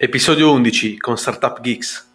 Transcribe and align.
Episodio 0.00 0.52
11 0.52 0.96
con 0.98 1.18
Startup 1.18 1.60
Geeks. 1.60 2.08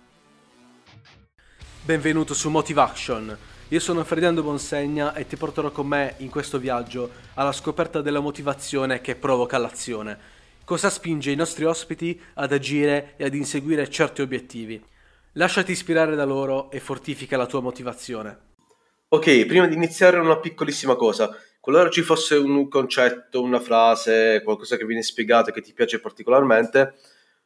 Benvenuto 1.83 2.33
su 2.33 2.49
Motivation. 2.49 3.37
Io 3.67 3.79
sono 3.81 4.05
Ferdinando 4.05 4.41
Bonsegna 4.41 5.13
e 5.13 5.27
ti 5.27 5.35
porterò 5.35 5.69
con 5.69 5.87
me 5.87 6.15
in 6.19 6.29
questo 6.29 6.59
viaggio 6.59 7.11
alla 7.33 7.51
scoperta 7.51 7.99
della 7.99 8.21
motivazione 8.21 9.01
che 9.01 9.15
provoca 9.15 9.57
l'azione. 9.57 10.17
Cosa 10.63 10.89
spinge 10.89 11.31
i 11.31 11.35
nostri 11.35 11.65
ospiti 11.65 12.17
ad 12.35 12.53
agire 12.53 13.15
e 13.17 13.25
ad 13.25 13.33
inseguire 13.33 13.89
certi 13.89 14.21
obiettivi. 14.21 14.81
Lasciati 15.33 15.73
ispirare 15.73 16.15
da 16.15 16.23
loro 16.23 16.71
e 16.71 16.79
fortifica 16.79 17.35
la 17.35 17.47
tua 17.47 17.59
motivazione. 17.59 18.37
Ok, 19.09 19.45
prima 19.45 19.67
di 19.67 19.75
iniziare 19.75 20.19
una 20.19 20.39
piccolissima 20.39 20.95
cosa. 20.95 21.37
Qualora 21.59 21.89
ci 21.89 22.01
fosse 22.01 22.35
un 22.35 22.69
concetto, 22.69 23.41
una 23.41 23.59
frase, 23.59 24.41
qualcosa 24.41 24.77
che 24.77 24.85
viene 24.85 25.03
spiegato 25.03 25.49
e 25.49 25.53
che 25.53 25.61
ti 25.61 25.73
piace 25.73 25.99
particolarmente, 25.99 26.93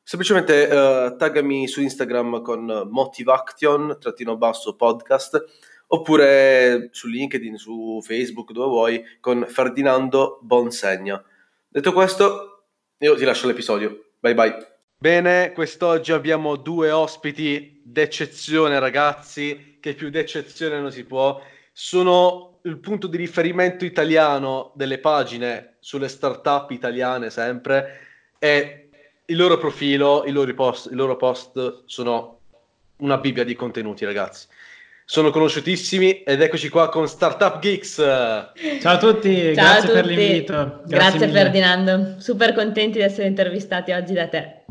semplicemente 0.07 0.69
uh, 0.71 1.17
taggami 1.17 1.67
su 1.67 1.81
Instagram 1.81 2.41
con 2.41 2.87
motivaction 2.89 3.97
basso 4.37 4.73
podcast 4.77 5.43
oppure 5.87 6.87
su 6.93 7.09
LinkedIn, 7.09 7.57
su 7.57 7.99
Facebook, 8.01 8.53
dove 8.53 8.67
vuoi, 8.69 9.03
con 9.19 9.45
Ferdinando 9.49 10.39
Bonsegna. 10.43 11.21
Detto 11.67 11.91
questo, 11.91 12.67
io 12.99 13.17
ti 13.17 13.25
lascio 13.25 13.47
l'episodio. 13.47 14.11
Bye 14.19 14.33
bye. 14.33 14.77
Bene, 14.97 15.51
quest'oggi 15.51 16.13
abbiamo 16.13 16.55
due 16.55 16.89
ospiti 16.89 17.81
d'eccezione, 17.83 18.79
ragazzi, 18.79 19.77
che 19.81 19.93
più 19.93 20.09
d'eccezione 20.09 20.79
non 20.79 20.91
si 20.93 21.03
può. 21.03 21.41
Sono 21.73 22.59
il 22.63 22.79
punto 22.79 23.07
di 23.07 23.17
riferimento 23.17 23.83
italiano 23.83 24.71
delle 24.73 24.99
pagine 24.99 25.75
sulle 25.81 26.07
start-up 26.07 26.71
italiane 26.71 27.29
sempre 27.29 28.05
e 28.39 28.86
il 29.29 29.37
loro 29.37 29.57
profilo, 29.57 30.23
i 30.25 30.31
loro, 30.31 30.53
post, 30.53 30.89
i 30.91 30.95
loro 30.95 31.17
post 31.17 31.83
sono 31.85 32.39
una 32.97 33.17
bibbia 33.17 33.43
di 33.43 33.55
contenuti, 33.55 34.05
ragazzi. 34.05 34.47
Sono 35.03 35.31
conosciutissimi 35.31 36.23
ed 36.23 36.41
eccoci 36.41 36.69
qua 36.69 36.89
con 36.89 37.07
Startup 37.07 37.59
Geeks. 37.59 37.95
Ciao 37.95 38.93
a 38.93 38.97
tutti, 38.97 39.53
Ciao 39.53 39.53
grazie 39.53 39.77
a 39.77 39.81
tutti. 39.81 39.93
per 39.93 40.05
l'invito. 40.05 40.53
Grazie, 40.85 40.87
grazie 40.87 41.27
Ferdinando, 41.29 42.15
super 42.19 42.53
contenti 42.53 42.97
di 42.97 43.03
essere 43.03 43.27
intervistati 43.27 43.91
oggi 43.91 44.13
da 44.13 44.27
te. 44.27 44.65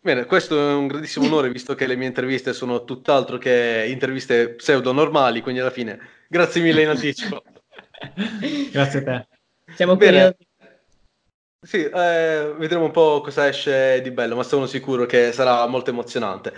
Bene, 0.00 0.24
questo 0.24 0.58
è 0.58 0.72
un 0.72 0.86
grandissimo 0.86 1.26
onore 1.26 1.50
visto 1.50 1.74
che 1.74 1.86
le 1.86 1.96
mie 1.96 2.08
interviste 2.08 2.52
sono 2.52 2.84
tutt'altro 2.84 3.38
che 3.38 3.86
interviste 3.88 4.50
pseudo 4.50 4.92
normali, 4.92 5.40
quindi 5.42 5.60
alla 5.60 5.70
fine 5.70 5.98
grazie 6.28 6.60
mille 6.60 6.82
in 6.82 6.88
anticipo. 6.88 7.42
grazie 8.72 8.98
a 8.98 9.02
te. 9.02 9.26
Siamo 9.74 9.96
Bene. 9.96 10.12
curiosi. 10.12 10.50
Sì, 11.64 11.84
eh, 11.84 12.54
vedremo 12.58 12.86
un 12.86 12.90
po' 12.90 13.20
cosa 13.20 13.46
esce 13.46 14.00
di 14.02 14.10
bello, 14.10 14.34
ma 14.34 14.42
sono 14.42 14.66
sicuro 14.66 15.06
che 15.06 15.30
sarà 15.30 15.64
molto 15.68 15.90
emozionante. 15.90 16.52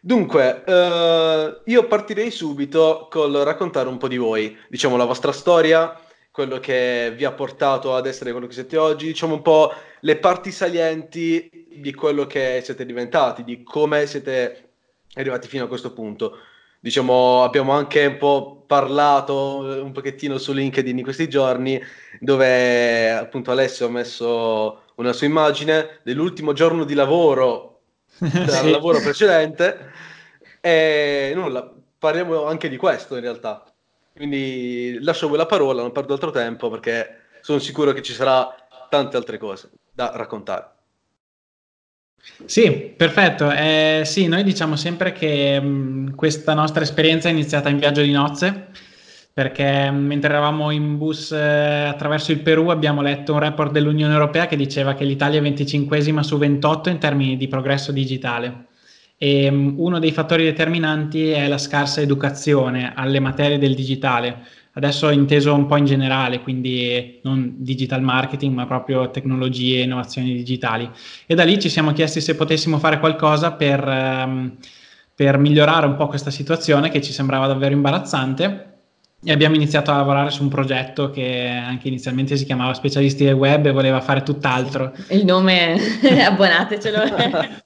Dunque, 0.00 0.64
eh, 0.64 1.60
io 1.64 1.86
partirei 1.86 2.30
subito 2.32 3.06
col 3.08 3.32
raccontare 3.34 3.88
un 3.88 3.98
po' 3.98 4.08
di 4.08 4.16
voi, 4.16 4.56
diciamo 4.68 4.96
la 4.96 5.04
vostra 5.04 5.30
storia, 5.30 5.96
quello 6.32 6.58
che 6.58 7.12
vi 7.16 7.24
ha 7.24 7.32
portato 7.32 7.94
ad 7.94 8.06
essere 8.06 8.32
quello 8.32 8.48
che 8.48 8.54
siete 8.54 8.76
oggi, 8.76 9.06
diciamo 9.06 9.34
un 9.34 9.42
po' 9.42 9.72
le 10.00 10.18
parti 10.18 10.50
salienti 10.50 11.66
di 11.80 11.94
quello 11.94 12.26
che 12.26 12.60
siete 12.64 12.84
diventati, 12.84 13.44
di 13.44 13.62
come 13.62 14.06
siete 14.06 14.70
arrivati 15.14 15.46
fino 15.46 15.64
a 15.64 15.68
questo 15.68 15.92
punto 15.92 16.36
diciamo, 16.80 17.42
abbiamo 17.42 17.72
anche 17.72 18.06
un 18.06 18.16
po' 18.16 18.64
parlato 18.66 19.74
eh, 19.74 19.80
un 19.80 19.92
pochettino 19.92 20.38
su 20.38 20.52
LinkedIn 20.52 20.98
in 20.98 21.04
questi 21.04 21.28
giorni, 21.28 21.80
dove 22.20 23.10
appunto 23.10 23.50
Alessio 23.50 23.86
ha 23.86 23.90
messo 23.90 24.82
una 24.96 25.12
sua 25.12 25.26
immagine 25.26 26.00
dell'ultimo 26.02 26.52
giorno 26.52 26.84
di 26.84 26.94
lavoro 26.94 27.80
dal 28.18 28.48
sì. 28.48 28.70
lavoro 28.70 29.00
precedente 29.00 29.90
e 30.60 31.32
nulla, 31.34 31.72
parliamo 31.98 32.44
anche 32.44 32.68
di 32.68 32.76
questo 32.76 33.14
in 33.14 33.22
realtà. 33.22 33.64
Quindi 34.14 34.98
lascio 35.00 35.28
voi 35.28 35.36
la 35.38 35.46
parola, 35.46 35.82
non 35.82 35.92
perdo 35.92 36.14
altro 36.14 36.30
tempo 36.30 36.68
perché 36.68 37.26
sono 37.40 37.60
sicuro 37.60 37.92
che 37.92 38.02
ci 38.02 38.12
sarà 38.12 38.52
tante 38.90 39.16
altre 39.16 39.38
cose 39.38 39.70
da 39.92 40.10
raccontare. 40.14 40.77
Sì, 42.44 42.70
perfetto. 42.96 43.50
Eh, 43.50 44.02
sì, 44.04 44.26
noi 44.26 44.42
diciamo 44.44 44.76
sempre 44.76 45.12
che 45.12 45.60
mh, 45.60 46.14
questa 46.14 46.54
nostra 46.54 46.82
esperienza 46.82 47.28
è 47.28 47.32
iniziata 47.32 47.68
in 47.68 47.78
viaggio 47.78 48.02
di 48.02 48.12
nozze, 48.12 48.68
perché 49.32 49.90
mh, 49.90 49.96
mentre 49.96 50.30
eravamo 50.30 50.70
in 50.70 50.96
bus 50.96 51.32
eh, 51.32 51.84
attraverso 51.86 52.32
il 52.32 52.40
Perù 52.40 52.68
abbiamo 52.68 53.02
letto 53.02 53.32
un 53.34 53.40
report 53.40 53.72
dell'Unione 53.72 54.12
Europea 54.12 54.46
che 54.46 54.56
diceva 54.56 54.94
che 54.94 55.04
l'Italia 55.04 55.38
è 55.40 55.42
25 55.42 56.00
su 56.22 56.38
28 56.38 56.88
in 56.90 56.98
termini 56.98 57.36
di 57.36 57.48
progresso 57.48 57.92
digitale. 57.92 58.66
E 59.18 59.50
mh, 59.50 59.74
uno 59.78 59.98
dei 59.98 60.12
fattori 60.12 60.44
determinanti 60.44 61.30
è 61.30 61.48
la 61.48 61.58
scarsa 61.58 62.00
educazione 62.00 62.92
alle 62.94 63.20
materie 63.20 63.58
del 63.58 63.74
digitale 63.74 64.46
adesso 64.78 65.10
inteso 65.10 65.52
un 65.54 65.66
po' 65.66 65.76
in 65.76 65.84
generale, 65.84 66.40
quindi 66.40 67.18
non 67.24 67.56
digital 67.58 68.00
marketing, 68.00 68.54
ma 68.54 68.64
proprio 68.64 69.10
tecnologie 69.10 69.80
e 69.80 69.82
innovazioni 69.82 70.32
digitali. 70.32 70.88
E 71.26 71.34
da 71.34 71.42
lì 71.42 71.60
ci 71.60 71.68
siamo 71.68 71.92
chiesti 71.92 72.20
se 72.20 72.36
potessimo 72.36 72.78
fare 72.78 73.00
qualcosa 73.00 73.52
per, 73.52 73.84
um, 73.84 74.56
per 75.14 75.36
migliorare 75.38 75.84
un 75.86 75.96
po' 75.96 76.06
questa 76.06 76.30
situazione 76.30 76.90
che 76.90 77.02
ci 77.02 77.12
sembrava 77.12 77.48
davvero 77.48 77.74
imbarazzante 77.74 78.67
e 79.20 79.32
abbiamo 79.32 79.56
iniziato 79.56 79.90
a 79.90 79.96
lavorare 79.96 80.30
su 80.30 80.44
un 80.44 80.48
progetto 80.48 81.10
che 81.10 81.48
anche 81.48 81.88
inizialmente 81.88 82.36
si 82.36 82.44
chiamava 82.44 82.72
Specialisti 82.72 83.24
del 83.24 83.34
Web 83.34 83.66
e 83.66 83.72
voleva 83.72 84.00
fare 84.00 84.22
tutt'altro. 84.22 84.92
Il 85.08 85.24
nome, 85.24 85.76
abbonatecelo. 86.24 86.98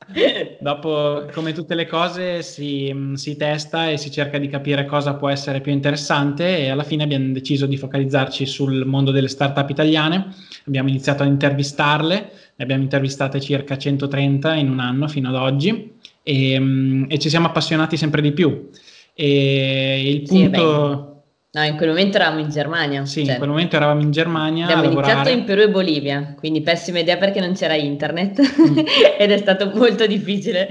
Dopo, 0.60 1.26
come 1.30 1.52
tutte 1.52 1.74
le 1.74 1.86
cose, 1.86 2.42
si, 2.42 3.12
si, 3.16 3.36
testa 3.36 3.90
e 3.90 3.98
si 3.98 4.10
cerca 4.10 4.38
di 4.38 4.48
capire 4.48 4.86
cosa 4.86 5.12
può 5.14 5.28
essere 5.28 5.60
più 5.60 5.72
interessante 5.72 6.58
e 6.58 6.70
alla 6.70 6.84
fine 6.84 7.02
abbiamo 7.02 7.32
deciso 7.32 7.66
di 7.66 7.76
focalizzarci 7.76 8.46
sul 8.46 8.86
mondo 8.86 9.10
delle 9.10 9.28
start-up 9.28 9.68
italiane. 9.68 10.32
Abbiamo 10.66 10.88
iniziato 10.88 11.22
ad 11.22 11.28
intervistarle, 11.28 12.14
ne 12.54 12.64
abbiamo 12.64 12.82
intervistate 12.82 13.40
circa 13.42 13.76
130 13.76 14.54
in 14.54 14.70
un 14.70 14.80
anno 14.80 15.06
fino 15.06 15.28
ad 15.28 15.34
oggi 15.34 15.96
e, 16.22 17.06
e 17.08 17.18
ci 17.18 17.28
siamo 17.28 17.48
appassionati 17.48 17.98
sempre 17.98 18.22
di 18.22 18.32
più. 18.32 18.70
E 19.12 20.02
il 20.08 20.22
punto... 20.22 21.04
Sì, 21.06 21.10
No, 21.54 21.62
in 21.64 21.76
quel 21.76 21.90
momento 21.90 22.16
eravamo 22.16 22.40
in 22.40 22.48
Germania. 22.48 23.04
Sì, 23.04 23.24
cioè, 23.24 23.32
in 23.32 23.38
quel 23.38 23.50
momento 23.50 23.76
eravamo 23.76 24.00
in 24.00 24.10
Germania. 24.10 24.64
Abbiamo 24.64 24.84
iniziato 24.84 25.28
in 25.28 25.44
Perù 25.44 25.60
e 25.60 25.68
Bolivia, 25.68 26.34
quindi 26.38 26.62
pessima 26.62 26.98
idea 26.98 27.18
perché 27.18 27.40
non 27.40 27.52
c'era 27.52 27.74
internet 27.74 28.40
mm. 28.40 28.78
ed 29.18 29.30
è 29.30 29.36
stato 29.36 29.70
molto 29.74 30.06
difficile. 30.06 30.66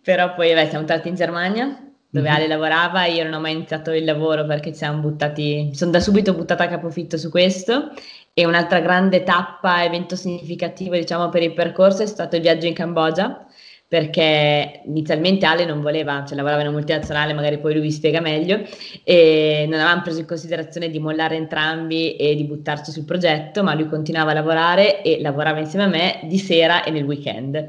Però 0.00 0.34
poi 0.34 0.52
beh, 0.54 0.68
siamo 0.68 0.84
tornati 0.84 1.08
in 1.08 1.16
Germania 1.16 1.84
dove 2.08 2.28
mm-hmm. 2.28 2.36
Ale 2.36 2.46
lavorava, 2.46 3.06
io 3.06 3.24
non 3.24 3.32
ho 3.32 3.40
mai 3.40 3.54
iniziato 3.54 3.90
il 3.90 4.04
lavoro 4.04 4.46
perché 4.46 4.70
ci 4.70 4.76
siamo 4.76 5.00
buttati, 5.00 5.70
sono 5.74 5.90
da 5.90 5.98
subito 5.98 6.32
buttata 6.32 6.62
a 6.62 6.68
capofitto 6.68 7.16
su 7.16 7.28
questo. 7.28 7.90
E 8.32 8.46
un'altra 8.46 8.78
grande 8.78 9.24
tappa, 9.24 9.82
evento 9.84 10.14
significativo 10.14 10.94
diciamo 10.94 11.28
per 11.28 11.42
il 11.42 11.54
percorso 11.54 12.04
è 12.04 12.06
stato 12.06 12.36
il 12.36 12.42
viaggio 12.42 12.66
in 12.66 12.74
Cambogia 12.74 13.46
perché 13.94 14.80
inizialmente 14.86 15.46
Ale 15.46 15.64
non 15.64 15.80
voleva, 15.80 16.24
cioè 16.26 16.34
lavorava 16.34 16.62
in 16.62 16.66
una 16.66 16.76
multinazionale, 16.76 17.32
magari 17.32 17.58
poi 17.58 17.74
lui 17.74 17.82
vi 17.82 17.92
spiega 17.92 18.20
meglio, 18.20 18.60
e 19.04 19.66
non 19.68 19.78
avevamo 19.78 20.02
preso 20.02 20.18
in 20.18 20.26
considerazione 20.26 20.90
di 20.90 20.98
mollare 20.98 21.36
entrambi 21.36 22.16
e 22.16 22.34
di 22.34 22.42
buttarci 22.42 22.90
sul 22.90 23.04
progetto, 23.04 23.62
ma 23.62 23.72
lui 23.74 23.86
continuava 23.86 24.32
a 24.32 24.34
lavorare 24.34 25.00
e 25.00 25.20
lavorava 25.20 25.60
insieme 25.60 25.84
a 25.84 25.86
me 25.86 26.20
di 26.24 26.38
sera 26.38 26.82
e 26.82 26.90
nel 26.90 27.04
weekend. 27.04 27.68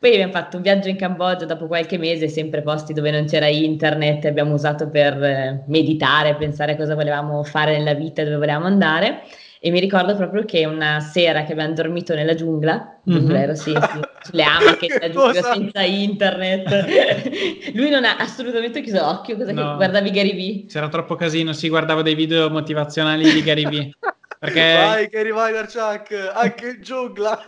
Poi 0.00 0.12
abbiamo 0.12 0.32
fatto 0.32 0.56
un 0.56 0.64
viaggio 0.64 0.88
in 0.88 0.96
Cambogia 0.96 1.44
dopo 1.44 1.68
qualche 1.68 1.96
mese, 1.96 2.26
sempre 2.26 2.62
posti 2.62 2.92
dove 2.92 3.12
non 3.12 3.26
c'era 3.26 3.46
internet, 3.46 4.24
abbiamo 4.24 4.54
usato 4.54 4.88
per 4.88 5.22
eh, 5.22 5.62
meditare, 5.68 6.34
pensare 6.34 6.72
a 6.72 6.76
cosa 6.76 6.96
volevamo 6.96 7.44
fare 7.44 7.78
nella 7.78 7.94
vita, 7.94 8.24
dove 8.24 8.34
volevamo 8.34 8.66
andare. 8.66 9.20
E 9.64 9.70
mi 9.70 9.78
ricordo 9.78 10.16
proprio 10.16 10.44
che 10.44 10.66
una 10.66 10.98
sera 10.98 11.44
che 11.44 11.52
abbiamo 11.52 11.72
dormito 11.72 12.16
nella 12.16 12.34
giungla, 12.34 12.98
mm-hmm. 13.08 13.52
sì, 13.52 13.70
sì, 13.70 14.00
sulle 14.22 14.42
amache 14.42 14.88
della 14.88 15.06
giungla 15.14 15.40
senza 15.40 15.82
internet, 15.82 17.70
lui 17.72 17.88
non 17.88 18.04
ha 18.04 18.16
assolutamente 18.16 18.80
chiuso 18.80 19.00
l'occhio, 19.00 19.36
cosa 19.36 19.52
no. 19.52 19.70
che 19.70 19.76
guardavi 19.76 20.10
Gary 20.10 20.34
Vee? 20.34 20.66
C'era 20.66 20.88
troppo 20.88 21.14
casino, 21.14 21.52
si 21.52 21.68
guardavo 21.68 22.02
dei 22.02 22.16
video 22.16 22.50
motivazionali 22.50 23.32
di 23.32 23.40
Gary 23.40 23.68
Vee. 23.68 23.90
Perché... 24.40 24.74
Vai 24.74 25.06
Gary 25.06 25.30
Vaynerchuk, 25.30 26.32
anche 26.34 26.68
in 26.68 26.82
giungla! 26.82 27.40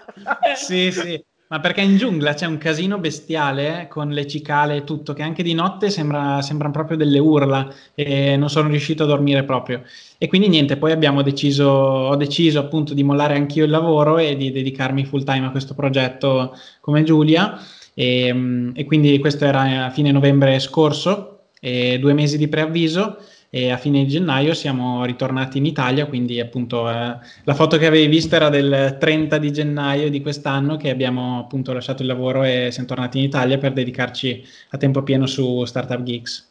sì, 0.55 0.93
sì. 0.93 1.21
Ma 1.47 1.61
perché 1.61 1.83
in 1.83 1.97
giungla 1.97 2.33
c'è 2.35 2.47
un 2.47 2.57
casino 2.59 2.99
bestiale 2.99 3.87
con 3.89 4.09
le 4.09 4.27
cicale 4.27 4.77
e 4.77 4.85
tutto, 4.85 5.13
che 5.13 5.23
anche 5.23 5.43
di 5.43 5.53
notte 5.53 5.91
sembra, 5.91 6.41
sembrano 6.41 6.73
proprio 6.73 6.97
delle 6.97 7.19
urla 7.19 7.73
e 7.95 8.37
non 8.37 8.49
sono 8.49 8.69
riuscito 8.69 9.05
a 9.05 9.07
dormire 9.07 9.45
proprio. 9.45 9.83
E 10.17 10.27
quindi 10.27 10.49
niente, 10.49 10.77
poi 10.79 10.91
abbiamo 10.91 11.23
deciso, 11.23 11.65
ho 11.69 12.17
deciso 12.17 12.59
appunto 12.59 12.95
di 12.95 13.05
mollare 13.05 13.35
anch'io 13.35 13.65
il 13.65 13.71
lavoro 13.71 14.19
e 14.19 14.37
di 14.37 14.51
dedicarmi 14.51 15.05
full 15.05 15.23
time 15.23 15.47
a 15.47 15.51
questo 15.51 15.75
progetto 15.75 16.57
come 16.81 17.05
Giulia. 17.05 17.59
E, 17.93 18.73
e 18.75 18.85
quindi 18.87 19.19
questo 19.19 19.45
era 19.45 19.85
a 19.85 19.91
fine 19.91 20.11
novembre 20.11 20.59
scorso, 20.59 21.41
due 21.61 22.13
mesi 22.15 22.37
di 22.37 22.49
preavviso 22.49 23.19
e 23.55 23.71
a 23.71 23.77
fine 23.77 24.05
gennaio 24.05 24.53
siamo 24.53 25.05
ritornati 25.05 25.59
in 25.59 25.67
Italia, 25.67 26.07
quindi 26.07 26.41
appunto 26.41 26.91
eh, 26.91 27.17
la 27.45 27.55
foto 27.55 27.77
che 27.77 27.87
avevi 27.87 28.09
visto 28.09 28.35
era 28.35 28.49
del 28.49 28.97
30 28.99 29.39
di 29.39 29.53
gennaio 29.53 30.11
di 30.11 30.21
quest'anno 30.21 30.77
che 30.77 30.91
abbiamo 30.91 31.39
appunto 31.39 31.73
lasciato 31.73 32.03
il 32.03 32.09
lavoro 32.09 32.43
e 32.43 32.71
siamo 32.73 32.89
tornati 32.89 33.19
in 33.19 33.25
Italia 33.25 33.57
per 33.57 33.73
dedicarci 33.73 34.45
a 34.71 34.77
tempo 34.77 35.05
pieno 35.05 35.27
su 35.27 35.65
Startup 35.67 36.03
Geeks. 36.03 36.51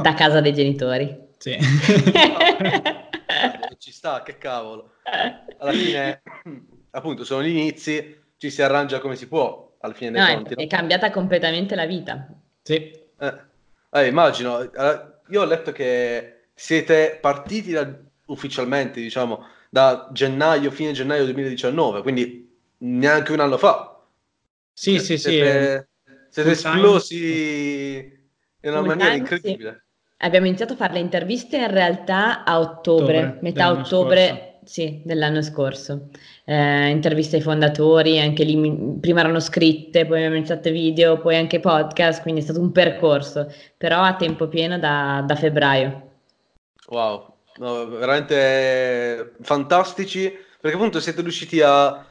Da 0.00 0.14
casa 0.14 0.40
dei 0.40 0.52
genitori. 0.54 1.12
Sì. 1.38 1.56
Ci 3.78 3.90
sta, 3.90 4.22
che 4.22 4.38
cavolo. 4.38 4.92
Alla 5.58 5.72
fine, 5.72 6.22
appunto, 6.90 7.24
sono 7.24 7.42
gli 7.42 7.48
inizi, 7.48 8.16
ci 8.36 8.48
si 8.48 8.62
arrangia 8.62 9.00
come 9.00 9.16
si 9.16 9.26
può, 9.26 9.74
alla 9.80 9.92
fine 9.92 10.12
dei 10.12 10.20
No, 10.20 10.26
è, 10.28 10.34
conti. 10.34 10.54
no? 10.54 10.62
è 10.62 10.66
cambiata 10.68 11.10
completamente 11.10 11.74
la 11.74 11.86
vita. 11.86 12.28
Sì, 12.62 12.74
Eh, 13.18 13.34
eh, 13.90 14.06
immagino, 14.06 14.60
eh, 14.60 15.11
io 15.28 15.40
ho 15.40 15.44
letto 15.44 15.72
che 15.72 16.48
siete 16.54 17.18
partiti 17.20 17.72
da- 17.72 17.94
ufficialmente, 18.26 19.00
diciamo, 19.00 19.46
da 19.70 20.08
gennaio, 20.12 20.70
fine 20.70 20.92
gennaio 20.92 21.24
2019, 21.24 22.02
quindi 22.02 22.50
neanche 22.78 23.32
un 23.32 23.40
anno 23.40 23.58
fa. 23.58 24.00
sì, 24.72 24.98
sì, 24.98 25.16
sì. 25.16 25.30
Siete, 25.30 25.88
siete 26.28 26.54
Full 26.54 26.62
time. 26.62 26.74
esplosi 26.76 28.20
in 28.60 28.70
una 28.70 28.78
Full 28.78 28.86
maniera 28.86 29.10
time, 29.10 29.18
incredibile. 29.18 29.84
Abbiamo 30.18 30.46
iniziato 30.46 30.74
a 30.74 30.76
fare 30.76 30.92
le 30.94 31.00
interviste 31.00 31.56
in 31.56 31.70
realtà 31.70 32.44
a 32.44 32.60
ottobre, 32.60 33.18
Ottobre 33.18 33.38
metà 33.40 33.70
ottobre, 33.70 34.51
sì, 34.64 35.02
dell'anno 35.04 35.42
scorso. 35.42 36.08
Eh, 36.44 36.88
interviste 36.88 37.36
ai 37.36 37.42
fondatori, 37.42 38.20
anche 38.20 38.44
lì 38.44 38.56
mi- 38.56 38.98
prima 39.00 39.20
erano 39.20 39.40
scritte, 39.40 40.06
poi 40.06 40.18
abbiamo 40.18 40.36
iniziato 40.36 40.70
video, 40.70 41.18
poi 41.20 41.36
anche 41.36 41.60
podcast, 41.60 42.22
quindi 42.22 42.40
è 42.40 42.44
stato 42.44 42.60
un 42.60 42.72
percorso, 42.72 43.52
però 43.76 44.00
a 44.02 44.14
tempo 44.16 44.48
pieno 44.48 44.78
da, 44.78 45.22
da 45.26 45.34
febbraio. 45.34 46.10
Wow, 46.88 47.34
no, 47.58 47.86
veramente 47.88 49.34
fantastici, 49.42 50.32
perché 50.60 50.76
appunto 50.76 51.00
siete 51.00 51.22
riusciti 51.22 51.60
a 51.60 52.06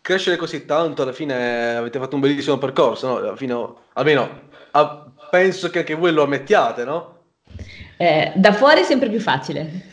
crescere 0.00 0.36
così 0.36 0.64
tanto, 0.64 1.02
alla 1.02 1.12
fine 1.12 1.76
avete 1.76 1.98
fatto 1.98 2.14
un 2.14 2.20
bellissimo 2.22 2.58
percorso, 2.58 3.20
no? 3.20 3.36
Fine, 3.36 3.74
almeno 3.94 4.48
ah, 4.72 5.10
penso 5.30 5.70
che 5.70 5.80
anche 5.80 5.94
voi 5.94 6.12
lo 6.12 6.22
ammettiate, 6.22 6.84
no? 6.84 7.18
Eh, 8.00 8.32
da 8.34 8.54
fuori 8.54 8.80
è 8.80 8.84
sempre 8.84 9.10
più 9.10 9.20
facile. 9.20 9.88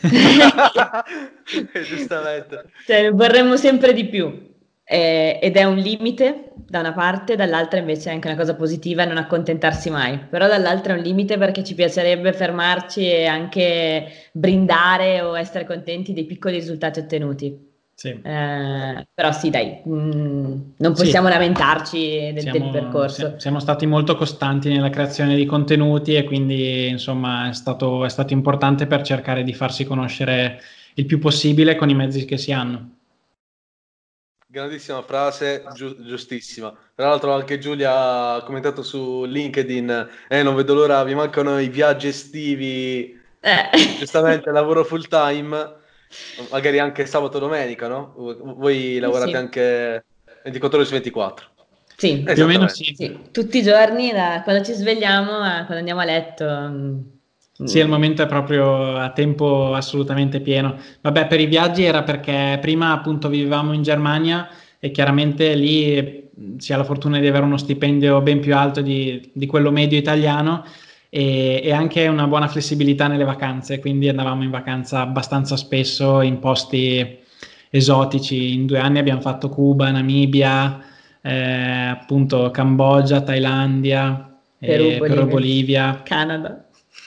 Giustamente. 1.86 2.70
Cioè, 2.86 3.10
vorremmo 3.10 3.58
sempre 3.58 3.92
di 3.92 4.06
più. 4.06 4.46
Eh, 4.82 5.38
ed 5.42 5.58
è 5.58 5.64
un 5.64 5.76
limite 5.76 6.52
da 6.54 6.80
una 6.80 6.94
parte, 6.94 7.36
dall'altra 7.36 7.78
invece 7.78 8.08
è 8.08 8.14
anche 8.14 8.28
una 8.28 8.38
cosa 8.38 8.56
positiva 8.56 9.04
non 9.04 9.18
accontentarsi 9.18 9.90
mai. 9.90 10.18
Però 10.20 10.46
dall'altra 10.46 10.94
è 10.94 10.96
un 10.96 11.02
limite 11.02 11.36
perché 11.36 11.62
ci 11.62 11.74
piacerebbe 11.74 12.32
fermarci 12.32 13.06
e 13.06 13.26
anche 13.26 14.06
brindare 14.32 15.20
o 15.20 15.36
essere 15.36 15.66
contenti 15.66 16.14
dei 16.14 16.24
piccoli 16.24 16.54
risultati 16.54 17.00
ottenuti. 17.00 17.67
Sì. 17.98 18.10
Eh, 18.10 19.08
però 19.12 19.32
sì, 19.32 19.50
dai, 19.50 19.82
mm, 19.88 20.52
non 20.76 20.94
Sì. 20.94 21.02
possiamo 21.02 21.26
lamentarci 21.28 21.98
del, 22.32 22.34
del 22.34 22.42
Siamo, 22.52 22.70
percorso. 22.70 23.30
si- 23.32 23.40
siamo 23.40 23.58
stati 23.58 23.86
molto 23.86 24.14
costanti 24.14 24.68
nella 24.68 24.88
creazione 24.88 25.34
di 25.34 25.44
contenuti 25.46 26.14
e 26.14 26.22
quindi 26.22 26.86
insomma 26.86 27.48
è 27.48 27.52
stato, 27.52 28.04
è 28.04 28.08
stato 28.08 28.32
importante 28.32 28.86
per 28.86 29.02
cercare 29.02 29.42
di 29.42 29.52
farsi 29.52 29.84
conoscere 29.84 30.60
il 30.94 31.06
più 31.06 31.18
possibile 31.18 31.74
con 31.74 31.90
i 31.90 31.94
mezzi 31.96 32.24
che 32.24 32.38
si 32.38 32.52
hanno. 32.52 32.90
Grandissima 34.46 35.02
frase, 35.02 35.64
giu- 35.74 36.00
giustissima. 36.06 36.72
Tra 36.94 37.08
l'altro 37.08 37.34
anche 37.34 37.58
Giulia 37.58 38.34
ha 38.34 38.42
commentato 38.44 38.84
su 38.84 39.24
LinkedIn, 39.24 40.08
eh, 40.28 40.42
non 40.44 40.54
vedo 40.54 40.72
l'ora, 40.74 41.02
mi 41.04 41.14
mancano 41.16 41.58
i 41.58 41.68
viaggi 41.68 42.06
estivi, 42.06 43.20
Eh. 43.40 43.68
giustamente 43.98 44.50
lavoro 44.52 44.84
full 44.84 45.06
time, 45.08 45.74
magari 46.50 46.78
anche 46.78 47.06
sabato 47.06 47.36
e 47.38 47.40
domenica, 47.40 47.88
no? 47.88 48.12
Voi 48.16 48.98
lavorate 48.98 49.30
Sì. 49.30 49.36
anche 49.36 50.04
24 50.42 50.78
ore 50.78 50.86
su 50.86 50.92
24. 50.94 51.46
Sì, 51.96 52.24
Eh, 52.24 52.34
Più 52.34 52.44
o 52.44 52.46
meno 52.46 52.68
sì. 52.68 52.84
sì, 52.94 53.30
tutti 53.32 53.58
i 53.58 53.62
giorni, 53.62 54.12
da 54.12 54.42
quando 54.44 54.64
ci 54.64 54.72
svegliamo 54.72 55.32
a 55.40 55.56
quando 55.64 55.76
andiamo 55.78 56.00
a 56.00 56.04
letto. 56.04 56.44
mm, 56.46 57.00
Sì, 57.64 57.80
al 57.80 57.88
momento 57.88 58.22
è 58.22 58.26
proprio 58.26 58.96
a 58.96 59.10
tempo 59.12 59.74
assolutamente 59.74 60.40
pieno. 60.40 60.76
Vabbè, 61.00 61.26
per 61.26 61.40
i 61.40 61.46
viaggi 61.46 61.82
era 61.84 62.02
perché 62.04 62.56
prima 62.60 62.92
appunto 62.92 63.28
vivevamo 63.28 63.72
in 63.72 63.82
Germania 63.82 64.48
e 64.78 64.90
chiaramente 64.92 65.54
lì 65.56 66.30
mh, 66.34 66.56
si 66.58 66.72
ha 66.72 66.76
la 66.76 66.84
fortuna 66.84 67.18
di 67.18 67.26
avere 67.26 67.44
uno 67.44 67.56
stipendio 67.56 68.20
ben 68.22 68.38
più 68.40 68.54
alto 68.54 68.80
di, 68.80 69.30
di 69.34 69.46
quello 69.46 69.72
medio 69.72 69.98
italiano 69.98 70.64
e, 71.08 71.60
e 71.62 71.72
anche 71.72 72.06
una 72.06 72.26
buona 72.26 72.48
flessibilità 72.48 73.06
nelle 73.06 73.24
vacanze, 73.24 73.78
quindi 73.78 74.08
andavamo 74.08 74.42
in 74.42 74.50
vacanza 74.50 75.00
abbastanza 75.00 75.56
spesso 75.56 76.20
in 76.20 76.38
posti 76.38 77.18
esotici. 77.70 78.54
In 78.54 78.66
due 78.66 78.78
anni 78.78 78.98
abbiamo 78.98 79.20
fatto 79.20 79.48
Cuba, 79.48 79.90
Namibia, 79.90 80.82
eh, 81.20 81.86
appunto 81.86 82.50
Cambogia, 82.50 83.22
Thailandia, 83.22 84.38
Perù, 84.58 84.84
eh, 84.84 84.98
Bolivia. 84.98 85.24
Bolivia, 85.24 86.02
Canada. 86.04 86.64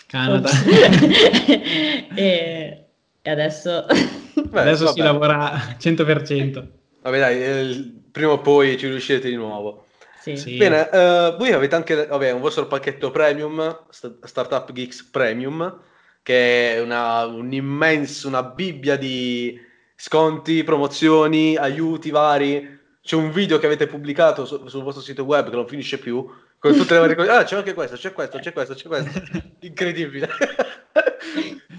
Canada. 0.07 0.49
e, 2.15 2.85
e 3.21 3.29
adesso 3.29 3.85
Beh, 4.33 4.61
Adesso 4.61 4.91
si 4.91 4.99
lavora 4.99 5.53
100%. 5.79 6.63
Vabbè 7.01 7.19
dai, 7.19 7.43
eh, 7.43 7.91
prima 8.11 8.31
o 8.33 8.39
poi 8.39 8.77
ci 8.77 8.87
riuscirete 8.87 9.29
di 9.29 9.35
nuovo. 9.35 9.85
Sì. 10.21 10.37
Sì. 10.37 10.57
Bene, 10.57 10.89
eh, 10.89 11.35
voi 11.37 11.51
avete 11.51 11.75
anche 11.75 12.05
vabbè, 12.05 12.31
un 12.31 12.41
vostro 12.41 12.67
pacchetto 12.67 13.09
premium, 13.09 13.85
Sta- 13.89 14.15
Startup 14.23 14.71
Geeks 14.71 15.05
Premium, 15.05 15.81
che 16.21 16.75
è 16.75 16.79
una, 16.81 17.25
un 17.25 17.51
immenso, 17.51 18.27
una 18.27 18.43
bibbia 18.43 18.97
di 18.97 19.59
sconti, 19.95 20.63
promozioni, 20.63 21.55
aiuti 21.55 22.11
vari. 22.11 22.79
C'è 23.01 23.15
un 23.15 23.31
video 23.31 23.57
che 23.57 23.65
avete 23.65 23.87
pubblicato 23.87 24.45
su- 24.45 24.67
sul 24.67 24.83
vostro 24.83 25.01
sito 25.01 25.23
web 25.23 25.49
che 25.49 25.55
non 25.55 25.67
finisce 25.67 25.97
più, 25.97 26.23
con 26.59 26.75
tutte 26.75 26.93
le 26.93 26.99
varie 26.99 27.15
cose. 27.15 27.29
Ah, 27.31 27.43
c'è 27.43 27.55
anche 27.55 27.73
questo, 27.73 27.95
c'è 27.95 28.13
questo, 28.13 28.37
c'è 28.37 28.53
questo, 28.53 28.75
c'è 28.75 28.87
questo. 28.87 29.21
Incredibile. 29.61 30.29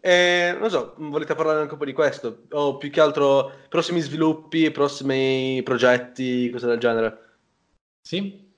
Eh, 0.00 0.56
non 0.58 0.70
so, 0.70 0.94
volete 0.98 1.34
parlare 1.34 1.60
anche 1.60 1.72
un 1.72 1.78
po' 1.78 1.84
di 1.84 1.92
questo? 1.92 2.44
O 2.50 2.76
più 2.76 2.90
che 2.90 3.00
altro 3.00 3.52
prossimi 3.68 4.00
sviluppi, 4.00 4.70
prossimi 4.70 5.60
progetti, 5.64 6.50
cose 6.50 6.66
del 6.66 6.78
genere? 6.78 7.29
Sì. 8.02 8.48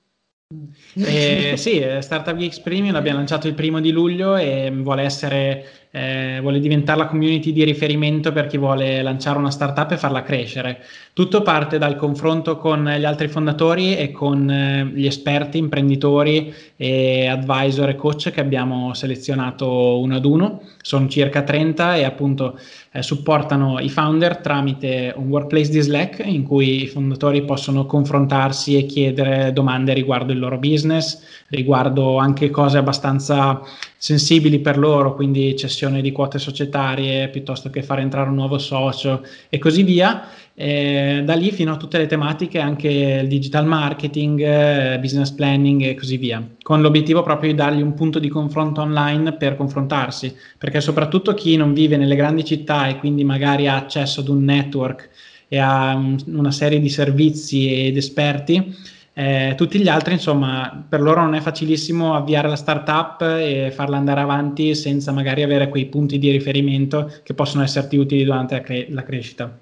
Eh, 0.95 1.55
sì, 1.57 1.79
eh, 1.79 2.01
Startup 2.01 2.35
Geeks 2.35 2.59
Premium 2.59 2.93
l'abbiamo 2.93 3.17
lanciato 3.17 3.47
il 3.47 3.55
primo 3.55 3.79
di 3.79 3.91
luglio 3.91 4.35
e 4.35 4.71
vuole 4.71 5.01
essere, 5.03 5.82
eh, 5.95 6.39
vuole 6.41 6.59
diventare 6.59 6.97
la 6.97 7.05
community 7.05 7.51
di 7.51 7.63
riferimento 7.63 8.31
per 8.31 8.47
chi 8.47 8.57
vuole 8.57 9.03
lanciare 9.03 9.37
una 9.37 9.51
startup 9.51 9.91
e 9.91 9.97
farla 9.97 10.23
crescere. 10.23 10.79
Tutto 11.13 11.43
parte 11.43 11.77
dal 11.77 11.95
confronto 11.95 12.57
con 12.57 12.83
gli 12.97 13.05
altri 13.05 13.27
fondatori 13.27 13.95
e 13.95 14.11
con 14.11 14.49
eh, 14.49 14.89
gli 14.91 15.05
esperti, 15.05 15.59
imprenditori 15.59 16.51
e 16.75 17.27
advisor 17.27 17.89
e 17.89 17.95
coach 17.95 18.31
che 18.31 18.41
abbiamo 18.41 18.95
selezionato 18.95 19.99
uno 19.99 20.15
ad 20.15 20.25
uno. 20.25 20.61
Sono 20.81 21.07
circa 21.07 21.43
30 21.43 21.97
e 21.97 22.05
appunto 22.05 22.57
eh, 22.91 23.03
supportano 23.03 23.79
i 23.79 23.89
founder 23.89 24.37
tramite 24.37 25.13
un 25.15 25.27
workplace 25.27 25.69
di 25.69 25.79
Slack 25.79 26.23
in 26.25 26.41
cui 26.41 26.81
i 26.81 26.87
fondatori 26.87 27.45
possono 27.45 27.85
confrontarsi 27.85 28.77
e 28.77 28.87
chiedere 28.87 29.53
domande 29.53 29.93
riguardo 29.93 30.31
il 30.31 30.39
loro 30.39 30.57
business, 30.57 31.21
riguardo 31.49 32.17
anche 32.17 32.49
cose 32.49 32.79
abbastanza 32.79 33.61
sensibili 34.03 34.59
per 34.59 34.77
loro, 34.77 35.15
quindi 35.15 35.55
cessione 35.55 36.01
di 36.01 36.11
quote 36.11 36.37
societarie 36.37 37.29
piuttosto 37.29 37.69
che 37.69 37.83
far 37.83 37.99
entrare 37.99 38.27
un 38.27 38.35
nuovo 38.35 38.57
socio 38.57 39.25
e 39.47 39.57
così 39.59 39.83
via. 39.83 40.27
Eh, 40.53 41.21
da 41.23 41.35
lì 41.35 41.53
fino 41.53 41.71
a 41.71 41.77
tutte 41.77 41.97
le 41.99 42.05
tematiche, 42.05 42.59
anche 42.59 42.89
il 42.89 43.29
digital 43.29 43.65
marketing, 43.65 44.41
eh, 44.41 44.99
business 44.99 45.31
planning 45.31 45.83
e 45.83 45.95
così 45.95 46.17
via, 46.17 46.45
con 46.61 46.81
l'obiettivo 46.81 47.23
proprio 47.23 47.51
di 47.51 47.55
dargli 47.55 47.81
un 47.81 47.93
punto 47.93 48.19
di 48.19 48.27
confronto 48.27 48.81
online 48.81 49.37
per 49.37 49.55
confrontarsi, 49.55 50.35
perché 50.57 50.81
soprattutto 50.81 51.33
chi 51.33 51.55
non 51.55 51.71
vive 51.71 51.95
nelle 51.95 52.17
grandi 52.17 52.43
città 52.43 52.89
e 52.89 52.97
quindi 52.97 53.23
magari 53.23 53.69
ha 53.69 53.77
accesso 53.77 54.19
ad 54.19 54.27
un 54.27 54.43
network 54.43 55.11
e 55.47 55.59
a 55.59 55.95
un- 55.95 56.21
una 56.27 56.51
serie 56.51 56.81
di 56.81 56.89
servizi 56.89 57.85
ed 57.85 57.95
esperti, 57.95 58.75
eh, 59.15 59.53
tutti 59.55 59.79
gli 59.79 59.87
altri, 59.87 60.13
insomma, 60.13 60.85
per 60.87 60.99
loro 60.99 61.21
non 61.21 61.35
è 61.35 61.39
facilissimo 61.39 62.15
avviare 62.15 62.47
la 62.47 62.55
startup 62.55 63.21
e 63.21 63.71
farla 63.71 63.97
andare 63.97 64.21
avanti 64.21 64.73
senza 64.73 65.11
magari 65.11 65.43
avere 65.43 65.69
quei 65.69 65.85
punti 65.85 66.17
di 66.17 66.31
riferimento 66.31 67.11
che 67.21 67.35
possono 67.35 67.63
esserti 67.63 67.95
utili 67.95 68.23
durante 68.23 68.55
la, 68.55 68.61
cre- 68.61 68.87
la 68.89 69.03
crescita. 69.03 69.55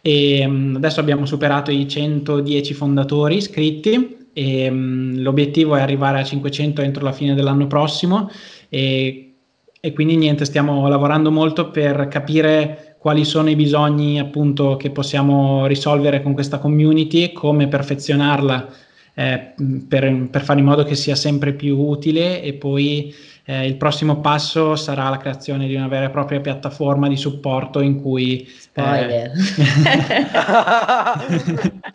E, 0.00 0.46
mh, 0.46 0.76
adesso 0.76 1.00
abbiamo 1.00 1.26
superato 1.26 1.70
i 1.70 1.86
110 1.86 2.72
fondatori 2.72 3.36
iscritti 3.36 4.16
e 4.32 4.70
mh, 4.70 5.20
l'obiettivo 5.20 5.76
è 5.76 5.80
arrivare 5.80 6.20
a 6.20 6.24
500 6.24 6.80
entro 6.80 7.04
la 7.04 7.12
fine 7.12 7.34
dell'anno 7.34 7.66
prossimo 7.66 8.30
e, 8.70 9.34
e 9.78 9.92
quindi 9.92 10.16
niente, 10.16 10.46
stiamo 10.46 10.88
lavorando 10.88 11.30
molto 11.30 11.70
per 11.70 12.08
capire 12.08 12.87
quali 13.08 13.24
sono 13.24 13.48
i 13.48 13.56
bisogni 13.56 14.20
appunto 14.20 14.76
che 14.76 14.90
possiamo 14.90 15.64
risolvere 15.64 16.22
con 16.22 16.34
questa 16.34 16.58
community, 16.58 17.32
come 17.32 17.66
perfezionarla 17.66 18.68
eh, 19.14 19.54
per, 19.88 20.28
per 20.30 20.42
fare 20.42 20.58
in 20.58 20.66
modo 20.66 20.84
che 20.84 20.94
sia 20.94 21.14
sempre 21.14 21.54
più 21.54 21.78
utile 21.78 22.42
e 22.42 22.52
poi 22.52 23.14
eh, 23.46 23.66
il 23.66 23.76
prossimo 23.76 24.20
passo 24.20 24.76
sarà 24.76 25.08
la 25.08 25.16
creazione 25.16 25.66
di 25.66 25.74
una 25.74 25.88
vera 25.88 26.04
e 26.04 26.10
propria 26.10 26.40
piattaforma 26.40 27.08
di 27.08 27.16
supporto 27.16 27.80
in 27.80 27.98
cui... 27.98 28.46
Spoiler. 28.46 29.32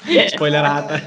Eh, 0.07 0.29
spoilerata. 0.33 0.99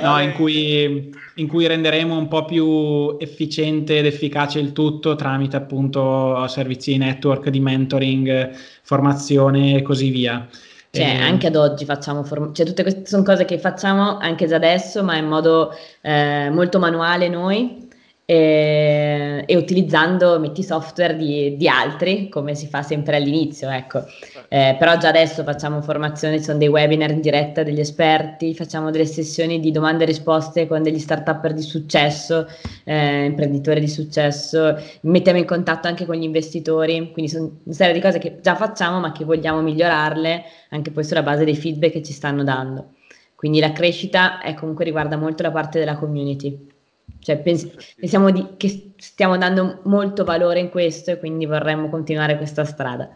No, 0.00 0.20
in 0.20 0.32
cui, 0.32 1.10
in 1.36 1.46
cui, 1.48 1.66
renderemo 1.66 2.16
un 2.16 2.28
po' 2.28 2.44
più 2.44 3.16
efficiente 3.18 3.98
ed 3.98 4.06
efficace 4.06 4.58
il 4.58 4.72
tutto 4.72 5.14
tramite 5.14 5.56
appunto 5.56 6.46
servizi 6.48 6.92
di 6.92 6.98
network, 6.98 7.48
di 7.48 7.60
mentoring, 7.60 8.50
formazione 8.82 9.76
e 9.76 9.82
così 9.82 10.10
via. 10.10 10.46
Cioè, 10.90 11.16
anche 11.22 11.46
ad 11.46 11.56
oggi 11.56 11.86
facciamo 11.86 12.22
form- 12.22 12.52
cioè, 12.52 12.66
tutte 12.66 12.82
queste 12.82 13.06
sono 13.06 13.22
cose 13.22 13.46
che 13.46 13.58
facciamo 13.58 14.18
anche 14.18 14.46
già 14.46 14.56
adesso, 14.56 15.02
ma 15.02 15.16
in 15.16 15.26
modo 15.26 15.74
eh, 16.02 16.50
molto 16.50 16.78
manuale 16.78 17.28
noi 17.28 17.88
e, 18.32 19.44
e 19.46 19.56
utilizzando 19.56 20.40
metti 20.40 20.62
software 20.62 21.14
di, 21.16 21.54
di, 21.58 21.68
altri, 21.68 22.30
come 22.30 22.54
si 22.54 22.66
fa 22.66 22.82
sempre 22.82 23.16
all'inizio, 23.16 23.68
ecco. 23.68 24.04
Eh, 24.48 24.74
però 24.78 24.96
già 24.96 25.08
adesso 25.08 25.42
facciamo 25.42 25.82
formazioni, 25.82 26.38
ci 26.38 26.44
sono 26.44 26.56
dei 26.56 26.68
webinar 26.68 27.10
in 27.10 27.20
diretta 27.20 27.62
degli 27.62 27.80
esperti, 27.80 28.54
facciamo 28.54 28.90
delle 28.90 29.04
sessioni 29.04 29.60
di 29.60 29.70
domande 29.70 30.04
e 30.04 30.06
risposte 30.06 30.66
con 30.66 30.82
degli 30.82 30.98
start-upper 30.98 31.52
di 31.52 31.60
successo, 31.60 32.46
eh, 32.84 33.24
imprenditori 33.26 33.80
di 33.80 33.88
successo, 33.88 34.76
mettiamo 35.02 35.38
in 35.38 35.44
contatto 35.44 35.88
anche 35.88 36.06
con 36.06 36.16
gli 36.16 36.22
investitori, 36.22 37.10
quindi 37.12 37.30
sono 37.30 37.60
una 37.64 37.74
serie 37.74 37.92
di 37.92 38.00
cose 38.00 38.18
che 38.18 38.38
già 38.40 38.54
facciamo 38.54 38.98
ma 38.98 39.12
che 39.12 39.26
vogliamo 39.26 39.60
migliorarle 39.60 40.42
anche 40.70 40.90
poi 40.90 41.04
sulla 41.04 41.22
base 41.22 41.44
dei 41.44 41.56
feedback 41.56 41.92
che 41.92 42.02
ci 42.02 42.14
stanno 42.14 42.42
dando. 42.44 42.92
Quindi 43.34 43.60
la 43.60 43.72
crescita 43.72 44.40
è, 44.40 44.54
comunque 44.54 44.86
riguarda 44.86 45.18
molto 45.18 45.42
la 45.42 45.50
parte 45.50 45.78
della 45.78 45.96
community. 45.96 46.71
Cioè, 47.18 47.38
pens- 47.38 47.94
pensiamo 47.96 48.30
di- 48.30 48.54
che 48.56 48.92
stiamo 48.96 49.36
dando 49.36 49.80
molto 49.84 50.24
valore 50.24 50.60
in 50.60 50.70
questo 50.70 51.12
e 51.12 51.18
quindi 51.18 51.46
vorremmo 51.46 51.88
continuare 51.88 52.36
questa 52.36 52.64
strada. 52.64 53.10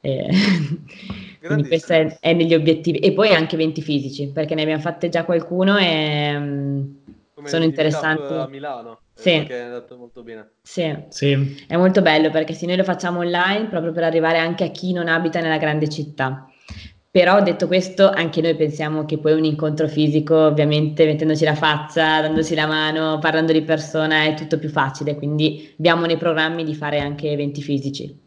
Eh, 0.00 0.28
quindi 1.40 1.68
questo 1.68 1.92
è, 1.92 2.18
è, 2.20 2.32
negli 2.32 2.54
obiettivi. 2.54 2.98
E 2.98 3.12
poi 3.12 3.34
anche 3.34 3.54
eventi 3.54 3.80
fisici, 3.80 4.28
perché 4.28 4.54
ne 4.54 4.62
abbiamo 4.62 4.82
fatte 4.82 5.08
già 5.08 5.24
qualcuno 5.24 5.78
e 5.78 6.36
um, 6.36 6.96
sono 7.44 7.64
interessanti. 7.64 8.32
a 8.32 8.46
Milano. 8.48 9.00
Sì. 9.14 9.44
Che 9.46 9.56
è 9.56 9.60
andato 9.62 9.96
molto 9.96 10.22
bene. 10.22 10.50
Sì. 10.62 10.94
sì. 11.08 11.64
È 11.66 11.76
molto 11.76 12.02
bello 12.02 12.30
perché 12.30 12.52
se 12.52 12.66
noi 12.66 12.76
lo 12.76 12.84
facciamo 12.84 13.20
online 13.20 13.68
proprio 13.68 13.92
per 13.92 14.04
arrivare 14.04 14.38
anche 14.38 14.64
a 14.64 14.68
chi 14.68 14.92
non 14.92 15.08
abita 15.08 15.40
nella 15.40 15.58
grande 15.58 15.88
città. 15.88 16.48
Però 17.14 17.40
detto 17.42 17.68
questo, 17.68 18.10
anche 18.10 18.40
noi 18.40 18.56
pensiamo 18.56 19.04
che 19.04 19.18
poi 19.18 19.34
un 19.34 19.44
incontro 19.44 19.86
fisico, 19.86 20.34
ovviamente 20.46 21.06
mettendoci 21.06 21.44
la 21.44 21.54
faccia, 21.54 22.20
dandosi 22.20 22.56
la 22.56 22.66
mano, 22.66 23.20
parlando 23.20 23.52
di 23.52 23.62
persona, 23.62 24.24
è 24.24 24.34
tutto 24.34 24.58
più 24.58 24.68
facile, 24.68 25.14
quindi 25.14 25.72
abbiamo 25.78 26.06
nei 26.06 26.16
programmi 26.16 26.64
di 26.64 26.74
fare 26.74 26.98
anche 26.98 27.30
eventi 27.30 27.62
fisici. 27.62 28.20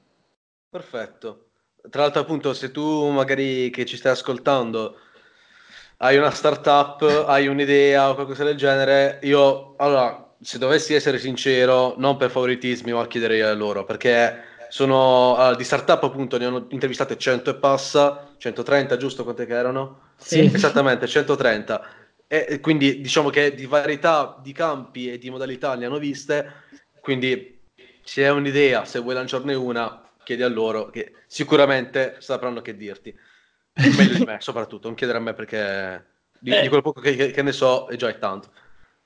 Perfetto. 0.70 1.50
Tra 1.90 2.04
l'altro 2.04 2.22
appunto 2.22 2.54
se 2.54 2.72
tu 2.72 3.10
magari 3.10 3.70
che 3.72 3.86
ci 3.86 3.98
stai 3.98 4.14
ascoltando 4.14 4.96
hai 5.98 6.16
una 6.16 6.32
startup, 6.32 7.02
hai 7.28 7.48
un'idea 7.48 8.10
o 8.10 8.16
qualcosa 8.16 8.46
del 8.46 8.56
genere, 8.56 9.20
io 9.24 9.76
allora 9.76 10.34
se 10.40 10.58
dovessi 10.60 10.94
essere 10.94 11.20
sincero, 11.20 11.96
non 11.98 12.16
per 12.16 12.30
favoritismi, 12.30 12.94
ma 12.94 13.06
chiederei 13.06 13.42
a 13.42 13.54
loro, 13.54 13.84
perché 13.84 14.56
sono 14.70 15.38
uh, 15.38 15.56
di 15.56 15.64
startup 15.64 16.04
appunto, 16.04 16.38
ne 16.38 16.46
ho 16.46 16.68
intervistate 16.70 17.18
100 17.18 17.50
e 17.50 17.56
passa, 17.56 18.34
130 18.38 18.98
giusto 18.98 19.24
quante 19.24 19.46
che 19.46 19.54
erano? 19.54 20.12
Sì. 20.18 20.40
Esattamente, 20.54 21.08
130. 21.08 21.88
E 22.28 22.60
quindi 22.60 23.00
diciamo 23.00 23.30
che 23.30 23.54
di 23.54 23.66
varietà 23.66 24.38
di 24.42 24.52
campi 24.52 25.12
e 25.12 25.18
di 25.18 25.30
modalità 25.30 25.76
ne 25.76 25.86
hanno 25.86 25.98
viste, 25.98 26.64
quindi 27.00 27.62
se 28.04 28.26
hai 28.26 28.36
un'idea, 28.36 28.84
se 28.84 29.00
vuoi 29.00 29.14
lanciarne 29.14 29.54
una, 29.54 30.10
chiedi 30.24 30.44
a 30.44 30.50
loro 30.50 30.90
che 30.90 31.14
sicuramente 31.26 32.18
sapranno 32.20 32.62
che 32.62 32.76
dirti. 32.76 33.16
Meglio 33.74 34.18
di 34.18 34.26
me, 34.26 34.38
soprattutto, 34.42 34.88
non 34.88 34.96
chiedere 34.96 35.20
a 35.20 35.22
me 35.22 35.34
perché 35.34 36.06
di, 36.40 36.60
di 36.62 36.68
quel 36.68 36.82
poco 36.82 37.00
che, 37.00 37.32
che, 37.32 37.42
ne 37.42 37.52
so 37.52 37.88
è 37.88 37.96
già 37.96 38.10
è 38.10 38.18
tanto. 38.18 38.50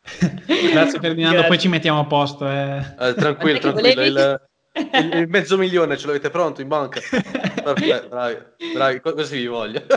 Grazie 0.72 1.00
Ferdinando, 1.00 1.46
poi 1.46 1.60
ci 1.60 1.68
mettiamo 1.68 2.00
a 2.00 2.06
posto. 2.06 2.50
Eh. 2.50 2.78
Eh, 3.00 3.14
tranquillo, 3.14 3.60
tranquillo. 3.60 4.04
Il, 4.04 4.50
il, 4.74 5.14
il, 5.14 5.28
mezzo 5.28 5.58
milione 5.58 5.98
ce 5.98 6.08
l'avete 6.08 6.30
pronto 6.30 6.62
in 6.62 6.68
banca? 6.68 7.00
Perfetto, 7.10 8.08
bravi, 8.08 8.38
bravi, 8.74 9.00
così 9.02 9.38
vi 9.38 9.48
voglio. 9.48 9.84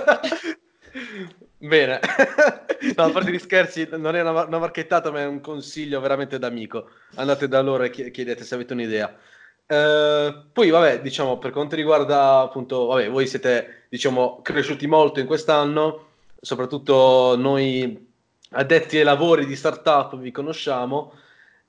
Bene, 1.59 1.99
no, 2.97 3.05
a 3.05 3.11
parte 3.11 3.33
gli 3.33 3.39
scherzi, 3.39 3.89
non 3.93 4.15
è 4.15 4.21
una, 4.21 4.45
una, 4.45 4.59
marchettata, 4.59 5.11
ma 5.11 5.21
è 5.21 5.27
un 5.27 5.41
consiglio 5.41 5.99
veramente 6.01 6.39
d'amico. 6.39 6.91
Andate 7.15 7.49
da 7.49 7.63
loro 7.63 7.85
e 7.85 7.91
chiedete 7.91 8.45
se 8.45 8.55
avete 8.55 8.75
un'idea. 8.75 9.17
Eh, 9.67 10.43
poi, 10.53 10.71
vabbè, 10.71 11.01
diciamo, 11.01 11.39
per 11.39 11.53
quanto 11.53 11.75
riguarda 11.75 12.41
appunto, 12.41 12.87
vabbè, 12.87 13.09
voi 13.09 13.27
siete, 13.27 13.87
diciamo, 13.89 14.41
cresciuti 14.43 14.87
molto 14.87 15.21
in 15.21 15.27
quest'anno, 15.27 16.09
soprattutto 16.41 17.35
noi 17.39 18.13
addetti 18.51 18.99
ai 18.99 19.05
lavori 19.05 19.47
di 19.47 19.57
startup 19.57 20.19
vi 20.19 20.31
conosciamo, 20.31 21.13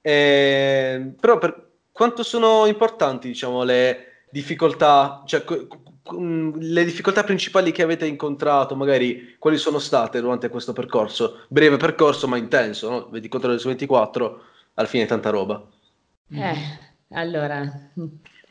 eh, 0.01 1.13
però 1.19 1.37
per, 1.37 1.64
quanto 1.95 2.23
sono 2.23 2.65
importanti, 2.65 3.29
diciamo, 3.29 3.63
le 3.63 4.25
difficoltà, 4.29 5.23
cioè 5.25 5.45
le 5.47 6.83
difficoltà 6.83 7.23
principali 7.23 7.71
che 7.71 7.83
avete 7.83 8.05
incontrato, 8.05 8.75
magari 8.75 9.37
quali 9.39 9.55
sono 9.55 9.79
state 9.79 10.19
durante 10.19 10.49
questo 10.49 10.73
percorso? 10.73 11.45
Breve 11.47 11.77
percorso 11.77 12.27
ma 12.27 12.35
intenso, 12.35 12.89
no? 12.89 13.07
24 13.11 13.49
ore 13.49 13.59
su 13.59 13.69
24, 13.69 14.41
alla 14.73 14.87
fine 14.89 15.05
tanta 15.05 15.29
roba. 15.29 15.65
Eh, 16.31 16.55
allora, 17.11 17.63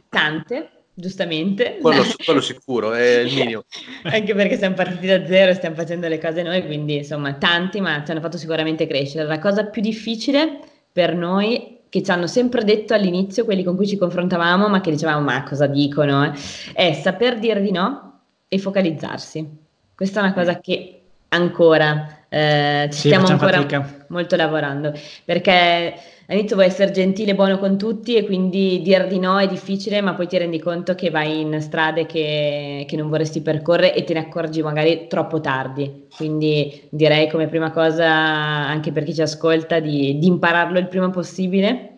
tante, 0.09 0.87
giustamente. 0.95 1.77
Quello, 1.83 2.03
quello, 2.25 2.41
sicuro, 2.41 2.95
è 2.95 3.19
il 3.19 3.35
minimo. 3.35 3.65
Anche 4.05 4.35
perché 4.35 4.57
siamo 4.57 4.75
partiti 4.75 5.07
da 5.07 5.27
zero 5.27 5.51
e 5.51 5.55
stiamo 5.55 5.77
facendo 5.77 6.09
le 6.09 6.19
cose 6.19 6.43
noi, 6.43 6.65
quindi 6.65 6.97
insomma 6.97 7.35
tanti, 7.35 7.83
ma 7.83 8.03
ci 8.07 8.11
hanno 8.11 8.21
fatto 8.21 8.39
sicuramente 8.39 8.87
crescere. 8.87 9.29
La 9.29 9.39
cosa 9.39 9.67
più 9.67 9.83
difficile 9.83 10.61
per 10.91 11.15
noi 11.15 11.75
che 11.95 12.03
ci 12.03 12.11
hanno 12.11 12.27
sempre 12.27 12.65
detto 12.65 12.93
all'inizio, 12.93 13.45
quelli 13.45 13.63
con 13.63 13.77
cui 13.77 13.87
ci 13.87 13.97
confrontavamo, 13.97 14.67
ma 14.67 14.81
che 14.81 14.91
dicevamo, 14.91 15.21
ma 15.21 15.45
cosa 15.45 15.69
dicono? 15.69 16.25
Eh? 16.25 16.33
È 16.73 16.93
saper 16.93 17.39
dire 17.39 17.63
di 17.63 17.71
no 17.71 18.23
e 18.49 18.59
focalizzarsi. 18.59 19.49
Questa 19.95 20.19
è 20.19 20.23
una 20.25 20.33
cosa 20.33 20.59
che 20.59 21.03
ancora 21.29 22.25
eh, 22.29 22.89
ci 22.91 22.99
sì, 22.99 23.07
stiamo 23.07 23.29
ancora 23.29 23.59
fatica. 23.59 24.07
molto 24.09 24.35
lavorando, 24.35 24.93
perché 25.25 25.95
all'inizio 26.27 26.57
vuoi 26.57 26.69
essere 26.69 26.91
gentile 26.91 27.33
e 27.33 27.35
buono 27.35 27.59
con 27.59 27.77
tutti 27.77 28.15
e 28.15 28.25
quindi 28.25 28.81
dire 28.83 29.07
di 29.07 29.19
no 29.19 29.39
è 29.39 29.47
difficile, 29.47 30.01
ma 30.01 30.15
poi 30.15 30.27
ti 30.27 30.39
rendi 30.39 30.59
conto 30.59 30.95
che 30.95 31.11
vai 31.11 31.41
in 31.41 31.61
strade 31.61 32.07
che, 32.07 32.85
che 32.87 32.97
non 32.97 33.09
vorresti 33.09 33.41
percorrere 33.41 33.95
e 33.95 34.05
te 34.05 34.15
ne 34.15 34.21
accorgi 34.21 34.63
magari 34.63 35.07
troppo 35.09 35.41
tardi. 35.41 36.07
Quindi 36.17 36.83
direi 36.89 37.29
come 37.29 37.49
prima 37.49 37.71
cosa, 37.71 38.09
anche 38.09 38.93
per 38.93 39.05
chi 39.05 39.15
ci 39.15 39.23
ascolta, 39.23 39.81
di, 39.81 40.19
di 40.19 40.27
impararlo 40.27 40.79
il 40.79 40.89
prima 40.89 41.11
possibile 41.11 41.91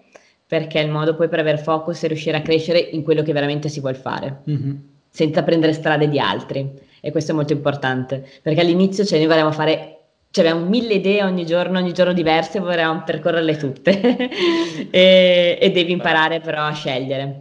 perché 0.46 0.80
è 0.80 0.84
il 0.84 0.90
modo 0.90 1.16
poi 1.16 1.28
per 1.28 1.40
avere 1.40 1.58
focus 1.58 2.04
e 2.04 2.08
riuscire 2.08 2.36
a 2.36 2.42
crescere 2.42 2.78
in 2.78 3.02
quello 3.02 3.22
che 3.22 3.32
veramente 3.32 3.68
si 3.68 3.80
vuole 3.80 3.96
fare, 3.96 4.42
mm-hmm. 4.48 4.76
senza 5.08 5.42
prendere 5.42 5.72
strade 5.72 6.08
di 6.08 6.20
altri. 6.20 6.84
E 7.00 7.10
questo 7.10 7.32
è 7.32 7.34
molto 7.34 7.52
importante, 7.52 8.26
perché 8.42 8.60
all'inizio 8.60 9.04
cioè, 9.04 9.18
noi 9.18 9.26
volevamo 9.26 9.52
fare 9.52 9.95
cioè 10.36 10.46
abbiamo 10.46 10.68
mille 10.68 10.94
idee 10.94 11.22
ogni 11.22 11.46
giorno, 11.46 11.78
ogni 11.78 11.94
giorno 11.94 12.12
diverse, 12.12 12.60
vorremmo 12.60 13.02
percorrerle 13.04 13.56
tutte 13.56 14.28
e, 14.90 15.58
e, 15.58 15.70
devi 15.70 15.92
imparare 15.92 16.40
però 16.40 16.64
a 16.64 16.72
scegliere. 16.72 17.40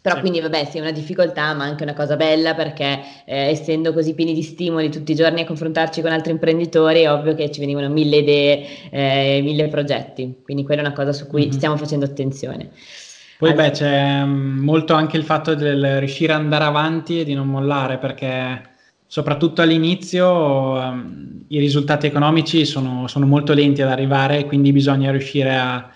Però 0.00 0.14
sì. 0.14 0.20
quindi 0.22 0.40
vabbè 0.40 0.64
sì 0.64 0.78
è 0.78 0.80
una 0.80 0.90
difficoltà 0.90 1.52
ma 1.52 1.64
anche 1.64 1.82
una 1.82 1.92
cosa 1.92 2.16
bella 2.16 2.54
perché 2.54 2.98
eh, 3.26 3.50
essendo 3.50 3.92
così 3.92 4.14
pieni 4.14 4.32
di 4.32 4.42
stimoli 4.42 4.90
tutti 4.90 5.12
i 5.12 5.14
giorni 5.14 5.42
a 5.42 5.44
confrontarci 5.44 6.00
con 6.00 6.10
altri 6.12 6.32
imprenditori 6.32 7.02
è 7.02 7.12
ovvio 7.12 7.34
che 7.34 7.50
ci 7.50 7.60
venivano 7.60 7.90
mille 7.90 8.16
idee, 8.16 8.66
eh, 8.90 9.40
mille 9.42 9.68
progetti, 9.68 10.40
quindi 10.42 10.64
quella 10.64 10.80
è 10.80 10.86
una 10.86 10.94
cosa 10.94 11.12
su 11.12 11.26
cui 11.26 11.42
mm-hmm. 11.42 11.50
stiamo 11.50 11.76
facendo 11.76 12.06
attenzione. 12.06 12.70
Poi 13.38 13.50
allora, 13.50 13.66
beh 13.66 13.70
c'è 13.70 14.24
mm, 14.24 14.60
molto 14.60 14.94
anche 14.94 15.18
il 15.18 15.24
fatto 15.24 15.54
del 15.54 15.98
riuscire 15.98 16.32
ad 16.32 16.40
andare 16.40 16.64
avanti 16.64 17.20
e 17.20 17.24
di 17.24 17.34
non 17.34 17.48
mollare 17.48 17.98
perché 17.98 18.70
soprattutto 19.12 19.60
all'inizio 19.60 20.72
um, 20.72 21.44
i 21.48 21.58
risultati 21.58 22.06
economici 22.06 22.64
sono, 22.64 23.06
sono 23.08 23.26
molto 23.26 23.52
lenti 23.52 23.82
ad 23.82 23.90
arrivare 23.90 24.46
quindi 24.46 24.72
bisogna 24.72 25.10
riuscire 25.10 25.54
a 25.54 25.90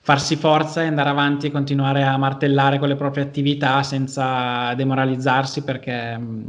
farsi 0.00 0.34
forza 0.34 0.82
e 0.82 0.86
andare 0.86 1.10
avanti 1.10 1.46
e 1.46 1.52
continuare 1.52 2.02
a 2.02 2.16
martellare 2.16 2.80
con 2.80 2.88
le 2.88 2.96
proprie 2.96 3.22
attività 3.22 3.84
senza 3.84 4.74
demoralizzarsi 4.74 5.62
perché 5.62 6.18
mm, 6.18 6.44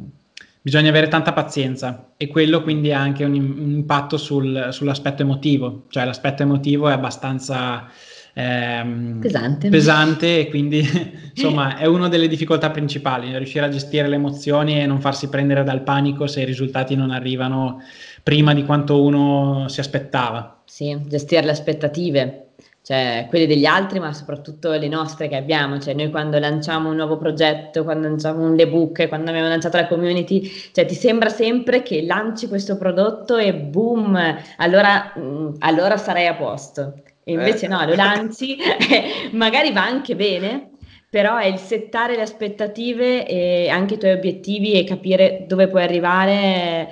bisogna 0.60 0.90
avere 0.90 1.08
tanta 1.08 1.34
pazienza. 1.34 2.14
E 2.18 2.28
quello 2.28 2.64
quindi 2.64 2.92
ha 2.92 3.00
anche 3.00 3.24
un 3.24 3.36
impatto 3.36 4.18
sul, 4.18 4.70
sull'aspetto 4.72 5.22
emotivo, 5.22 5.84
cioè 5.90 6.04
l'aspetto 6.06 6.42
emotivo 6.42 6.90
è 6.90 6.94
abbastanza 6.94 7.88
ehm, 8.38 9.20
pesante. 9.20 9.70
pesante 9.70 10.40
e 10.40 10.50
quindi 10.50 10.80
insomma 11.34 11.78
è 11.78 11.86
una 11.86 12.08
delle 12.08 12.28
difficoltà 12.28 12.70
principali, 12.70 13.36
riuscire 13.38 13.66
a 13.66 13.70
gestire 13.70 14.08
le 14.08 14.16
emozioni 14.16 14.80
e 14.80 14.86
non 14.86 15.02
farsi 15.02 15.28
prendere 15.30 15.64
dal 15.64 15.82
panico 15.82 16.28
se 16.28 16.42
i 16.42 16.46
risultati 16.46 16.96
non 16.96 17.12
arrivano 17.12 17.82
prima 18.22 18.54
di 18.54 18.64
quanto 18.64 19.02
uno 19.04 19.68
si 19.68 19.80
aspettava. 19.80 20.62
Sì, 20.66 21.00
gestire 21.08 21.44
le 21.44 21.52
aspettative 21.52 22.42
cioè 22.88 23.26
quelle 23.28 23.48
degli 23.48 23.66
altri, 23.66 24.00
ma 24.00 24.14
soprattutto 24.14 24.72
le 24.72 24.88
nostre 24.88 25.28
che 25.28 25.36
abbiamo. 25.36 25.78
Cioè, 25.78 25.94
noi 25.94 26.10
quando 26.10 26.40
lanciamo 26.40 26.90
un 26.90 26.96
nuovo 26.96 27.18
progetto, 27.18 27.84
quando 27.84 28.08
lanciamo 28.08 28.50
un 28.50 28.58
ebook, 28.58 29.10
quando 29.10 29.30
abbiamo 29.30 29.50
lanciato 29.50 29.76
la 29.76 29.88
community, 29.88 30.50
cioè 30.72 30.86
ti 30.86 30.96
sembra 30.96 31.28
sempre 31.28 31.84
che 31.84 32.02
lanci 32.04 32.48
questo 32.48 32.78
prodotto 32.78 33.36
e 33.36 33.54
boom, 33.54 34.18
allora, 34.56 35.14
mm, 35.20 35.56
allora 35.60 35.98
sarai 35.98 36.28
a 36.28 36.36
posto. 36.36 36.94
E 37.28 37.34
invece 37.34 37.66
eh. 37.66 37.68
no, 37.68 37.84
lo 37.86 37.94
lanci, 37.94 38.58
magari 39.34 39.74
va 39.74 39.84
anche 39.84 40.16
bene, 40.16 40.70
però 41.10 41.36
è 41.36 41.46
il 41.46 41.58
settare 41.58 42.16
le 42.16 42.22
aspettative 42.22 43.28
e 43.28 43.68
anche 43.68 43.96
i 43.96 43.98
tuoi 43.98 44.14
obiettivi 44.14 44.72
e 44.72 44.86
capire 44.86 45.44
dove 45.46 45.68
puoi 45.68 45.84
arrivare 45.84 46.88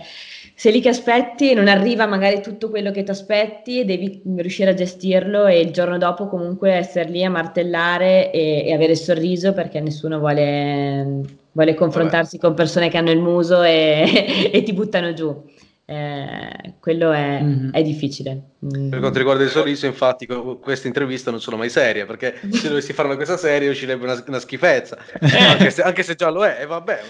sei 0.58 0.74
lì 0.74 0.82
che 0.82 0.90
aspetti 0.90 1.54
non 1.54 1.68
arriva 1.68 2.06
magari 2.06 2.42
tutto 2.42 2.70
quello 2.70 2.92
che 2.92 3.04
ti 3.04 3.12
aspetti 3.12 3.84
devi 3.84 4.22
riuscire 4.38 4.72
a 4.72 4.74
gestirlo 4.74 5.46
e 5.48 5.60
il 5.60 5.72
giorno 5.72 5.98
dopo 5.98 6.28
comunque 6.28 6.72
essere 6.72 7.10
lì 7.10 7.24
a 7.26 7.30
martellare 7.30 8.32
e, 8.32 8.66
e 8.66 8.74
avere 8.74 8.94
il 8.94 8.98
sorriso 8.98 9.54
perché 9.54 9.82
nessuno 9.82 10.18
vuole, 10.20 11.22
vuole 11.52 11.74
confrontarsi 11.74 12.38
Vabbè. 12.38 12.48
con 12.48 12.56
persone 12.56 12.90
che 12.90 12.98
hanno 12.98 13.12
il 13.12 13.20
muso 13.20 13.64
e, 13.64 14.50
e 14.52 14.64
ti 14.64 14.74
buttano 14.74 15.14
giù. 15.14 15.44
Eh, 15.88 16.74
quello 16.80 17.12
è, 17.12 17.42
mm-hmm. 17.42 17.72
è 17.72 17.84
difficile. 17.84 18.56
Mm. 18.66 18.90
Per 18.90 19.00
quanto 19.00 19.18
riguarda 19.20 19.44
il 19.44 19.50
sorriso, 19.50 19.86
infatti, 19.86 20.26
queste 20.26 20.88
interviste 20.88 21.30
non 21.30 21.40
sono 21.40 21.58
mai 21.58 21.70
serie 21.70 22.06
perché 22.06 22.40
se 22.52 22.68
dovessi 22.70 22.94
fare 22.94 23.08
una 23.08 23.18
cosa 23.18 23.38
seria 23.38 23.70
uscirebbe 23.70 24.04
una, 24.04 24.24
una 24.28 24.40
schifezza, 24.40 24.98
anche, 25.20 25.70
se, 25.70 25.82
anche, 25.84 26.04
se, 26.04 26.16
già 26.16 26.30
lo 26.30 26.46
è, 26.46 26.62
e 26.62 26.66
vabbè. 26.66 27.02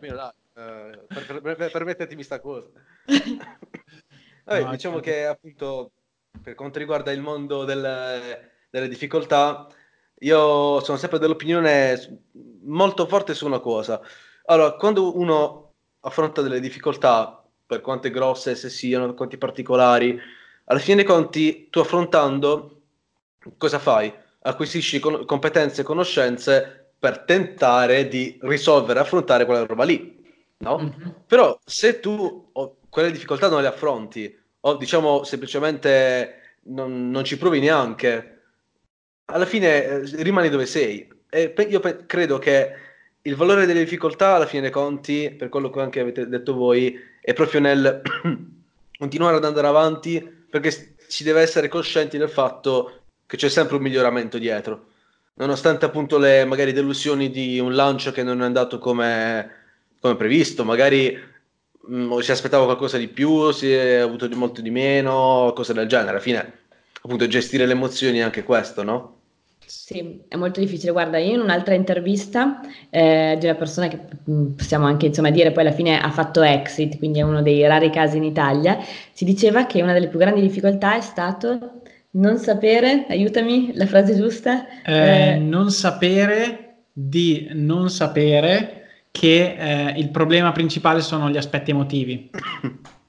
vabbè. 0.00 0.30
Eh, 0.54 1.06
per, 1.08 1.40
per, 1.40 1.70
permettetemi 1.70 2.22
sta 2.22 2.38
cosa. 2.38 2.68
Vabbè, 4.44 4.64
no, 4.64 4.70
diciamo 4.72 5.00
certo. 5.00 5.10
che 5.10 5.24
appunto 5.24 5.92
per 6.42 6.54
quanto 6.54 6.78
riguarda 6.78 7.12
il 7.12 7.20
mondo 7.20 7.64
delle, 7.64 8.50
delle 8.70 8.88
difficoltà, 8.88 9.66
io 10.20 10.80
sono 10.80 10.98
sempre 10.98 11.18
dell'opinione 11.18 12.24
molto 12.64 13.06
forte 13.06 13.34
su 13.34 13.46
una 13.46 13.60
cosa. 13.60 14.00
Allora, 14.46 14.74
quando 14.74 15.16
uno 15.16 15.74
affronta 16.00 16.42
delle 16.42 16.60
difficoltà, 16.60 17.41
per 17.72 17.80
quante 17.80 18.10
grosse 18.10 18.50
esse 18.50 18.68
siano, 18.68 19.14
quanti 19.14 19.38
particolari, 19.38 20.18
alla 20.64 20.78
fine 20.78 20.96
dei 20.96 21.04
conti, 21.04 21.68
tu 21.70 21.78
affrontando, 21.80 22.82
cosa 23.56 23.78
fai? 23.78 24.12
Acquisisci 24.42 24.98
con- 25.00 25.24
competenze 25.24 25.80
e 25.80 25.84
conoscenze 25.84 26.90
per 26.98 27.20
tentare 27.20 28.08
di 28.08 28.38
risolvere, 28.42 29.00
affrontare 29.00 29.44
quella 29.46 29.64
roba 29.64 29.84
lì 29.84 30.20
no? 30.58 30.78
Mm-hmm. 30.78 31.10
Però 31.26 31.58
se 31.64 32.00
tu 32.00 32.50
quelle 32.88 33.10
difficoltà 33.10 33.48
non 33.48 33.62
le 33.62 33.68
affronti, 33.68 34.32
o 34.60 34.76
diciamo 34.76 35.24
semplicemente 35.24 36.58
non, 36.64 37.10
non 37.10 37.24
ci 37.24 37.36
provi 37.38 37.60
neanche, 37.60 38.42
alla 39.26 39.46
fine 39.46 39.84
eh, 39.84 40.22
rimani 40.22 40.48
dove 40.48 40.66
sei. 40.66 41.08
E 41.28 41.50
pe- 41.50 41.62
io 41.62 41.80
pe- 41.80 42.04
credo 42.06 42.38
che 42.38 42.72
il 43.22 43.36
valore 43.36 43.66
delle 43.66 43.80
difficoltà, 43.80 44.34
alla 44.34 44.46
fine 44.46 44.62
dei 44.62 44.70
conti, 44.70 45.30
per 45.30 45.48
quello 45.48 45.70
che 45.70 45.80
anche 45.80 46.00
avete 46.00 46.28
detto 46.28 46.54
voi, 46.54 46.98
è 47.20 47.32
proprio 47.32 47.60
nel 47.60 48.02
continuare 48.98 49.36
ad 49.36 49.44
andare 49.44 49.66
avanti, 49.66 50.20
perché 50.20 50.96
si 51.06 51.22
deve 51.22 51.40
essere 51.40 51.68
coscienti 51.68 52.18
del 52.18 52.28
fatto 52.28 53.00
che 53.26 53.36
c'è 53.36 53.48
sempre 53.48 53.76
un 53.76 53.82
miglioramento 53.82 54.38
dietro. 54.38 54.86
Nonostante 55.34 55.84
appunto 55.84 56.18
le 56.18 56.44
magari 56.44 56.72
delusioni 56.72 57.30
di 57.30 57.58
un 57.58 57.74
lancio 57.74 58.12
che 58.12 58.22
non 58.22 58.42
è 58.42 58.44
andato 58.44 58.78
come 58.78 59.60
come 60.02 60.16
previsto, 60.16 60.64
magari 60.64 61.16
mh, 61.86 61.96
mm, 61.96 62.18
si 62.18 62.32
aspettava 62.32 62.64
qualcosa 62.64 62.98
di 62.98 63.06
più, 63.06 63.52
si 63.52 63.72
è 63.72 63.98
avuto 63.98 64.26
di 64.26 64.34
molto 64.34 64.60
di 64.60 64.70
meno, 64.70 65.52
cose 65.54 65.72
del 65.72 65.86
genere. 65.86 66.10
Alla 66.10 66.18
fine, 66.18 66.58
appunto, 67.00 67.28
gestire 67.28 67.66
le 67.66 67.72
emozioni 67.72 68.18
è 68.18 68.22
anche 68.22 68.42
questo, 68.42 68.82
no? 68.82 69.20
Sì, 69.74 70.20
è 70.28 70.36
molto 70.36 70.60
difficile. 70.60 70.92
Guarda, 70.92 71.16
io 71.16 71.32
in 71.32 71.40
un'altra 71.40 71.72
intervista 71.72 72.60
eh, 72.90 73.38
di 73.40 73.46
una 73.46 73.54
persona 73.54 73.88
che 73.88 73.98
mm, 74.30 74.52
possiamo 74.52 74.84
anche 74.84 75.06
insomma 75.06 75.30
dire 75.30 75.50
poi 75.50 75.64
alla 75.64 75.74
fine 75.74 75.98
ha 75.98 76.10
fatto 76.10 76.42
exit, 76.42 76.98
quindi 76.98 77.20
è 77.20 77.22
uno 77.22 77.40
dei 77.40 77.66
rari 77.66 77.88
casi 77.88 78.18
in 78.18 78.24
Italia, 78.24 78.78
si 79.12 79.24
diceva 79.24 79.64
che 79.64 79.80
una 79.80 79.94
delle 79.94 80.08
più 80.08 80.18
grandi 80.18 80.42
difficoltà 80.42 80.96
è 80.96 81.00
stato 81.00 81.80
non 82.10 82.36
sapere, 82.36 83.06
aiutami, 83.08 83.74
la 83.74 83.86
frase 83.86 84.14
giusta? 84.14 84.66
Eh, 84.82 85.30
eh, 85.30 85.38
non 85.38 85.70
sapere 85.70 86.74
di 86.92 87.48
non 87.52 87.88
sapere 87.88 89.06
che 89.10 89.56
eh, 89.58 89.98
il 89.98 90.10
problema 90.10 90.52
principale 90.52 91.00
sono 91.00 91.30
gli 91.30 91.38
aspetti 91.38 91.70
emotivi. 91.70 92.28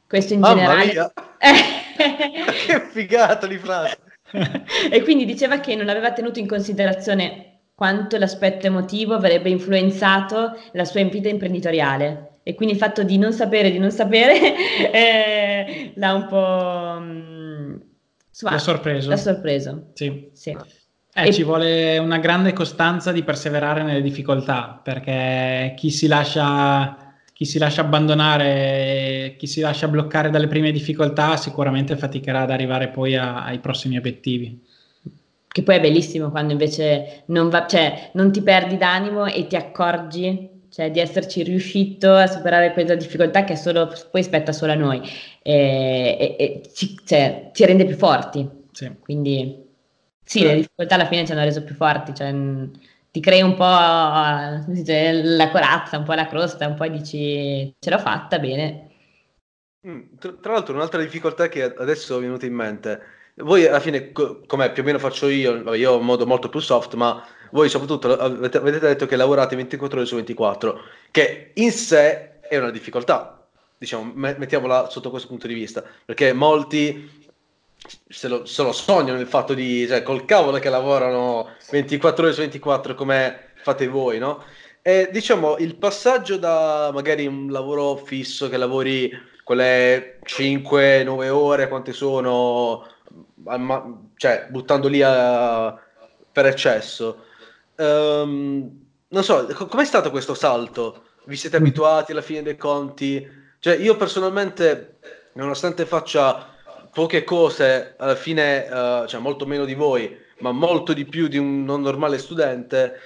Questo 0.07 0.33
in 0.33 0.39
Mamma 0.39 0.55
generale. 0.55 0.85
Mia. 0.93 1.13
che 2.65 2.87
figata 2.89 3.47
di 3.47 3.57
frase. 3.57 3.97
e 4.91 5.01
quindi 5.03 5.25
diceva 5.25 5.59
che 5.59 5.75
non 5.75 5.89
aveva 5.89 6.11
tenuto 6.11 6.39
in 6.39 6.47
considerazione 6.47 7.59
quanto 7.75 8.17
l'aspetto 8.17 8.67
emotivo 8.67 9.13
avrebbe 9.13 9.49
influenzato 9.49 10.57
la 10.73 10.85
sua 10.85 11.03
vita 11.03 11.29
imprenditoriale 11.29 12.39
e 12.43 12.55
quindi 12.55 12.73
il 12.73 12.79
fatto 12.79 13.03
di 13.03 13.17
non 13.17 13.31
sapere 13.31 13.71
di 13.71 13.79
non 13.79 13.91
sapere 13.91 14.91
eh, 14.91 15.93
l'ha 15.95 16.13
un 16.13 16.27
po' 16.27 16.99
mh, 16.99 17.03
mm, 17.03 17.75
l'ha 18.41 18.57
sorpreso. 18.57 19.09
L'ha 19.09 19.17
sorpreso. 19.17 19.91
Sì. 19.93 20.29
sì. 20.33 20.57
Eh, 21.15 21.27
e... 21.27 21.33
Ci 21.33 21.43
vuole 21.43 21.97
una 21.99 22.17
grande 22.17 22.53
costanza 22.53 23.11
di 23.11 23.23
perseverare 23.23 23.83
nelle 23.83 24.01
difficoltà, 24.01 24.79
perché 24.83 25.73
chi 25.77 25.91
si 25.91 26.07
lascia, 26.07 27.02
chi 27.33 27.45
si 27.45 27.57
lascia 27.57 27.81
abbandonare, 27.81 29.35
chi 29.37 29.47
si 29.47 29.59
lascia 29.59 29.87
bloccare 29.87 30.29
dalle 30.29 30.47
prime 30.47 30.71
difficoltà 30.71 31.35
sicuramente 31.35 31.97
faticherà 31.97 32.41
ad 32.41 32.51
arrivare 32.51 32.89
poi 32.89 33.15
a, 33.15 33.43
ai 33.43 33.59
prossimi 33.59 33.97
obiettivi. 33.97 34.61
Che 35.47 35.63
poi 35.63 35.75
è 35.75 35.81
bellissimo 35.81 36.31
quando 36.31 36.51
invece 36.51 37.23
non, 37.27 37.49
va, 37.49 37.67
cioè, 37.67 38.11
non 38.13 38.31
ti 38.31 38.41
perdi 38.41 38.77
d'animo 38.77 39.25
e 39.25 39.47
ti 39.47 39.55
accorgi 39.55 40.49
cioè, 40.69 40.89
di 40.89 40.99
esserci 40.99 41.43
riuscito 41.43 42.11
a 42.11 42.25
superare 42.25 42.73
questa 42.73 42.95
difficoltà 42.95 43.43
che 43.43 43.55
solo, 43.55 43.93
poi 44.09 44.23
spetta 44.23 44.51
solo 44.51 44.71
a 44.71 44.75
noi 44.75 44.99
e, 45.43 46.17
e, 46.19 46.35
e 46.39 46.61
ci, 46.73 46.97
cioè, 47.05 47.51
ci 47.53 47.65
rende 47.65 47.85
più 47.85 47.95
forti. 47.95 48.47
Sì. 48.71 48.91
Quindi 48.99 49.63
sì, 50.23 50.41
le 50.41 50.55
difficoltà 50.55 50.95
alla 50.95 51.05
fine 51.05 51.25
ci 51.25 51.31
hanno 51.31 51.43
reso 51.43 51.63
più 51.63 51.75
forti, 51.75 52.15
cioè, 52.15 52.33
ti 53.13 53.19
crei 53.19 53.43
un 53.43 53.53
po' 53.53 53.63
la 53.63 55.49
corazza, 55.51 55.99
un 55.99 56.03
po' 56.03 56.13
la 56.13 56.25
crosta, 56.25 56.67
un 56.67 56.73
po' 56.73 56.87
dici 56.87 57.71
ce 57.79 57.89
l'ho 57.91 57.99
fatta 57.99 58.39
bene. 58.39 58.89
Mm, 59.87 60.15
tra, 60.17 60.51
l'altro 60.51 60.73
un'altra 60.73 60.99
difficoltà 60.99 61.47
che 61.47 61.61
adesso 61.61 62.17
è 62.17 62.21
venuta 62.21 62.47
in 62.47 62.55
mente, 62.55 63.01
voi 63.35 63.67
alla 63.67 63.79
fine, 63.79 64.11
come 64.11 64.71
più 64.71 64.81
o 64.81 64.85
meno 64.85 64.97
faccio 64.97 65.29
io, 65.29 65.75
io 65.75 65.95
un 65.95 66.05
modo 66.05 66.25
molto 66.25 66.49
più 66.49 66.59
soft, 66.59 66.95
ma 66.95 67.23
voi 67.51 67.69
soprattutto 67.69 68.17
avete, 68.17 68.57
avete 68.57 68.79
detto 68.79 69.05
che 69.05 69.15
lavorate 69.15 69.55
24 69.55 69.99
ore 69.99 70.07
su 70.07 70.15
24, 70.15 70.79
che 71.11 71.51
in 71.53 71.71
sé 71.71 72.39
è 72.39 72.57
una 72.57 72.71
difficoltà, 72.71 73.45
diciamo, 73.77 74.11
mettiamola 74.15 74.89
sotto 74.89 75.11
questo 75.11 75.27
punto 75.27 75.45
di 75.45 75.53
vista, 75.53 75.83
perché 76.03 76.33
molti 76.33 77.22
se 78.13 78.27
lo, 78.27 78.45
se 78.45 78.61
lo 78.61 78.71
sognano 78.71 79.19
il 79.19 79.27
fatto 79.27 79.55
di, 79.55 79.87
cioè, 79.87 80.03
col 80.03 80.25
cavolo 80.25 80.59
che 80.59 80.69
lavorano 80.69 81.49
24 81.71 82.23
ore 82.23 82.33
su 82.33 82.41
24 82.41 82.93
come 82.93 83.51
fate 83.55 83.87
voi, 83.87 84.19
no? 84.19 84.43
E 84.83 85.09
diciamo 85.11 85.57
il 85.57 85.75
passaggio 85.75 86.37
da 86.37 86.91
magari 86.93 87.25
un 87.25 87.49
lavoro 87.49 87.95
fisso 87.95 88.49
che 88.49 88.57
lavori 88.57 89.11
quelle 89.43 90.19
5-9 90.23 91.29
ore, 91.29 91.67
quante 91.67 91.91
sono, 91.91 92.85
ma, 93.45 93.99
cioè 94.15 94.47
buttando 94.49 94.87
lì 94.87 95.01
a, 95.01 95.73
per 96.31 96.45
eccesso. 96.45 97.25
Um, 97.77 98.81
non 99.07 99.23
so, 99.23 99.47
com'è 99.69 99.85
stato 99.85 100.11
questo 100.11 100.35
salto? 100.35 101.05
Vi 101.25 101.35
siete 101.35 101.57
abituati 101.57 102.11
alla 102.11 102.21
fine 102.21 102.43
dei 102.43 102.57
conti? 102.57 103.25
Cioè, 103.59 103.77
io 103.77 103.95
personalmente, 103.95 104.97
nonostante 105.33 105.85
faccia 105.85 106.52
poche 106.93 107.23
cose, 107.23 107.95
alla 107.97 108.15
fine, 108.15 108.67
uh, 108.69 109.07
cioè 109.07 109.19
molto 109.19 109.45
meno 109.45 109.65
di 109.65 109.73
voi, 109.73 110.15
ma 110.39 110.51
molto 110.51 110.93
di 110.93 111.05
più 111.05 111.27
di 111.27 111.37
un 111.37 111.63
non 111.63 111.81
normale 111.81 112.17
studente, 112.17 112.99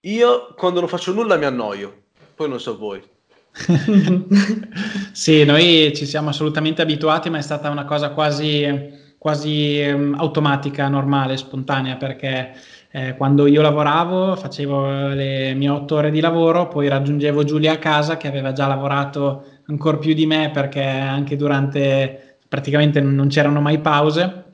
io 0.00 0.54
quando 0.54 0.80
non 0.80 0.88
faccio 0.88 1.12
nulla 1.12 1.36
mi 1.36 1.46
annoio, 1.46 2.02
poi 2.34 2.48
non 2.48 2.60
so 2.60 2.76
voi. 2.76 3.02
sì, 5.12 5.44
noi 5.44 5.92
ci 5.96 6.06
siamo 6.06 6.28
assolutamente 6.28 6.82
abituati, 6.82 7.30
ma 7.30 7.38
è 7.38 7.42
stata 7.42 7.70
una 7.70 7.84
cosa 7.84 8.10
quasi, 8.10 9.14
quasi 9.18 9.82
um, 9.92 10.14
automatica, 10.16 10.88
normale, 10.88 11.36
spontanea, 11.36 11.96
perché 11.96 12.54
eh, 12.90 13.16
quando 13.16 13.46
io 13.46 13.60
lavoravo 13.60 14.36
facevo 14.36 15.08
le 15.08 15.54
mie 15.54 15.68
otto 15.68 15.96
ore 15.96 16.10
di 16.10 16.20
lavoro, 16.20 16.68
poi 16.68 16.88
raggiungevo 16.88 17.44
Giulia 17.44 17.72
a 17.72 17.78
casa 17.78 18.16
che 18.16 18.28
aveva 18.28 18.52
già 18.52 18.66
lavorato 18.66 19.44
ancora 19.66 19.98
più 19.98 20.14
di 20.14 20.26
me 20.26 20.50
perché 20.52 20.82
anche 20.82 21.36
durante 21.36 22.27
praticamente 22.48 23.00
non 23.00 23.28
c'erano 23.28 23.60
mai 23.60 23.78
pause 23.78 24.44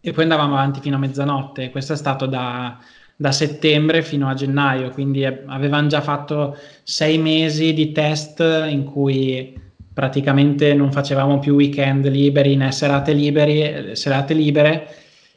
e 0.00 0.12
poi 0.12 0.22
andavamo 0.24 0.54
avanti 0.54 0.80
fino 0.80 0.96
a 0.96 0.98
mezzanotte. 0.98 1.70
Questo 1.70 1.92
è 1.92 1.96
stato 1.96 2.26
da, 2.26 2.78
da 3.14 3.30
settembre 3.30 4.02
fino 4.02 4.28
a 4.28 4.34
gennaio, 4.34 4.90
quindi 4.90 5.24
avevamo 5.24 5.86
già 5.88 6.00
fatto 6.00 6.56
sei 6.82 7.18
mesi 7.18 7.72
di 7.72 7.92
test 7.92 8.40
in 8.68 8.84
cui 8.84 9.60
praticamente 9.92 10.74
non 10.74 10.90
facevamo 10.90 11.38
più 11.38 11.54
weekend 11.54 12.08
liberi 12.08 12.56
né 12.56 12.72
serate, 12.72 13.12
liberi, 13.12 13.94
serate 13.94 14.34
libere 14.34 14.88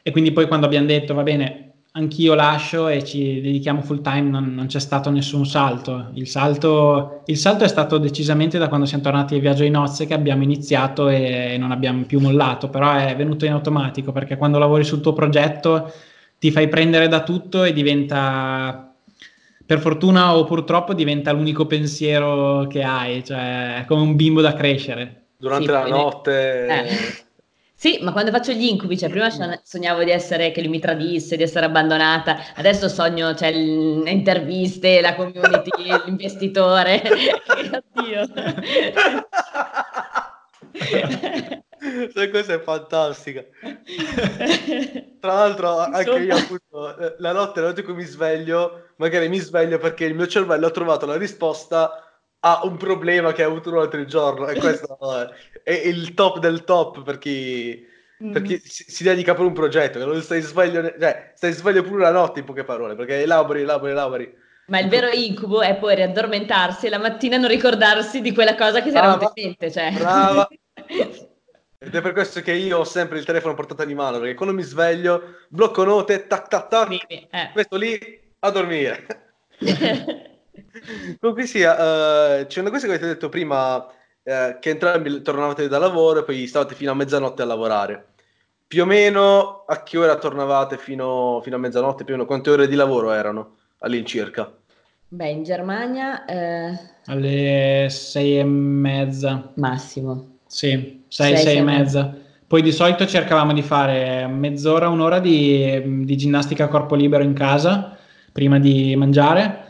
e 0.02 0.10
quindi 0.10 0.32
poi 0.32 0.46
quando 0.46 0.66
abbiamo 0.66 0.86
detto 0.86 1.14
va 1.14 1.22
bene, 1.22 1.65
anch'io 1.96 2.34
lascio 2.34 2.88
e 2.88 3.02
ci 3.02 3.40
dedichiamo 3.40 3.80
full 3.80 4.02
time, 4.02 4.28
non, 4.28 4.54
non 4.54 4.66
c'è 4.66 4.78
stato 4.78 5.10
nessun 5.10 5.46
salto. 5.46 6.10
Il, 6.14 6.28
salto. 6.28 7.22
il, 7.24 7.36
salto. 7.36 7.64
è 7.64 7.68
stato 7.68 7.98
decisamente 7.98 8.58
da 8.58 8.68
quando 8.68 8.86
siamo 8.86 9.02
tornati 9.02 9.34
al 9.34 9.40
viaggio 9.40 9.62
di 9.62 9.70
nozze 9.70 10.06
che 10.06 10.14
abbiamo 10.14 10.42
iniziato 10.42 11.08
e 11.08 11.56
non 11.58 11.72
abbiamo 11.72 12.04
più 12.04 12.20
mollato, 12.20 12.68
però 12.68 12.92
è 12.92 13.16
venuto 13.16 13.46
in 13.46 13.52
automatico 13.52 14.12
perché 14.12 14.36
quando 14.36 14.58
lavori 14.58 14.84
sul 14.84 15.00
tuo 15.00 15.14
progetto 15.14 15.90
ti 16.38 16.50
fai 16.50 16.68
prendere 16.68 17.08
da 17.08 17.22
tutto 17.22 17.64
e 17.64 17.72
diventa, 17.72 18.94
per 19.64 19.78
fortuna 19.78 20.36
o 20.36 20.44
purtroppo, 20.44 20.92
diventa 20.92 21.32
l'unico 21.32 21.64
pensiero 21.64 22.66
che 22.66 22.82
hai, 22.82 23.24
cioè 23.24 23.78
è 23.80 23.84
come 23.86 24.02
un 24.02 24.16
bimbo 24.16 24.42
da 24.42 24.52
crescere. 24.52 25.22
Durante 25.38 25.66
sì, 25.66 25.72
la 25.72 25.80
quindi... 25.80 25.98
notte... 25.98 26.66
Eh 26.66 27.24
sì, 27.78 27.98
ma 28.00 28.10
quando 28.12 28.30
faccio 28.30 28.52
gli 28.52 28.64
incubi, 28.64 28.96
cioè 28.96 29.10
prima 29.10 29.28
sognavo 29.62 30.02
di 30.02 30.10
essere 30.10 30.50
che 30.50 30.62
lui 30.62 30.70
mi 30.70 30.78
tradisse, 30.78 31.36
di 31.36 31.42
essere 31.42 31.66
abbandonata, 31.66 32.38
adesso 32.54 32.88
sogno, 32.88 33.34
cioè, 33.34 33.52
le 33.52 34.10
interviste, 34.10 35.02
la 35.02 35.14
community, 35.14 35.70
l'investitore. 36.06 37.02
Oddio. 37.94 38.26
Sai 42.14 42.30
cosa 42.30 42.54
è 42.54 42.60
fantastica? 42.60 43.44
Tra 45.20 45.34
l'altro, 45.34 45.78
anche 45.78 46.10
io 46.18 46.34
appunto, 46.34 47.14
la 47.18 47.32
notte, 47.32 47.60
la 47.60 47.66
notte 47.66 47.80
in 47.80 47.86
cui 47.86 47.94
mi 47.94 48.04
sveglio, 48.04 48.92
magari 48.96 49.28
mi 49.28 49.38
sveglio 49.38 49.76
perché 49.76 50.06
il 50.06 50.14
mio 50.14 50.26
cervello 50.26 50.66
ha 50.66 50.70
trovato 50.70 51.04
la 51.04 51.18
risposta 51.18 52.05
ha 52.46 52.60
un 52.62 52.76
problema 52.76 53.32
che 53.32 53.42
ha 53.42 53.46
avuto 53.46 53.72
l'altro 53.72 54.04
giorno 54.04 54.46
e 54.46 54.58
questo 54.58 54.96
è 55.64 55.72
il 55.72 56.14
top 56.14 56.38
del 56.38 56.62
top 56.62 57.02
per 57.02 57.18
chi, 57.18 57.84
per 58.32 58.42
chi 58.42 58.54
mm. 58.54 58.64
si, 58.64 58.84
si, 58.86 59.02
dedica 59.02 59.34
per 59.34 59.44
un 59.44 59.52
progetto, 59.52 59.98
che 59.98 60.04
non 60.04 60.22
stai 60.22 60.40
sveglio, 60.42 60.94
cioè 60.98 61.32
stai 61.34 61.52
sveglio 61.52 61.82
pure 61.82 62.02
la 62.02 62.12
notte 62.12 62.38
in 62.38 62.44
poche 62.44 62.62
parole, 62.62 62.94
perché 62.94 63.22
elabori, 63.22 63.62
elabori, 63.62 63.90
elabori. 63.90 64.34
Ma 64.68 64.78
il 64.78 64.88
vero 64.88 65.08
incubo 65.08 65.60
è 65.60 65.76
poi 65.76 65.96
riaddormentarsi 65.96 66.86
e 66.86 66.90
la 66.90 66.98
mattina 66.98 67.36
non 67.36 67.48
ricordarsi 67.48 68.20
di 68.20 68.32
quella 68.32 68.54
cosa 68.54 68.80
che 68.80 68.90
si 68.90 68.96
era 68.96 69.16
venuta 69.16 69.32
in 69.34 69.44
mente. 69.44 69.70
Cioè. 69.72 69.92
Brava. 69.92 70.48
Ed 71.78 71.94
è 71.94 72.00
per 72.00 72.12
questo 72.12 72.40
che 72.40 72.52
io 72.52 72.78
ho 72.78 72.84
sempre 72.84 73.18
il 73.18 73.24
telefono 73.24 73.54
portato 73.54 73.84
di 73.84 73.94
mano, 73.94 74.18
perché 74.18 74.34
quando 74.34 74.54
mi 74.54 74.62
sveglio, 74.62 75.36
blocco 75.48 75.84
note, 75.84 76.26
tac 76.26 76.48
tac 76.48 76.68
tac, 76.68 77.06
eh. 77.08 77.50
questo 77.52 77.76
lì, 77.76 77.98
a 78.38 78.50
dormire. 78.50 79.06
Comunque 81.20 81.46
sia, 81.46 81.72
uh, 81.72 82.46
c'è 82.46 82.60
una 82.60 82.70
cosa 82.70 82.86
che 82.86 82.92
avete 82.92 83.06
detto 83.06 83.28
prima, 83.28 83.76
uh, 83.76 84.58
che 84.60 84.70
entrambi 84.70 85.22
tornavate 85.22 85.68
da 85.68 85.78
lavoro 85.78 86.20
e 86.20 86.24
poi 86.24 86.46
stavate 86.46 86.74
fino 86.74 86.90
a 86.90 86.94
mezzanotte 86.94 87.42
a 87.42 87.46
lavorare. 87.46 88.06
Più 88.66 88.82
o 88.82 88.86
meno 88.86 89.64
a 89.66 89.82
che 89.82 89.98
ora 89.98 90.16
tornavate 90.16 90.76
fino, 90.76 91.40
fino 91.42 91.56
a 91.56 91.58
mezzanotte? 91.58 92.04
Più 92.04 92.14
o 92.14 92.16
meno 92.16 92.28
quante 92.28 92.50
ore 92.50 92.66
di 92.66 92.74
lavoro 92.74 93.12
erano 93.12 93.56
all'incirca? 93.78 94.52
Beh, 95.08 95.28
in 95.28 95.42
Germania... 95.44 96.24
Eh... 96.24 96.78
Alle 97.06 97.86
sei 97.90 98.38
e 98.40 98.44
mezza. 98.44 99.52
Massimo. 99.54 100.38
Sì, 100.46 101.04
sei, 101.06 101.36
sei, 101.36 101.36
sei 101.36 101.56
e 101.58 101.62
mezza. 101.62 102.16
Poi 102.46 102.62
di 102.62 102.72
solito 102.72 103.06
cercavamo 103.06 103.52
di 103.52 103.62
fare 103.62 104.26
mezz'ora, 104.26 104.88
un'ora 104.88 105.20
di, 105.20 106.04
di 106.04 106.16
ginnastica 106.16 106.64
a 106.64 106.68
corpo 106.68 106.94
libero 106.94 107.22
in 107.22 107.34
casa 107.34 107.96
prima 108.32 108.58
di 108.58 108.94
mangiare 108.96 109.65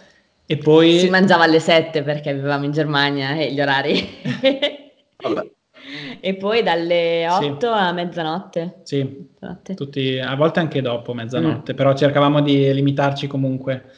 e 0.47 0.57
poi... 0.59 0.99
Si 0.99 1.11
mangiava 1.11 1.45
alle 1.45 1.61
7 1.61 2.03
perché 2.03 2.33
vivevamo 2.33 2.65
in 2.65 2.73
Germania 2.73 3.35
e 3.35 3.53
gli 3.53 3.61
orari. 3.61 4.09
e 6.21 6.35
poi 6.37 6.63
dalle 6.63 7.27
8 7.29 7.59
sì. 7.59 7.67
a 7.67 7.93
mezzanotte. 7.93 8.81
Sì, 8.83 9.29
Tutti, 9.75 10.19
a 10.19 10.35
volte 10.37 10.61
anche 10.61 10.81
dopo 10.81 11.15
mezzanotte, 11.15 11.73
mm. 11.73 11.77
però 11.77 11.95
cercavamo 11.95 12.41
di 12.41 12.73
limitarci 12.73 13.27
comunque. 13.27 13.91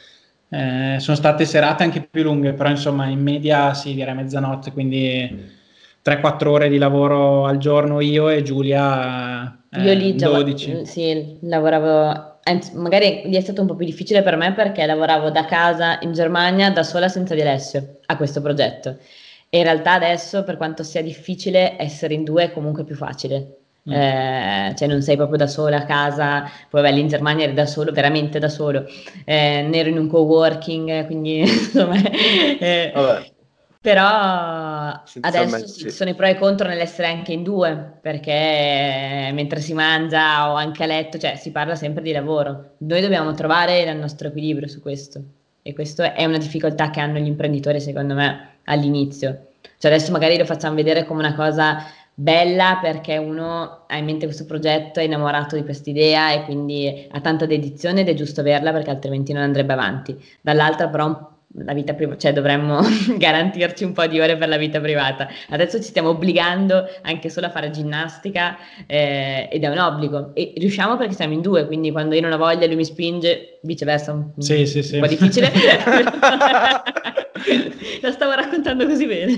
Eh, 0.49 0.95
sono 0.99 1.15
state 1.15 1.45
serate 1.45 1.83
anche 1.83 2.01
più 2.01 2.23
lunghe, 2.23 2.53
però 2.53 2.69
insomma 2.69 3.05
in 3.05 3.21
media 3.21 3.75
sì, 3.75 3.93
direi 3.93 4.15
mezzanotte, 4.15 4.71
quindi 4.71 5.57
3-4 6.03 6.47
ore 6.47 6.69
di 6.69 6.79
lavoro 6.79 7.45
al 7.45 7.57
giorno 7.57 7.99
io 7.99 8.29
e 8.29 8.41
Giulia 8.41 9.59
eh, 9.71 9.83
io 9.83 9.93
lì 9.93 10.15
12. 10.15 10.85
sì, 10.85 11.37
lavoravo 11.41 12.28
magari 12.73 13.21
lì 13.25 13.35
è 13.35 13.41
stato 13.41 13.61
un 13.61 13.67
po' 13.67 13.75
più 13.75 13.85
difficile 13.85 14.21
per 14.21 14.35
me 14.35 14.53
perché 14.53 14.85
lavoravo 14.85 15.29
da 15.29 15.45
casa 15.45 15.99
in 16.01 16.13
Germania 16.13 16.71
da 16.71 16.83
sola 16.83 17.07
senza 17.07 17.35
di 17.35 17.41
Alessio 17.41 17.99
a 18.05 18.17
questo 18.17 18.41
progetto. 18.41 18.97
E 19.49 19.57
in 19.57 19.63
realtà 19.63 19.93
adesso, 19.93 20.43
per 20.43 20.57
quanto 20.57 20.83
sia 20.83 21.01
difficile, 21.01 21.75
essere 21.77 22.13
in 22.13 22.23
due 22.23 22.45
è 22.45 22.51
comunque 22.51 22.83
più 22.83 22.95
facile. 22.95 23.55
Mm. 23.89 23.93
Eh, 23.93 24.73
cioè 24.75 24.87
non 24.87 25.01
sei 25.01 25.15
proprio 25.15 25.37
da 25.37 25.47
sola 25.47 25.77
a 25.77 25.85
casa, 25.85 26.49
poi 26.69 26.81
vabbè, 26.81 26.93
lì 26.93 26.99
in 26.99 27.07
Germania 27.07 27.45
eri 27.45 27.53
da 27.53 27.65
solo, 27.65 27.91
veramente 27.91 28.37
da 28.37 28.49
solo, 28.49 28.85
eh, 29.25 29.65
ne 29.67 29.77
ero 29.77 29.89
in 29.89 29.97
un 29.97 30.07
co-working, 30.07 31.05
quindi 31.05 31.39
insomma... 31.41 31.95
Eh, 32.01 32.91
però 33.81 35.01
adesso 35.21 35.67
ci 35.67 35.89
sono 35.89 36.09
i 36.09 36.15
pro 36.15 36.25
e 36.25 36.31
i 36.31 36.37
contro 36.37 36.67
nell'essere 36.67 37.07
anche 37.07 37.31
in 37.31 37.43
due, 37.43 37.99
perché 38.01 39.31
mentre 39.33 39.61
si 39.61 39.73
mangia 39.73 40.51
o 40.51 40.55
anche 40.55 40.83
a 40.83 40.85
letto, 40.85 41.17
cioè 41.17 41.35
si 41.35 41.51
parla 41.51 41.75
sempre 41.75 42.03
di 42.03 42.11
lavoro. 42.11 42.71
Noi 42.79 43.01
dobbiamo 43.01 43.33
trovare 43.33 43.81
il 43.81 43.97
nostro 43.97 44.27
equilibrio 44.27 44.67
su 44.67 44.81
questo. 44.81 45.21
E 45.61 45.73
questa 45.73 46.13
è 46.13 46.25
una 46.25 46.37
difficoltà 46.37 46.89
che 46.89 46.99
hanno 46.99 47.19
gli 47.19 47.27
imprenditori, 47.27 47.79
secondo 47.79 48.15
me, 48.15 48.57
all'inizio. 48.65 49.47
Cioè 49.77 49.91
adesso 49.91 50.11
magari 50.11 50.37
lo 50.37 50.45
facciamo 50.45 50.75
vedere 50.75 51.05
come 51.05 51.19
una 51.19 51.35
cosa 51.35 51.85
bella 52.13 52.79
perché 52.81 53.15
uno 53.17 53.85
ha 53.87 53.97
in 53.97 54.03
mente 54.03 54.25
questo 54.25 54.45
progetto, 54.45 54.99
è 54.99 55.03
innamorato 55.03 55.55
di 55.55 55.63
questa 55.63 55.89
idea 55.89 56.33
e 56.33 56.43
quindi 56.43 57.07
ha 57.09 57.21
tanta 57.21 57.45
dedizione 57.45 58.01
ed 58.01 58.09
è 58.09 58.13
giusto 58.13 58.41
averla 58.41 58.73
perché 58.73 58.89
altrimenti 58.89 59.31
non 59.31 59.43
andrebbe 59.43 59.71
avanti. 59.71 60.21
Dall'altra 60.41 60.89
però 60.89 61.37
la 61.55 61.73
vita 61.73 61.93
privata, 61.93 62.19
cioè 62.19 62.33
dovremmo 62.33 62.79
garantirci 63.17 63.83
un 63.83 63.93
po' 63.93 64.05
di 64.05 64.19
ore 64.19 64.37
per 64.37 64.47
la 64.47 64.57
vita 64.57 64.79
privata. 64.79 65.27
Adesso 65.49 65.77
ci 65.77 65.89
stiamo 65.89 66.09
obbligando 66.09 66.87
anche 67.01 67.29
solo 67.29 67.47
a 67.47 67.49
fare 67.49 67.71
ginnastica 67.71 68.57
eh, 68.85 69.49
ed 69.51 69.63
è 69.63 69.67
un 69.67 69.79
obbligo 69.79 70.31
e 70.35 70.53
riusciamo 70.57 70.97
perché 70.97 71.15
siamo 71.15 71.33
in 71.33 71.41
due, 71.41 71.65
quindi 71.65 71.91
quando 71.91 72.15
io 72.15 72.21
non 72.21 72.31
ho 72.31 72.37
voglia 72.37 72.67
lui 72.67 72.75
mi 72.75 72.85
spinge, 72.85 73.59
viceversa 73.63 74.11
un, 74.11 74.31
sì, 74.37 74.65
sì, 74.65 74.77
un 74.77 74.83
sì. 74.83 74.99
po' 74.99 75.07
difficile. 75.07 75.51
la 78.01 78.11
stavo 78.11 78.33
raccontando 78.33 78.85
così 78.85 79.05
bene. 79.05 79.35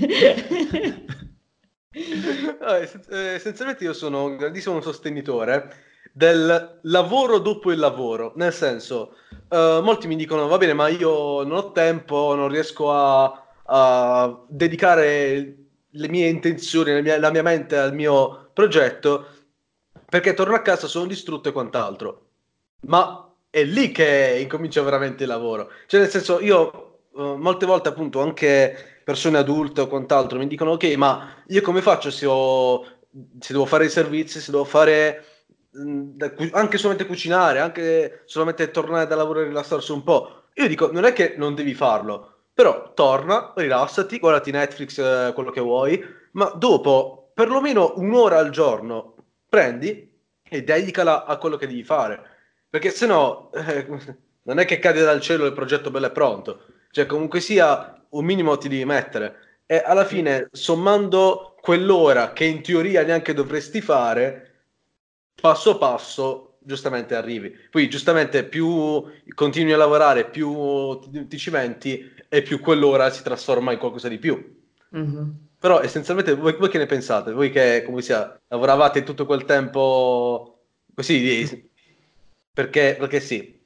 no, 2.60 2.72
essenzialmente 2.74 3.84
io 3.84 3.92
sono 3.92 4.24
un 4.24 4.36
grandissimo 4.36 4.80
sostenitore 4.80 5.90
del 6.12 6.80
lavoro 6.82 7.38
dopo 7.38 7.72
il 7.72 7.78
lavoro, 7.78 8.32
nel 8.36 8.52
senso, 8.52 9.16
uh, 9.52 9.82
molti 9.82 10.06
mi 10.06 10.16
dicono, 10.16 10.48
va 10.48 10.56
bene, 10.56 10.72
ma 10.72 10.88
io 10.88 11.42
non 11.44 11.56
ho 11.58 11.72
tempo, 11.72 12.34
non 12.34 12.48
riesco 12.48 12.90
a, 12.90 13.44
a 13.64 14.44
dedicare 14.48 15.56
le 15.90 16.08
mie 16.08 16.28
intenzioni, 16.28 16.92
la 16.92 17.00
mia, 17.02 17.18
la 17.18 17.30
mia 17.30 17.42
mente 17.42 17.76
al 17.76 17.94
mio 17.94 18.50
progetto, 18.54 19.26
perché 20.08 20.34
torno 20.34 20.54
a 20.54 20.62
casa, 20.62 20.86
sono 20.86 21.06
distrutto 21.06 21.50
e 21.50 21.52
quant'altro. 21.52 22.28
Ma 22.86 23.30
è 23.50 23.62
lì 23.64 23.92
che 23.92 24.38
incomincia 24.40 24.82
veramente 24.82 25.24
il 25.24 25.28
lavoro. 25.28 25.70
Cioè, 25.86 26.00
nel 26.00 26.08
senso, 26.08 26.40
io 26.40 27.00
uh, 27.12 27.34
molte 27.34 27.66
volte, 27.66 27.88
appunto, 27.90 28.20
anche 28.20 29.00
persone 29.04 29.38
adulte 29.38 29.82
o 29.82 29.86
quant'altro 29.88 30.38
mi 30.38 30.46
dicono, 30.46 30.72
ok, 30.72 30.84
ma 30.94 31.42
io 31.48 31.60
come 31.60 31.82
faccio 31.82 32.10
se, 32.10 32.24
ho, 32.26 32.84
se 33.40 33.52
devo 33.52 33.66
fare 33.66 33.84
i 33.86 33.90
servizi, 33.90 34.40
se 34.40 34.50
devo 34.50 34.64
fare 34.64 35.24
anche 36.52 36.76
solamente 36.76 37.06
cucinare, 37.06 37.60
anche 37.60 38.22
solamente 38.26 38.70
tornare 38.70 39.06
da 39.06 39.16
lavoro 39.16 39.40
e 39.40 39.44
rilassarsi 39.44 39.92
un 39.92 40.02
po'. 40.02 40.44
Io 40.54 40.68
dico, 40.68 40.92
non 40.92 41.04
è 41.04 41.12
che 41.12 41.34
non 41.36 41.54
devi 41.54 41.74
farlo, 41.74 42.44
però 42.52 42.92
torna, 42.94 43.52
rilassati, 43.56 44.18
guardati 44.18 44.50
Netflix, 44.50 44.98
eh, 44.98 45.32
quello 45.32 45.50
che 45.50 45.60
vuoi, 45.60 46.02
ma 46.32 46.46
dopo 46.54 47.30
perlomeno 47.34 47.94
un'ora 47.96 48.38
al 48.38 48.50
giorno 48.50 49.14
prendi 49.48 50.10
e 50.42 50.62
dedicala 50.62 51.24
a 51.24 51.38
quello 51.38 51.56
che 51.56 51.66
devi 51.66 51.84
fare. 51.84 52.20
Perché 52.68 52.90
se 52.90 53.06
no, 53.06 53.50
eh, 53.52 53.86
non 54.42 54.58
è 54.58 54.64
che 54.64 54.78
cade 54.78 55.02
dal 55.02 55.20
cielo 55.20 55.46
il 55.46 55.52
progetto 55.52 55.90
bello 55.90 56.06
e 56.06 56.10
pronto. 56.10 56.64
Cioè, 56.90 57.06
comunque 57.06 57.40
sia, 57.40 58.04
un 58.10 58.24
minimo 58.24 58.58
ti 58.58 58.68
devi 58.68 58.84
mettere. 58.84 59.60
E 59.66 59.82
alla 59.84 60.04
fine, 60.04 60.48
sommando 60.52 61.56
quell'ora 61.60 62.32
che 62.32 62.44
in 62.44 62.62
teoria 62.62 63.02
neanche 63.02 63.32
dovresti 63.32 63.80
fare, 63.80 64.51
passo 65.42 65.76
passo 65.76 66.58
giustamente 66.60 67.16
arrivi. 67.16 67.50
Poi 67.68 67.90
giustamente 67.90 68.44
più 68.44 69.04
continui 69.34 69.72
a 69.72 69.76
lavorare, 69.76 70.30
più 70.30 71.00
ti, 71.00 71.26
ti 71.26 71.36
cimenti 71.36 72.14
e 72.28 72.42
più 72.42 72.60
quell'ora 72.60 73.10
si 73.10 73.24
trasforma 73.24 73.72
in 73.72 73.78
qualcosa 73.78 74.06
di 74.06 74.18
più. 74.18 74.60
Mm-hmm. 74.96 75.28
Però 75.58 75.82
essenzialmente 75.82 76.34
voi, 76.34 76.54
voi, 76.56 76.68
che 76.68 76.78
ne 76.78 76.86
pensate? 76.86 77.32
Voi 77.32 77.50
che 77.50 77.82
come 77.84 78.02
sia, 78.02 78.40
lavoravate 78.46 79.02
tutto 79.02 79.26
quel 79.26 79.44
tempo 79.44 80.66
così, 80.94 81.68
perché, 82.52 82.94
perché 82.96 83.18
sì. 83.18 83.60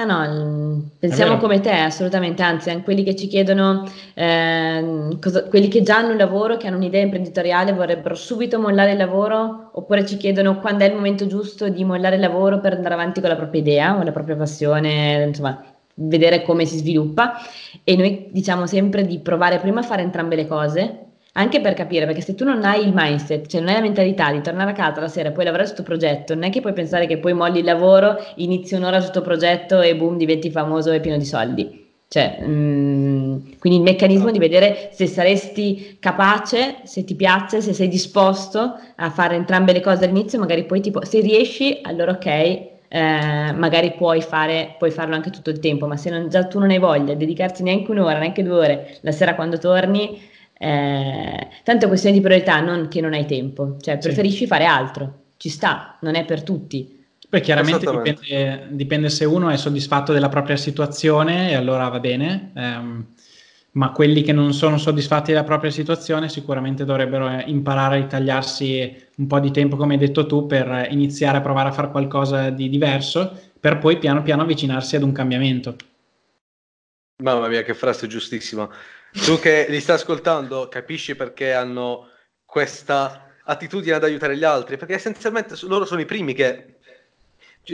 Ah 0.00 0.04
no, 0.04 0.90
pensiamo 1.00 1.38
come 1.38 1.58
te, 1.58 1.72
assolutamente, 1.72 2.40
anzi, 2.40 2.70
anche 2.70 2.84
quelli 2.84 3.02
che 3.02 3.16
ci 3.16 3.26
chiedono, 3.26 3.82
eh, 4.14 5.16
cosa, 5.20 5.42
quelli 5.48 5.66
che 5.66 5.82
già 5.82 5.96
hanno 5.96 6.12
un 6.12 6.16
lavoro, 6.16 6.56
che 6.56 6.68
hanno 6.68 6.76
un'idea 6.76 7.02
imprenditoriale, 7.02 7.72
vorrebbero 7.72 8.14
subito 8.14 8.60
mollare 8.60 8.92
il 8.92 8.96
lavoro, 8.96 9.70
oppure 9.72 10.06
ci 10.06 10.16
chiedono 10.16 10.60
quando 10.60 10.84
è 10.84 10.86
il 10.86 10.94
momento 10.94 11.26
giusto 11.26 11.68
di 11.68 11.82
mollare 11.82 12.14
il 12.14 12.20
lavoro 12.20 12.60
per 12.60 12.74
andare 12.74 12.94
avanti 12.94 13.18
con 13.18 13.28
la 13.28 13.34
propria 13.34 13.60
idea 13.60 13.98
o 13.98 14.04
la 14.04 14.12
propria 14.12 14.36
passione, 14.36 15.24
insomma, 15.26 15.64
vedere 15.94 16.42
come 16.42 16.64
si 16.64 16.78
sviluppa. 16.78 17.34
E 17.82 17.96
noi 17.96 18.28
diciamo 18.30 18.68
sempre 18.68 19.04
di 19.04 19.18
provare 19.18 19.58
prima 19.58 19.80
a 19.80 19.82
fare 19.82 20.02
entrambe 20.02 20.36
le 20.36 20.46
cose, 20.46 21.07
anche 21.32 21.60
per 21.60 21.74
capire, 21.74 22.06
perché 22.06 22.20
se 22.20 22.34
tu 22.34 22.44
non 22.44 22.64
hai 22.64 22.84
il 22.84 22.92
mindset, 22.94 23.46
cioè 23.46 23.60
non 23.60 23.68
hai 23.70 23.76
la 23.76 23.82
mentalità 23.82 24.32
di 24.32 24.40
tornare 24.40 24.70
a 24.70 24.74
casa 24.74 25.00
la 25.00 25.08
sera 25.08 25.28
e 25.28 25.32
poi 25.32 25.44
lavorare 25.44 25.68
sul 25.68 25.76
tuo 25.76 25.84
progetto, 25.84 26.34
non 26.34 26.44
è 26.44 26.50
che 26.50 26.60
puoi 26.60 26.72
pensare 26.72 27.06
che 27.06 27.18
poi 27.18 27.32
molli 27.32 27.60
il 27.60 27.64
lavoro, 27.64 28.16
inizi 28.36 28.74
un'ora 28.74 29.00
sul 29.00 29.12
tuo 29.12 29.22
progetto 29.22 29.80
e 29.80 29.94
boom, 29.94 30.16
diventi 30.16 30.50
famoso 30.50 30.90
e 30.90 31.00
pieno 31.00 31.16
di 31.16 31.24
soldi. 31.24 31.86
Cioè, 32.10 32.38
mh, 32.40 32.50
mm, 32.50 33.36
quindi 33.58 33.78
il 33.78 33.84
meccanismo 33.84 34.30
di 34.30 34.38
vedere 34.38 34.88
se 34.92 35.06
saresti 35.06 35.98
capace, 36.00 36.76
se 36.84 37.04
ti 37.04 37.14
piace, 37.14 37.60
se 37.60 37.74
sei 37.74 37.88
disposto 37.88 38.78
a 38.96 39.10
fare 39.10 39.36
entrambe 39.36 39.72
le 39.72 39.80
cose 39.80 40.04
all'inizio, 40.06 40.38
magari 40.38 40.64
poi 40.64 40.80
tipo, 40.80 41.04
se 41.04 41.20
riesci, 41.20 41.80
allora 41.82 42.12
ok, 42.12 42.26
eh, 42.26 43.52
magari 43.54 43.92
puoi, 43.92 44.22
fare, 44.22 44.74
puoi 44.78 44.90
farlo 44.90 45.14
anche 45.14 45.28
tutto 45.30 45.50
il 45.50 45.58
tempo, 45.58 45.86
ma 45.86 45.96
se 45.98 46.08
non, 46.08 46.30
già 46.30 46.44
tu 46.46 46.58
non 46.58 46.70
hai 46.70 46.78
voglia 46.78 47.12
di 47.12 47.18
dedicarti 47.18 47.62
neanche 47.62 47.90
un'ora, 47.90 48.18
neanche 48.18 48.42
due 48.42 48.56
ore 48.56 48.98
la 49.02 49.12
sera 49.12 49.34
quando 49.34 49.58
torni, 49.58 50.18
eh, 50.58 51.48
tanto 51.62 51.84
è 51.84 51.88
questione 51.88 52.16
di 52.16 52.22
priorità, 52.22 52.60
non 52.60 52.88
che 52.88 53.00
non 53.00 53.14
hai 53.14 53.26
tempo, 53.26 53.76
cioè 53.80 53.98
preferisci 53.98 54.38
sì. 54.38 54.46
fare 54.46 54.64
altro, 54.64 55.20
ci 55.36 55.48
sta, 55.48 55.96
non 56.00 56.16
è 56.16 56.24
per 56.24 56.42
tutti. 56.42 56.96
Poi 57.28 57.40
chiaramente 57.40 57.90
dipende, 57.90 58.68
dipende, 58.70 59.08
se 59.10 59.24
uno 59.24 59.50
è 59.50 59.56
soddisfatto 59.56 60.12
della 60.12 60.30
propria 60.30 60.56
situazione 60.56 61.50
e 61.50 61.54
allora 61.54 61.86
va 61.88 62.00
bene, 62.00 62.52
ehm, 62.54 63.06
ma 63.72 63.92
quelli 63.92 64.22
che 64.22 64.32
non 64.32 64.54
sono 64.54 64.78
soddisfatti 64.78 65.30
della 65.30 65.44
propria 65.44 65.70
situazione 65.70 66.30
sicuramente 66.30 66.86
dovrebbero 66.86 67.28
eh, 67.28 67.44
imparare 67.46 67.96
a 67.96 68.00
ritagliarsi 68.00 68.96
un 69.16 69.26
po' 69.26 69.40
di 69.40 69.50
tempo, 69.50 69.76
come 69.76 69.92
hai 69.94 70.00
detto 70.00 70.26
tu, 70.26 70.46
per 70.46 70.88
iniziare 70.90 71.36
a 71.36 71.40
provare 71.42 71.68
a 71.68 71.72
fare 71.72 71.90
qualcosa 71.90 72.48
di 72.48 72.70
diverso, 72.70 73.38
per 73.60 73.78
poi 73.78 73.98
piano 73.98 74.22
piano 74.22 74.42
avvicinarsi 74.42 74.96
ad 74.96 75.02
un 75.02 75.12
cambiamento. 75.12 75.76
Mamma 77.22 77.48
mia, 77.48 77.62
che 77.62 77.74
frase 77.74 78.06
giustissima. 78.06 78.68
Tu 79.12 79.38
che 79.38 79.66
li 79.68 79.80
stai 79.80 79.96
ascoltando 79.96 80.68
capisci 80.68 81.16
perché 81.16 81.52
hanno 81.52 82.10
questa 82.44 83.34
attitudine 83.44 83.94
ad 83.94 84.04
aiutare 84.04 84.36
gli 84.36 84.44
altri, 84.44 84.76
perché 84.76 84.94
essenzialmente 84.94 85.54
loro 85.62 85.84
sono 85.84 86.00
i 86.00 86.04
primi 86.04 86.34
che 86.34 86.76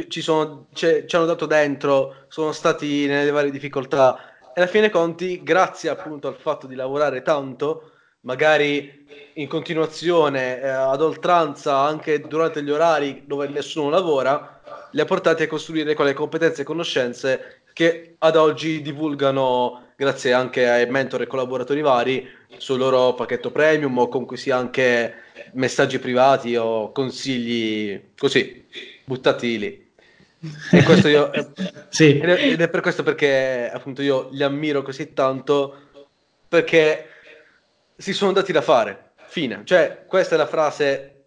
ci, 0.09 0.23
sono, 0.23 0.67
ci 0.73 1.05
hanno 1.11 1.27
dato 1.27 1.47
dentro, 1.47 2.27
sono 2.29 2.53
stati 2.53 3.07
nelle 3.07 3.31
varie 3.31 3.51
difficoltà. 3.51 4.19
E 4.55 4.61
alla 4.61 4.71
fine 4.71 4.91
conti, 4.91 5.43
grazie 5.43 5.91
appunto 5.91 6.29
al 6.29 6.37
fatto 6.37 6.67
di 6.67 6.75
lavorare 6.75 7.23
tanto, 7.23 7.93
magari 8.21 9.05
in 9.35 9.49
continuazione, 9.49 10.61
eh, 10.61 10.69
ad 10.69 11.01
oltranza, 11.01 11.79
anche 11.79 12.21
durante 12.21 12.63
gli 12.63 12.71
orari 12.71 13.25
dove 13.27 13.49
nessuno 13.49 13.91
lavora, 13.91 14.61
li 14.93 15.01
ha 15.01 15.05
portati 15.05 15.43
a 15.43 15.49
costruire 15.49 15.95
quelle 15.95 16.13
competenze 16.13 16.63
e 16.63 16.65
conoscenze 16.65 17.63
che 17.73 18.15
ad 18.19 18.37
oggi 18.37 18.81
divulgano 18.81 19.94
grazie 19.97 20.33
anche 20.33 20.69
ai 20.69 20.89
mentor 20.89 21.23
e 21.23 21.27
collaboratori 21.27 21.81
vari 21.81 22.29
sul 22.57 22.79
loro 22.79 23.15
pacchetto 23.15 23.51
premium 23.51 23.97
o 23.99 24.09
comunque 24.09 24.37
sia 24.37 24.57
anche 24.57 25.15
messaggi 25.53 25.99
privati 25.99 26.57
o 26.57 26.93
consigli 26.93 28.11
così 28.17 28.67
buttati 29.05 29.59
lì. 29.59 29.93
E 30.73 30.83
questo 30.83 31.09
io, 31.09 31.31
sì. 31.89 32.19
ed 32.19 32.61
è 32.61 32.69
per 32.69 32.81
questo 32.81 33.03
perché 33.03 33.71
appunto 33.73 34.03
io 34.03 34.29
li 34.33 34.43
ammiro 34.43 34.83
così 34.83 35.15
tanto 35.15 35.77
perché 36.49 37.09
si 37.97 38.13
sono 38.13 38.33
dati 38.33 38.53
da 38.53 38.61
fare. 38.61 39.13
Fine. 39.27 39.63
Cioè, 39.65 40.05
questa 40.07 40.35
è 40.35 40.39
la 40.39 40.47
frase 40.47 41.23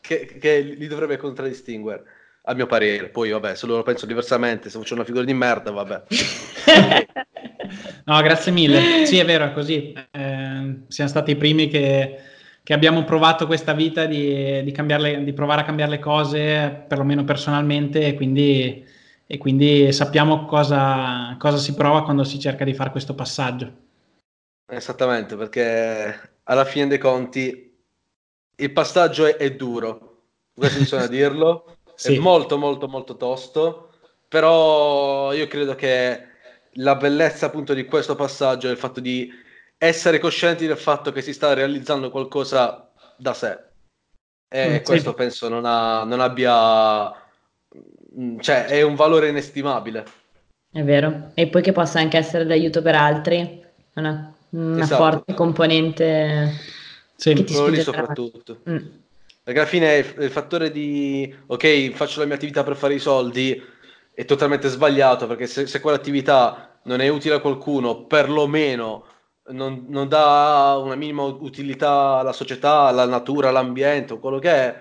che, 0.00 0.38
che 0.40 0.60
li 0.60 0.86
dovrebbe 0.86 1.16
contraddistinguere 1.16 2.02
a 2.42 2.54
mio 2.54 2.66
parere. 2.66 3.08
Poi, 3.08 3.30
vabbè, 3.30 3.54
se 3.54 3.66
loro 3.66 3.82
pensano 3.82 4.08
diversamente, 4.08 4.70
se 4.70 4.78
faccio 4.78 4.94
una 4.94 5.04
figura 5.04 5.24
di 5.24 5.34
merda, 5.34 5.70
vabbè. 5.70 6.02
no, 8.04 8.22
grazie 8.22 8.52
mille. 8.52 9.06
Sì, 9.06 9.18
è 9.18 9.24
vero, 9.24 9.44
è 9.44 9.52
così. 9.52 9.92
Eh, 9.92 10.78
siamo 10.88 11.10
stati 11.10 11.32
i 11.32 11.36
primi 11.36 11.68
che, 11.68 12.18
che 12.62 12.72
abbiamo 12.72 13.04
provato 13.04 13.46
questa 13.46 13.72
vita 13.72 14.06
di, 14.06 14.62
di, 14.62 14.72
cambiarle, 14.72 15.24
di, 15.24 15.32
provare 15.32 15.62
a 15.62 15.64
cambiare 15.64 15.92
le 15.92 15.98
cose, 15.98 16.84
perlomeno 16.88 17.24
personalmente, 17.24 18.06
e 18.06 18.14
quindi, 18.14 18.84
e 19.26 19.38
quindi 19.38 19.92
sappiamo 19.92 20.44
cosa, 20.46 21.36
cosa 21.38 21.56
si 21.56 21.74
prova 21.74 22.04
quando 22.04 22.24
si 22.24 22.38
cerca 22.38 22.64
di 22.64 22.74
fare 22.74 22.90
questo 22.90 23.14
passaggio. 23.14 23.72
Esattamente, 24.66 25.36
perché 25.36 26.30
alla 26.44 26.64
fine 26.64 26.88
dei 26.88 26.98
conti 26.98 27.72
il 28.56 28.72
passaggio 28.72 29.26
è, 29.26 29.36
è 29.36 29.54
duro, 29.54 30.22
questo 30.54 30.78
bisogna 30.78 31.06
dirlo 31.08 31.76
sì. 31.94 32.14
è 32.14 32.18
molto 32.18 32.58
molto 32.58 32.88
molto 32.88 33.16
tosto, 33.16 33.90
però 34.28 35.32
io 35.32 35.46
credo 35.46 35.74
che 35.74 36.32
la 36.74 36.96
bellezza 36.96 37.46
appunto 37.46 37.74
di 37.74 37.84
questo 37.84 38.14
passaggio 38.14 38.68
è 38.68 38.70
il 38.70 38.76
fatto 38.76 39.00
di 39.00 39.30
essere 39.76 40.18
coscienti 40.18 40.66
del 40.66 40.76
fatto 40.76 41.12
che 41.12 41.22
si 41.22 41.32
sta 41.32 41.52
realizzando 41.52 42.10
qualcosa 42.10 42.90
da 43.16 43.34
sé. 43.34 43.58
E 44.48 44.80
mm, 44.80 44.84
questo 44.84 45.10
sì. 45.10 45.16
penso 45.16 45.48
non, 45.48 45.64
ha, 45.64 46.04
non 46.04 46.20
abbia... 46.20 47.12
Mm, 48.18 48.38
cioè 48.38 48.66
è 48.66 48.82
un 48.82 48.94
valore 48.94 49.28
inestimabile. 49.28 50.04
È 50.70 50.82
vero. 50.82 51.30
E 51.34 51.48
poi 51.48 51.62
che 51.62 51.72
possa 51.72 52.00
anche 52.00 52.16
essere 52.16 52.44
d'aiuto 52.44 52.82
per 52.82 52.94
altri, 52.94 53.62
una, 53.94 54.34
una 54.50 54.82
esatto. 54.82 55.02
forte 55.02 55.34
componente 55.34 56.52
sì. 57.16 57.34
che 57.34 57.44
ti 57.44 57.54
spinge 57.54 57.82
soprattutto. 57.82 58.60
Mm. 58.68 58.86
Perché 59.42 59.60
alla 59.60 59.68
fine 59.68 59.96
il 59.96 60.30
fattore 60.30 60.70
di, 60.70 61.32
ok, 61.46 61.90
faccio 61.90 62.20
la 62.20 62.26
mia 62.26 62.36
attività 62.36 62.64
per 62.64 62.76
fare 62.76 62.94
i 62.94 62.98
soldi 62.98 63.62
è 64.14 64.24
totalmente 64.24 64.68
sbagliato, 64.68 65.26
perché 65.26 65.46
se, 65.46 65.66
se 65.66 65.80
quell'attività 65.80 66.78
non 66.84 67.00
è 67.00 67.08
utile 67.08 67.34
a 67.34 67.40
qualcuno, 67.40 68.04
perlomeno 68.04 69.06
non, 69.48 69.86
non 69.88 70.08
dà 70.08 70.80
una 70.82 70.94
minima 70.94 71.22
utilità 71.22 72.18
alla 72.18 72.32
società, 72.32 72.82
alla 72.82 73.06
natura, 73.06 73.48
all'ambiente 73.48 74.14
o 74.14 74.18
quello 74.18 74.38
che 74.38 74.50
è, 74.50 74.80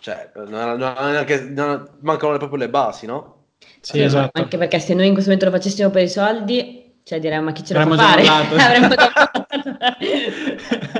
cioè, 0.00 0.30
non, 0.34 0.78
non, 0.78 0.78
neanche, 0.78 1.40
non, 1.40 1.88
mancano 2.00 2.36
proprio 2.38 2.58
le 2.58 2.68
basi, 2.68 3.06
no? 3.06 3.36
Sì, 3.80 4.00
esatto. 4.00 4.40
Anche 4.40 4.56
perché 4.56 4.78
se 4.80 4.94
noi 4.94 5.06
in 5.06 5.12
questo 5.12 5.30
momento 5.30 5.50
lo 5.50 5.56
facessimo 5.56 5.90
per 5.90 6.02
i 6.02 6.08
soldi, 6.08 7.00
cioè 7.04 7.20
diremmo 7.20 7.44
ma 7.44 7.52
chi 7.52 7.64
ce 7.64 7.74
la 7.74 7.86
fa 7.86 7.96
fare? 7.96 8.26
Avremmo 8.58 8.94
già 8.94 9.30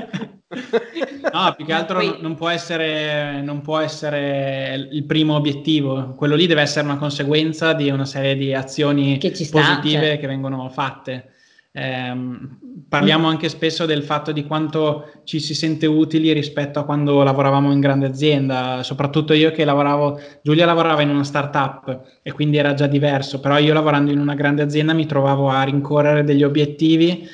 No, 1.31 1.53
più 1.55 1.65
che 1.65 1.73
altro 1.73 1.99
Poi... 1.99 2.17
non, 2.19 2.35
può 2.35 2.49
essere, 2.49 3.41
non 3.41 3.61
può 3.61 3.77
essere 3.79 4.89
il 4.91 5.03
primo 5.05 5.35
obiettivo, 5.35 6.13
quello 6.15 6.35
lì 6.35 6.47
deve 6.47 6.61
essere 6.61 6.85
una 6.85 6.97
conseguenza 6.97 7.73
di 7.73 7.89
una 7.89 8.05
serie 8.05 8.35
di 8.35 8.53
azioni 8.53 9.19
sta, 9.21 9.59
positive 9.59 10.07
cioè. 10.07 10.19
che 10.19 10.27
vengono 10.27 10.67
fatte. 10.69 11.29
Eh, 11.73 12.13
parliamo 12.89 13.29
anche 13.29 13.47
spesso 13.47 13.85
del 13.85 14.03
fatto 14.03 14.33
di 14.33 14.45
quanto 14.45 15.09
ci 15.23 15.39
si 15.39 15.53
sente 15.53 15.85
utili 15.85 16.33
rispetto 16.33 16.79
a 16.79 16.83
quando 16.83 17.23
lavoravamo 17.23 17.71
in 17.71 17.79
grande 17.79 18.07
azienda, 18.07 18.83
soprattutto 18.83 19.31
io 19.31 19.51
che 19.51 19.63
lavoravo, 19.63 20.19
Giulia 20.41 20.65
lavorava 20.65 21.01
in 21.01 21.09
una 21.09 21.23
startup 21.23 22.19
e 22.21 22.31
quindi 22.33 22.57
era 22.57 22.73
già 22.73 22.87
diverso, 22.87 23.39
però 23.39 23.57
io 23.57 23.73
lavorando 23.73 24.11
in 24.11 24.19
una 24.19 24.35
grande 24.35 24.63
azienda 24.63 24.91
mi 24.91 25.05
trovavo 25.05 25.47
a 25.47 25.63
rincorrere 25.63 26.25
degli 26.25 26.43
obiettivi 26.43 27.25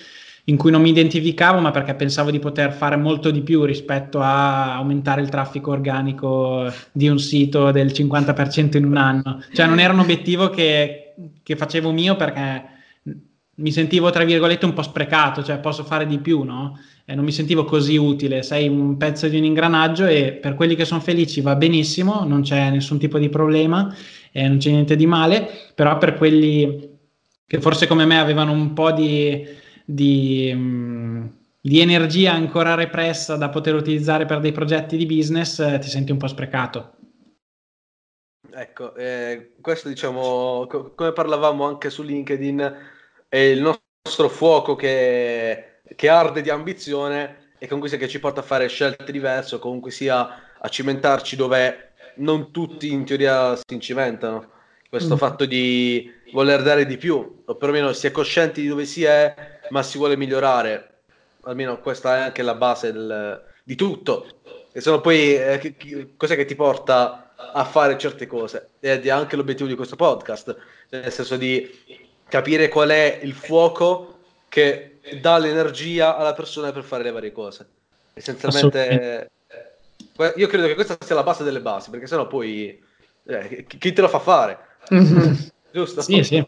in 0.49 0.55
cui 0.55 0.71
non 0.71 0.81
mi 0.81 0.89
identificavo, 0.89 1.59
ma 1.59 1.71
perché 1.71 1.93
pensavo 1.93 2.31
di 2.31 2.39
poter 2.39 2.71
fare 2.71 2.95
molto 2.95 3.31
di 3.31 3.41
più 3.41 3.65
rispetto 3.65 4.21
a 4.21 4.75
aumentare 4.75 5.21
il 5.21 5.27
traffico 5.29 5.71
organico 5.71 6.71
di 6.91 7.09
un 7.09 7.19
sito 7.19 7.71
del 7.71 7.87
50% 7.87 8.77
in 8.77 8.85
un 8.85 8.95
anno. 8.95 9.43
Cioè 9.51 9.67
non 9.67 9.79
era 9.79 9.91
un 9.91 9.99
obiettivo 9.99 10.49
che, 10.49 11.15
che 11.43 11.55
facevo 11.57 11.91
mio 11.91 12.15
perché 12.15 12.75
mi 13.55 13.71
sentivo, 13.71 14.09
tra 14.09 14.23
virgolette, 14.23 14.65
un 14.65 14.73
po' 14.73 14.83
sprecato, 14.83 15.43
cioè 15.43 15.57
posso 15.57 15.83
fare 15.83 16.05
di 16.05 16.19
più, 16.19 16.43
no? 16.43 16.79
E 17.03 17.13
non 17.13 17.25
mi 17.25 17.31
sentivo 17.33 17.65
così 17.65 17.97
utile, 17.97 18.41
sei 18.41 18.69
un 18.69 18.95
pezzo 18.95 19.27
di 19.27 19.37
un 19.37 19.43
ingranaggio 19.43 20.05
e 20.05 20.33
per 20.41 20.55
quelli 20.55 20.75
che 20.75 20.85
sono 20.85 21.01
felici 21.01 21.41
va 21.41 21.55
benissimo, 21.55 22.23
non 22.23 22.41
c'è 22.41 22.69
nessun 22.69 22.99
tipo 22.99 23.17
di 23.17 23.27
problema, 23.27 23.93
eh, 24.31 24.47
non 24.47 24.59
c'è 24.59 24.69
niente 24.69 24.95
di 24.95 25.05
male, 25.05 25.49
però 25.75 25.97
per 25.97 26.15
quelli 26.15 26.95
che 27.45 27.59
forse 27.59 27.87
come 27.87 28.05
me 28.05 28.19
avevano 28.19 28.51
un 28.51 28.73
po' 28.73 28.91
di 28.91 29.65
di, 29.89 30.51
mm, 30.53 31.25
di, 31.61 31.79
energia 31.79 32.33
ancora 32.33 32.75
repressa 32.75 33.37
da 33.37 33.47
poter 33.47 33.73
utilizzare 33.73 34.25
per 34.25 34.41
dei 34.41 34.51
progetti 34.51 34.97
di 34.97 35.05
business, 35.05 35.59
eh, 35.59 35.79
ti 35.79 35.87
senti 35.87 36.11
un 36.11 36.17
po' 36.17 36.27
sprecato. 36.27 36.95
Ecco, 38.51 38.95
eh, 38.95 39.53
questo 39.61 39.87
diciamo, 39.87 40.65
co- 40.67 40.93
come 40.93 41.13
parlavamo 41.13 41.65
anche 41.65 41.89
su 41.89 42.03
LinkedIn, 42.03 42.75
è 43.29 43.37
il 43.37 43.61
nostro 43.61 44.27
fuoco 44.27 44.75
che, 44.75 45.79
che 45.95 46.09
arde 46.09 46.41
di 46.41 46.49
ambizione 46.49 47.51
e 47.57 47.65
comunque 47.67 47.87
sia 47.89 47.97
che 47.97 48.09
ci 48.09 48.19
porta 48.19 48.41
a 48.41 48.43
fare 48.43 48.67
scelte 48.67 49.11
diverse 49.11 49.55
o 49.55 49.59
comunque 49.59 49.91
sia 49.91 50.57
a 50.59 50.67
cimentarci 50.67 51.37
dove 51.37 51.93
non 52.15 52.51
tutti 52.51 52.91
in 52.91 53.05
teoria 53.05 53.55
si 53.55 53.79
cimentano 53.79 54.55
questo 54.89 55.15
mm. 55.15 55.17
fatto 55.17 55.45
di 55.45 56.11
voler 56.31 56.61
dare 56.61 56.85
di 56.85 56.97
più, 56.97 57.41
o 57.45 57.55
perlomeno 57.55 57.93
si 57.93 58.07
è 58.07 58.11
coscienti 58.11 58.61
di 58.61 58.67
dove 58.67 58.85
si 58.85 59.03
è, 59.03 59.56
ma 59.69 59.83
si 59.83 59.97
vuole 59.97 60.17
migliorare. 60.17 61.01
Almeno 61.43 61.79
questa 61.79 62.17
è 62.17 62.21
anche 62.21 62.41
la 62.41 62.55
base 62.55 62.91
del, 62.91 63.43
di 63.63 63.75
tutto. 63.75 64.27
E 64.71 64.81
sono 64.81 65.01
poi 65.01 65.35
eh, 65.35 65.57
che, 65.59 65.75
che, 65.75 66.13
cos'è 66.17 66.35
che 66.35 66.45
ti 66.45 66.55
porta 66.55 67.33
a 67.35 67.63
fare 67.63 67.97
certe 67.97 68.27
cose? 68.27 68.69
Ed 68.79 69.05
è 69.05 69.09
anche 69.09 69.35
l'obiettivo 69.35 69.69
di 69.69 69.75
questo 69.75 69.95
podcast, 69.95 70.55
nel 70.89 71.11
senso 71.11 71.37
di 71.37 71.69
capire 72.27 72.67
qual 72.67 72.89
è 72.89 73.19
il 73.23 73.33
fuoco 73.33 74.19
che 74.49 74.99
dà 75.21 75.37
l'energia 75.37 76.17
alla 76.17 76.33
persona 76.33 76.71
per 76.71 76.83
fare 76.83 77.03
le 77.03 77.11
varie 77.11 77.31
cose. 77.31 77.67
Essenzialmente, 78.13 79.29
eh, 79.47 80.33
io 80.35 80.47
credo 80.47 80.67
che 80.67 80.75
questa 80.75 80.97
sia 80.99 81.15
la 81.15 81.23
base 81.23 81.43
delle 81.43 81.61
basi, 81.61 81.89
perché 81.89 82.07
sennò 82.07 82.27
poi 82.27 82.83
eh, 83.25 83.65
chi 83.67 83.93
te 83.93 84.01
lo 84.01 84.07
fa 84.07 84.19
fare? 84.19 84.59
Mm-hmm. 84.93 85.33
Giusto? 85.71 86.01
Sì, 86.01 86.23
sì. 86.23 86.45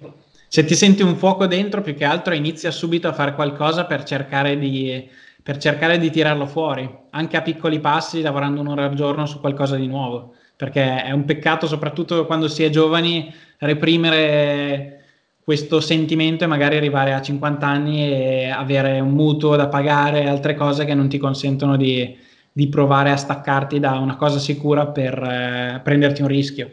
Se 0.51 0.65
ti 0.65 0.73
senti 0.73 1.03
un 1.03 1.15
fuoco 1.15 1.45
dentro, 1.45 1.81
più 1.81 1.93
che 1.93 2.05
altro 2.05 2.33
inizia 2.33 2.71
subito 2.71 3.07
a 3.07 3.13
fare 3.13 3.35
qualcosa 3.35 3.85
per 3.85 4.01
cercare 4.03 4.57
di, 4.57 5.07
per 5.43 5.57
cercare 5.57 5.99
di 5.99 6.09
tirarlo 6.09 6.47
fuori, 6.47 6.89
anche 7.11 7.37
a 7.37 7.43
piccoli 7.43 7.79
passi, 7.79 8.21
lavorando 8.23 8.59
un'ora 8.59 8.85
al 8.85 8.95
giorno 8.95 9.27
su 9.27 9.39
qualcosa 9.39 9.75
di 9.75 9.85
nuovo, 9.85 10.33
perché 10.55 11.03
è 11.03 11.11
un 11.11 11.23
peccato, 11.23 11.67
soprattutto 11.67 12.25
quando 12.25 12.47
si 12.47 12.63
è 12.63 12.71
giovani, 12.71 13.31
reprimere 13.59 15.03
questo 15.43 15.79
sentimento 15.81 16.45
e 16.45 16.47
magari 16.47 16.77
arrivare 16.77 17.13
a 17.13 17.21
50 17.21 17.67
anni 17.67 18.11
e 18.11 18.49
avere 18.49 18.99
un 18.99 19.11
mutuo 19.11 19.55
da 19.55 19.67
pagare 19.67 20.23
e 20.23 20.27
altre 20.27 20.55
cose 20.55 20.83
che 20.83 20.95
non 20.95 21.09
ti 21.09 21.19
consentono 21.19 21.77
di, 21.77 22.17
di 22.51 22.67
provare 22.69 23.11
a 23.11 23.17
staccarti 23.17 23.79
da 23.79 23.99
una 23.99 24.15
cosa 24.15 24.39
sicura 24.39 24.87
per 24.87 25.13
eh, 25.13 25.81
prenderti 25.83 26.23
un 26.23 26.27
rischio. 26.27 26.71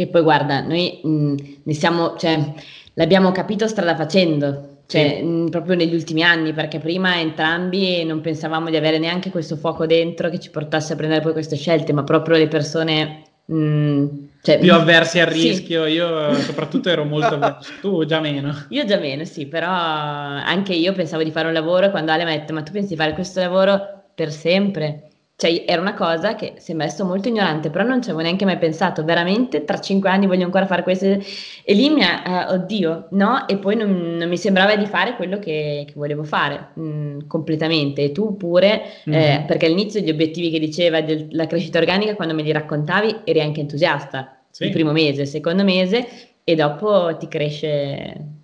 Che 0.00 0.06
poi 0.06 0.22
guarda, 0.22 0.62
noi 0.62 0.98
mh, 1.02 1.34
ne 1.62 1.74
siamo, 1.74 2.16
cioè, 2.16 2.54
l'abbiamo 2.94 3.32
capito 3.32 3.68
strada 3.68 3.94
facendo, 3.94 4.78
cioè, 4.86 5.16
sì. 5.18 5.22
mh, 5.22 5.50
proprio 5.50 5.76
negli 5.76 5.92
ultimi 5.92 6.22
anni, 6.22 6.54
perché 6.54 6.78
prima 6.78 7.20
entrambi 7.20 8.02
non 8.04 8.22
pensavamo 8.22 8.70
di 8.70 8.76
avere 8.76 8.98
neanche 8.98 9.28
questo 9.28 9.56
fuoco 9.56 9.84
dentro 9.84 10.30
che 10.30 10.40
ci 10.40 10.48
portasse 10.48 10.94
a 10.94 10.96
prendere 10.96 11.20
poi 11.20 11.32
queste 11.32 11.54
scelte, 11.56 11.92
ma 11.92 12.02
proprio 12.02 12.38
le 12.38 12.48
persone 12.48 13.24
Mm, 13.52 14.06
cioè, 14.42 14.58
più 14.58 14.72
avversi 14.72 15.18
al 15.18 15.26
rischio, 15.26 15.84
sì. 15.84 15.90
io 15.90 16.34
soprattutto 16.34 16.88
ero 16.88 17.04
molto 17.04 17.34
avverso, 17.34 17.72
tu 17.80 18.04
già 18.06 18.20
meno. 18.20 18.54
Io 18.68 18.84
già 18.86 18.96
meno, 18.98 19.24
sì, 19.24 19.46
però 19.48 19.68
anche 19.68 20.72
io 20.72 20.92
pensavo 20.94 21.22
di 21.24 21.30
fare 21.32 21.48
un 21.48 21.52
lavoro 21.52 21.86
e 21.86 21.90
quando 21.90 22.12
Ale 22.12 22.24
mi 22.24 22.32
ha 22.32 22.38
detto 22.38 22.52
ma 22.54 22.62
tu 22.62 22.72
pensi 22.72 22.90
di 22.90 22.96
fare 22.96 23.12
questo 23.12 23.40
lavoro 23.40 24.04
per 24.14 24.30
sempre? 24.30 25.09
Cioè, 25.40 25.64
era 25.66 25.80
una 25.80 25.94
cosa 25.94 26.34
che 26.34 26.56
sembra 26.58 26.84
essere 26.84 27.08
molto 27.08 27.28
ignorante, 27.28 27.70
però 27.70 27.82
non 27.82 28.02
ci 28.02 28.10
avevo 28.10 28.22
neanche 28.22 28.44
mai 28.44 28.58
pensato. 28.58 29.02
Veramente, 29.04 29.64
tra 29.64 29.80
cinque 29.80 30.10
anni 30.10 30.26
voglio 30.26 30.44
ancora 30.44 30.66
fare 30.66 30.82
questo. 30.82 31.06
E 31.06 31.72
lì 31.72 31.88
mi 31.88 32.02
ha, 32.02 32.46
uh, 32.50 32.52
oddio, 32.52 33.06
no? 33.12 33.48
E 33.48 33.56
poi 33.56 33.74
non, 33.74 34.16
non, 34.18 34.28
mi 34.28 34.36
sembrava 34.36 34.76
di 34.76 34.84
fare 34.84 35.16
quello 35.16 35.38
che, 35.38 35.84
che 35.86 35.94
volevo 35.96 36.24
fare 36.24 36.72
mh, 36.74 36.82
mm, 36.82 37.18
completamente. 37.26 38.02
E 38.02 38.12
tu 38.12 38.36
pure, 38.36 38.82
mm-hmm. 39.08 39.18
eh, 39.18 39.44
perché 39.46 39.64
all'inizio 39.64 40.00
gli 40.00 40.10
obiettivi 40.10 40.50
che 40.50 40.58
diceva 40.58 41.00
della 41.00 41.46
crescita 41.46 41.78
organica, 41.78 42.14
quando 42.16 42.34
me 42.34 42.42
li 42.42 42.52
raccontavi, 42.52 43.20
eri 43.24 43.40
anche 43.40 43.60
entusiasta. 43.60 44.42
Sì. 44.50 44.64
Il 44.64 44.72
primo 44.72 44.92
mese, 44.92 45.22
il 45.22 45.28
secondo 45.28 45.64
mese, 45.64 46.06
e 46.44 46.54
dopo 46.54 47.16
ti 47.16 47.28
cresce 47.28 48.40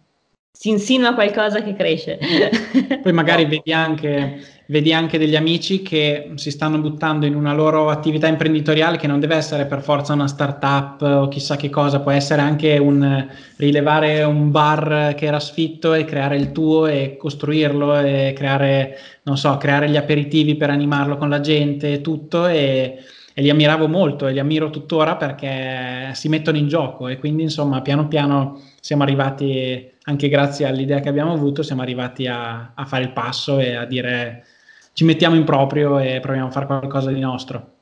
si 0.58 0.70
insinua 0.70 1.12
qualcosa 1.12 1.62
che 1.62 1.74
cresce. 1.74 2.18
Poi 3.02 3.12
magari 3.12 3.44
vedi 3.46 3.74
anche, 3.74 4.40
vedi 4.66 4.92
anche, 4.92 5.18
degli 5.18 5.36
amici 5.36 5.82
che 5.82 6.32
si 6.34 6.50
stanno 6.50 6.78
buttando 6.78 7.24
in 7.26 7.34
una 7.34 7.54
loro 7.54 7.88
attività 7.88 8.26
imprenditoriale 8.26 8.96
che 8.96 9.06
non 9.06 9.20
deve 9.20 9.36
essere 9.36 9.66
per 9.66 9.82
forza 9.82 10.12
una 10.12 10.26
startup 10.26 11.00
o 11.02 11.28
chissà 11.28 11.56
che 11.56 11.70
cosa, 11.70 12.00
può 12.00 12.10
essere 12.10 12.42
anche 12.42 12.76
un 12.78 13.28
rilevare 13.56 14.24
un 14.24 14.50
bar 14.50 15.14
che 15.16 15.26
era 15.26 15.38
sfitto 15.38 15.94
e 15.94 16.04
creare 16.04 16.36
il 16.36 16.52
tuo 16.52 16.86
e 16.86 17.16
costruirlo 17.16 17.98
e 18.00 18.32
creare, 18.34 18.96
non 19.22 19.36
so, 19.36 19.56
creare 19.56 19.88
gli 19.88 19.96
aperitivi 19.96 20.56
per 20.56 20.70
animarlo 20.70 21.16
con 21.16 21.28
la 21.28 21.40
gente 21.40 21.92
e 21.92 22.00
tutto 22.00 22.46
e, 22.46 22.98
e 23.34 23.42
li 23.42 23.50
ammiravo 23.50 23.86
molto 23.86 24.26
e 24.26 24.32
li 24.32 24.40
ammiro 24.40 24.70
tuttora 24.70 25.16
perché 25.16 26.10
si 26.14 26.28
mettono 26.28 26.56
in 26.56 26.66
gioco 26.68 27.08
e 27.08 27.18
quindi 27.18 27.42
insomma 27.42 27.82
piano 27.82 28.08
piano 28.08 28.60
siamo 28.80 29.04
arrivati 29.04 29.94
anche 30.08 30.28
grazie 30.28 30.66
all'idea 30.66 31.00
che 31.00 31.08
abbiamo 31.08 31.32
avuto, 31.32 31.62
siamo 31.62 31.82
arrivati 31.82 32.26
a, 32.26 32.72
a 32.74 32.84
fare 32.84 33.04
il 33.04 33.12
passo 33.12 33.58
e 33.58 33.74
a 33.74 33.84
dire 33.84 34.44
ci 34.96 35.04
mettiamo 35.04 35.36
in 35.36 35.44
proprio 35.44 35.98
e 35.98 36.20
proviamo 36.20 36.48
a 36.48 36.50
fare 36.50 36.64
qualcosa 36.64 37.10
di 37.10 37.20
nostro. 37.20 37.72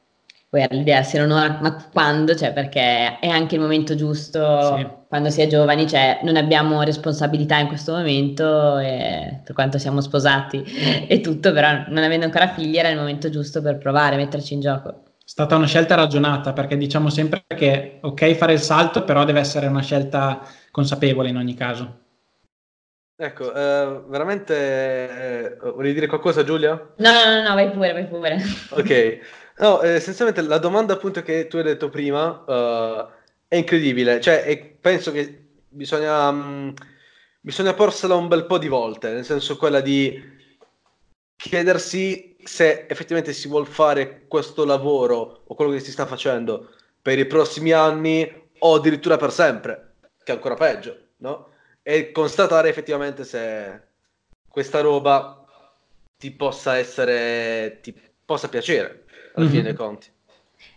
Poi 0.48 0.66
l'idea 0.70 1.04
se 1.04 1.16
non 1.20 1.30
ora, 1.30 1.60
ma 1.62 1.88
quando? 1.92 2.34
Cioè, 2.34 2.52
perché 2.52 3.20
è 3.20 3.28
anche 3.28 3.54
il 3.54 3.60
momento 3.60 3.94
giusto, 3.94 4.74
sì. 4.76 4.84
quando 5.06 5.30
si 5.30 5.40
è 5.40 5.46
giovani, 5.46 5.86
cioè, 5.86 6.18
non 6.24 6.34
abbiamo 6.34 6.82
responsabilità 6.82 7.56
in 7.58 7.68
questo 7.68 7.92
momento, 7.92 8.78
e, 8.78 9.42
per 9.44 9.54
quanto 9.54 9.78
siamo 9.78 10.00
sposati 10.00 10.64
e 11.06 11.20
tutto, 11.20 11.52
però 11.52 11.84
non 11.86 12.02
avendo 12.02 12.24
ancora 12.24 12.48
figli 12.48 12.76
era 12.76 12.88
il 12.88 12.98
momento 12.98 13.30
giusto 13.30 13.62
per 13.62 13.78
provare, 13.78 14.16
metterci 14.16 14.54
in 14.54 14.60
gioco. 14.60 14.88
È 14.90 15.22
stata 15.24 15.54
una 15.54 15.66
scelta 15.66 15.94
ragionata 15.94 16.52
perché 16.52 16.76
diciamo 16.76 17.10
sempre 17.10 17.44
che 17.46 17.98
ok 18.00 18.32
fare 18.32 18.54
il 18.54 18.60
salto, 18.60 19.04
però 19.04 19.24
deve 19.24 19.38
essere 19.38 19.68
una 19.68 19.82
scelta 19.82 20.40
consapevole 20.72 21.28
in 21.28 21.36
ogni 21.36 21.54
caso. 21.54 22.03
Ecco, 23.16 23.54
eh, 23.54 24.02
veramente 24.08 24.54
eh, 24.54 25.56
volevi 25.60 25.94
dire 25.94 26.06
qualcosa 26.08 26.42
Giulia? 26.42 26.72
No, 26.96 27.12
no, 27.12 27.24
no, 27.24 27.48
no 27.48 27.54
vai 27.54 27.70
pure, 27.70 27.92
vai 27.92 28.08
pure. 28.08 28.38
ok, 28.70 29.18
no, 29.58 29.82
eh, 29.82 29.90
essenzialmente 29.90 30.42
la 30.42 30.58
domanda 30.58 30.94
appunto 30.94 31.22
che 31.22 31.46
tu 31.46 31.58
hai 31.58 31.62
detto 31.62 31.88
prima 31.90 32.42
uh, 32.44 33.08
è 33.46 33.54
incredibile, 33.54 34.20
cioè 34.20 34.76
penso 34.80 35.12
che 35.12 35.44
bisogna, 35.68 36.28
mh, 36.32 36.42
mm, 36.42 36.68
bisogna 37.40 37.72
porsela 37.74 38.16
un 38.16 38.26
bel 38.26 38.46
po' 38.46 38.58
di 38.58 38.66
volte, 38.66 39.12
nel 39.12 39.24
senso 39.24 39.56
quella 39.56 39.80
di 39.80 40.20
chiedersi 41.36 42.36
se 42.42 42.86
effettivamente 42.88 43.32
si 43.32 43.46
vuole 43.46 43.66
fare 43.66 44.24
questo 44.26 44.64
lavoro 44.64 45.44
o 45.46 45.54
quello 45.54 45.70
che 45.70 45.80
si 45.80 45.92
sta 45.92 46.04
facendo 46.04 46.74
per 47.00 47.18
i 47.18 47.26
prossimi 47.26 47.70
anni 47.70 48.28
o 48.58 48.74
addirittura 48.74 49.16
per 49.16 49.30
sempre, 49.30 49.94
che 50.24 50.32
è 50.32 50.34
ancora 50.34 50.54
peggio, 50.54 50.98
no? 51.18 51.52
E 51.86 52.12
constatare 52.12 52.70
effettivamente 52.70 53.24
se 53.24 53.80
questa 54.48 54.80
roba 54.80 55.44
ti 56.16 56.30
possa 56.30 56.78
essere, 56.78 57.78
ti 57.82 57.94
possa 58.24 58.48
piacere 58.48 59.04
alla 59.34 59.44
mm-hmm. 59.44 59.48
fine 59.54 59.62
dei 59.62 59.74
conti. 59.74 60.10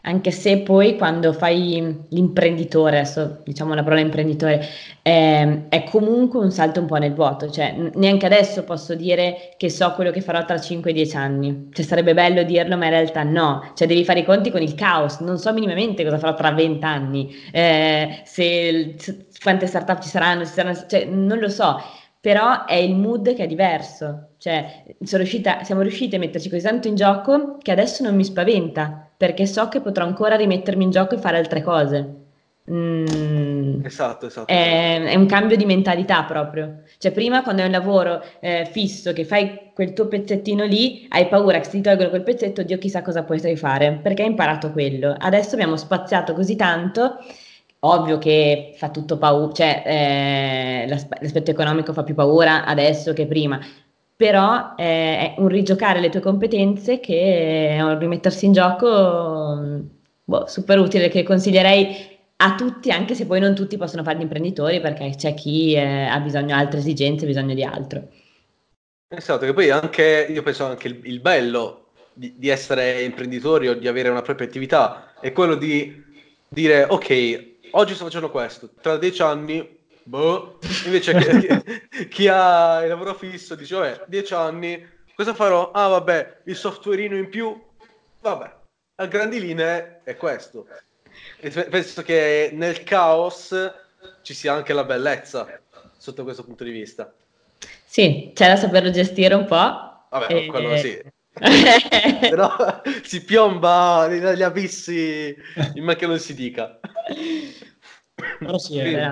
Anche 0.08 0.32
se 0.32 0.60
poi 0.60 0.96
quando 0.96 1.34
fai 1.34 2.06
l'imprenditore, 2.10 3.00
adesso 3.00 3.42
diciamo 3.44 3.74
la 3.74 3.84
parola 3.84 4.00
imprenditore, 4.00 4.66
eh, 5.02 5.68
è 5.68 5.84
comunque 5.84 6.40
un 6.40 6.50
salto 6.50 6.80
un 6.80 6.86
po' 6.86 6.96
nel 6.96 7.14
vuoto, 7.14 7.50
cioè 7.50 7.76
neanche 7.96 8.26
adesso 8.26 8.64
posso 8.64 8.96
dire 8.96 9.54
che 9.58 9.70
so 9.70 9.92
quello 9.96 10.12
che 10.12 10.22
farò 10.22 10.46
tra 10.46 10.56
5-10 10.56 11.18
anni, 11.18 11.70
cioè 11.74 11.84
sarebbe 11.84 12.14
bello 12.14 12.44
dirlo 12.44 12.78
ma 12.78 12.86
in 12.86 12.92
realtà 12.92 13.24
no, 13.24 13.74
cioè 13.76 13.86
devi 13.86 14.06
fare 14.06 14.20
i 14.22 14.24
conti 14.24 14.50
con 14.50 14.62
il 14.62 14.76
caos, 14.76 15.20
non 15.20 15.38
so 15.38 15.52
minimamente 15.52 16.06
cosa 16.06 16.18
farò 16.18 16.34
tra 16.36 16.52
20 16.52 16.86
anni, 16.86 17.30
eh, 17.52 18.22
se, 18.24 18.96
quante 19.44 19.68
startup 19.68 20.00
ci 20.00 20.08
saranno, 20.08 20.46
ci 20.46 20.54
saranno 20.54 20.86
cioè, 20.88 21.04
non 21.04 21.38
lo 21.38 21.50
so, 21.50 21.82
però 22.22 22.64
è 22.64 22.76
il 22.76 22.96
mood 22.96 23.36
che 23.36 23.44
è 23.44 23.48
diverso, 23.48 24.30
cioè 24.38 24.86
riuscita, 25.00 25.64
siamo 25.66 25.82
riusciti 25.82 26.16
a 26.16 26.20
metterci 26.20 26.50
così 26.50 26.62
tanto 26.62 26.88
in 26.88 26.96
gioco 26.96 27.58
che 27.62 27.72
adesso 27.72 28.04
non 28.04 28.16
mi 28.16 28.24
spaventa, 28.24 29.07
perché 29.18 29.46
so 29.46 29.68
che 29.68 29.82
potrò 29.82 30.06
ancora 30.06 30.36
rimettermi 30.36 30.84
in 30.84 30.92
gioco 30.92 31.16
e 31.16 31.18
fare 31.18 31.38
altre 31.38 31.64
cose. 31.64 32.26
Mm, 32.70 33.84
esatto, 33.84 34.28
esatto. 34.28 34.52
È, 34.52 35.04
è, 35.04 35.16
un 35.16 35.26
cambio 35.26 35.58
di 35.58 35.66
mentalità 35.66 36.24
proprio. 36.24 36.84
Cioè, 36.98 37.12
prima 37.12 37.42
quando 37.42 37.62
hai 37.62 37.68
un 37.68 37.74
lavoro 37.74 38.22
eh, 38.40 38.68
fisso 38.70 39.14
che 39.14 39.26
fai 39.26 39.72
quel 39.74 39.94
tuo 39.94 40.08
pezzettino 40.08 40.66
lì, 40.66 41.06
hai 41.10 41.28
paura 41.28 41.60
che 41.60 41.66
se 41.66 41.72
ti 41.72 41.82
tolgono 41.82 42.10
quel 42.10 42.24
pezzetto, 42.24 42.64
Dio 42.64 42.78
chissà 42.78 43.02
cosa 43.02 43.24
puoi 43.24 43.40
fare, 43.56 44.00
perché 44.04 44.24
hai 44.24 44.30
imparato 44.30 44.72
quello. 44.72 45.16
Adesso 45.18 45.56
abbiamo 45.56 45.78
spaziato 45.78 46.34
così 46.34 46.56
tanto 46.56 47.18
Ovvio 47.82 48.18
che 48.18 48.74
fa 48.76 48.90
tutto 48.90 49.18
paura, 49.20 49.54
cioè 49.54 49.84
eh, 49.86 50.88
l'aspetto 50.88 51.52
economico 51.52 51.94
fa 51.94 52.04
più 52.04 52.16
paura 52.16 52.66
adesso 52.66 53.14
che 53.14 53.28
prima, 53.28 53.60
però 54.18 54.74
eh, 54.76 54.84
è 54.84 55.36
un 55.38 55.48
rigiocare 55.48 56.00
le 56.00 56.10
tue 56.10 56.20
competenze 56.20 57.00
che 57.00 57.70
è 57.70 57.82
un 57.82 58.00
rimettersi 58.00 58.48
in 58.48 58.52
gioco 58.52 59.86
boh, 60.24 60.48
super 60.48 60.80
utile 60.80 61.08
che 61.08 61.22
consiglierei 61.22 62.16
a 62.38 62.56
tutti, 62.56 62.92
anche 62.92 63.14
se 63.14 63.28
poi 63.28 63.40
non 63.40 63.54
tutti 63.54 63.78
possono 63.78 64.04
fare 64.04 64.18
gli 64.18 64.24
imprenditori 64.24 64.82
perché 64.82 65.14
c'è 65.16 65.36
chi 65.36 65.74
eh, 65.74 66.06
ha 66.06 66.20
bisogno 66.20 66.48
di 66.48 66.52
altre 66.52 66.80
esigenze, 66.80 67.26
ha 67.26 67.28
bisogno 67.28 67.54
di 67.54 67.64
altro. 67.64 68.10
Esatto, 69.08 69.46
che 69.46 69.54
poi 69.54 69.70
anche, 69.70 70.28
io 70.30 70.42
penso 70.42 70.66
anche 70.66 70.88
il, 70.88 71.00
il 71.04 71.20
bello 71.20 71.92
di, 72.12 72.34
di 72.38 72.50
essere 72.50 73.04
imprenditori 73.04 73.68
o 73.68 73.76
di 73.76 73.88
avere 73.88 74.10
una 74.10 74.24
propria 74.24 74.48
attività 74.48 75.14
è 75.20 75.32
quello 75.32 75.56
di 75.56 76.04
dire 76.48 76.86
ok, 76.90 77.46
oggi 77.72 77.94
sto 77.94 78.06
facendo 78.06 78.32
questo, 78.32 78.72
tra 78.82 78.98
dieci 78.98 79.22
anni, 79.22 79.77
boh, 80.08 80.60
invece 80.86 81.14
chi, 81.16 82.08
chi, 82.08 82.28
ha 82.28 82.82
il 82.82 82.90
lavoro 82.90 83.14
fisso 83.14 83.56
dice, 83.56 83.76
vabbè, 83.76 84.06
dieci 84.08 84.34
anni, 84.34 84.86
cosa 85.16 85.34
farò? 85.34 85.72
Ah, 85.72 85.88
vabbè, 85.88 86.42
il 86.46 86.56
softwareino 86.56 87.16
in 87.16 87.30
più, 87.30 87.62
vabbè, 88.22 88.56
a 88.96 89.06
grandi 89.06 89.40
linee 89.40 90.02
è 90.04 90.16
questo. 90.16 90.66
penso 91.40 92.02
che 92.04 92.52
nel 92.54 92.84
caos 92.84 93.54
ci 94.22 94.34
sia 94.34 94.54
anche 94.54 94.74
la 94.74 94.86
bellezza 94.86 95.62
sotto 95.98 96.24
questo 96.24 96.44
punto 96.44 96.64
di 96.64 96.72
vista. 96.72 97.14
Sì, 97.86 98.32
c'è 98.34 98.48
da 98.48 98.56
saperlo 98.56 98.90
gestire 98.90 99.34
un 99.34 99.46
po'. 99.46 100.06
Vabbè, 100.10 100.34
e... 100.34 100.46
quello 100.48 100.78
sì. 100.78 101.02
Però 101.38 102.82
si 103.04 103.24
piomba 103.24 104.08
negli 104.08 104.42
abissi 104.42 105.36
in 105.76 105.84
man 105.84 105.96
che 105.96 106.08
non 106.08 106.18
si 106.18 106.34
dica. 106.34 106.80
Però 108.40 108.58
sì, 108.58 108.80
è 108.80 109.12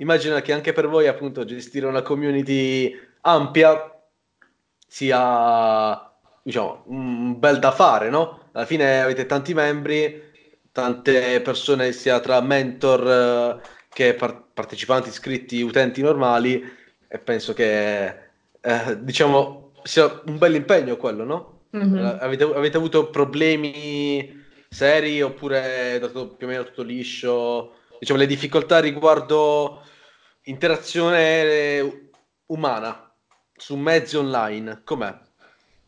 immagino 0.00 0.38
che 0.40 0.52
anche 0.52 0.72
per 0.72 0.88
voi 0.88 1.06
appunto 1.06 1.44
gestire 1.44 1.86
una 1.86 2.02
community 2.02 2.92
ampia 3.22 3.94
sia 4.86 6.10
diciamo 6.42 6.82
un 6.86 7.38
bel 7.38 7.58
da 7.58 7.70
fare, 7.70 8.10
no? 8.10 8.48
Alla 8.52 8.66
fine 8.66 9.02
avete 9.02 9.26
tanti 9.26 9.54
membri, 9.54 10.22
tante 10.72 11.40
persone 11.42 11.92
sia 11.92 12.18
tra 12.20 12.40
mentor 12.40 13.08
eh, 13.08 13.68
che 13.88 14.14
par- 14.14 14.42
partecipanti 14.52 15.08
iscritti, 15.08 15.60
utenti 15.62 16.02
normali 16.02 16.62
e 17.06 17.18
penso 17.18 17.52
che 17.52 18.06
eh, 18.60 18.98
diciamo 18.98 19.72
sia 19.82 20.22
un 20.26 20.38
bel 20.38 20.54
impegno 20.54 20.96
quello, 20.96 21.24
no? 21.24 21.58
Mm-hmm. 21.76 22.04
Avete, 22.20 22.44
avete, 22.44 22.76
avuto 22.76 23.10
problemi 23.10 24.44
seri 24.68 25.22
oppure 25.22 25.94
è 25.94 25.98
dato 26.00 26.28
più 26.28 26.46
o 26.46 26.50
meno 26.50 26.64
tutto 26.64 26.82
liscio? 26.82 27.74
Diciamo 27.98 28.18
le 28.18 28.26
difficoltà 28.26 28.80
riguardo 28.80 29.82
interazione 30.50 32.10
umana 32.46 33.12
su 33.56 33.76
mezzi 33.76 34.16
online, 34.16 34.80
com'è? 34.84 35.14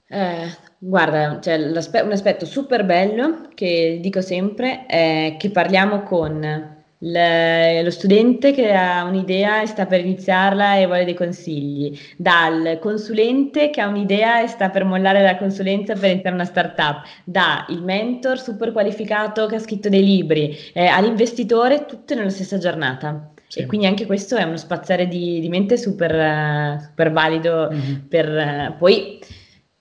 Eh, 0.09 0.47
guarda, 0.79 1.41
cioè, 1.41 1.55
un 2.03 2.13
aspetto 2.13 2.45
super 2.45 2.85
bello 2.85 3.49
che 3.55 3.99
dico 4.01 4.21
sempre 4.21 4.87
è 4.87 5.37
che 5.39 5.51
parliamo 5.51 6.03
con 6.03 6.71
lo 7.05 7.91
studente 7.91 8.53
che 8.53 8.73
ha 8.73 9.03
un'idea 9.03 9.63
e 9.63 9.67
sta 9.67 9.87
per 9.87 9.99
iniziarla 10.01 10.77
e 10.77 10.87
vuole 10.87 11.05
dei 11.05 11.15
consigli, 11.15 11.99
dal 12.17 12.79
consulente 12.81 13.71
che 13.71 13.81
ha 13.81 13.89
un'idea 13.89 14.41
e 14.43 14.47
sta 14.47 14.71
per 14.71 14.85
mollare 14.85 15.21
la 15.21 15.37
consulenza 15.37 15.95
per 15.95 16.11
iniziare 16.11 16.37
una 16.37 16.45
startup, 16.45 17.03
da 17.25 17.67
il 17.71 17.83
mentor 17.83 18.39
super 18.39 18.71
qualificato 18.71 19.47
che 19.47 19.57
ha 19.57 19.61
scritto 19.61 19.89
dei 19.89 20.05
libri, 20.05 20.57
eh, 20.73 20.87
all'investitore, 20.87 21.87
tutte 21.87 22.15
nella 22.15 22.31
stessa 22.31 22.59
giornata. 22.59 23.32
Sì. 23.53 23.59
E 23.59 23.67
quindi 23.67 23.87
anche 23.87 24.07
questo 24.07 24.37
è 24.37 24.45
uno 24.45 24.57
spazzare 24.57 25.07
di, 25.07 25.39
di 25.39 25.49
mente 25.51 25.77
super, 25.77 26.81
super 26.81 27.13
valido 27.13 27.69
mm-hmm. 27.71 27.95
per 28.09 28.77
poi 28.79 29.19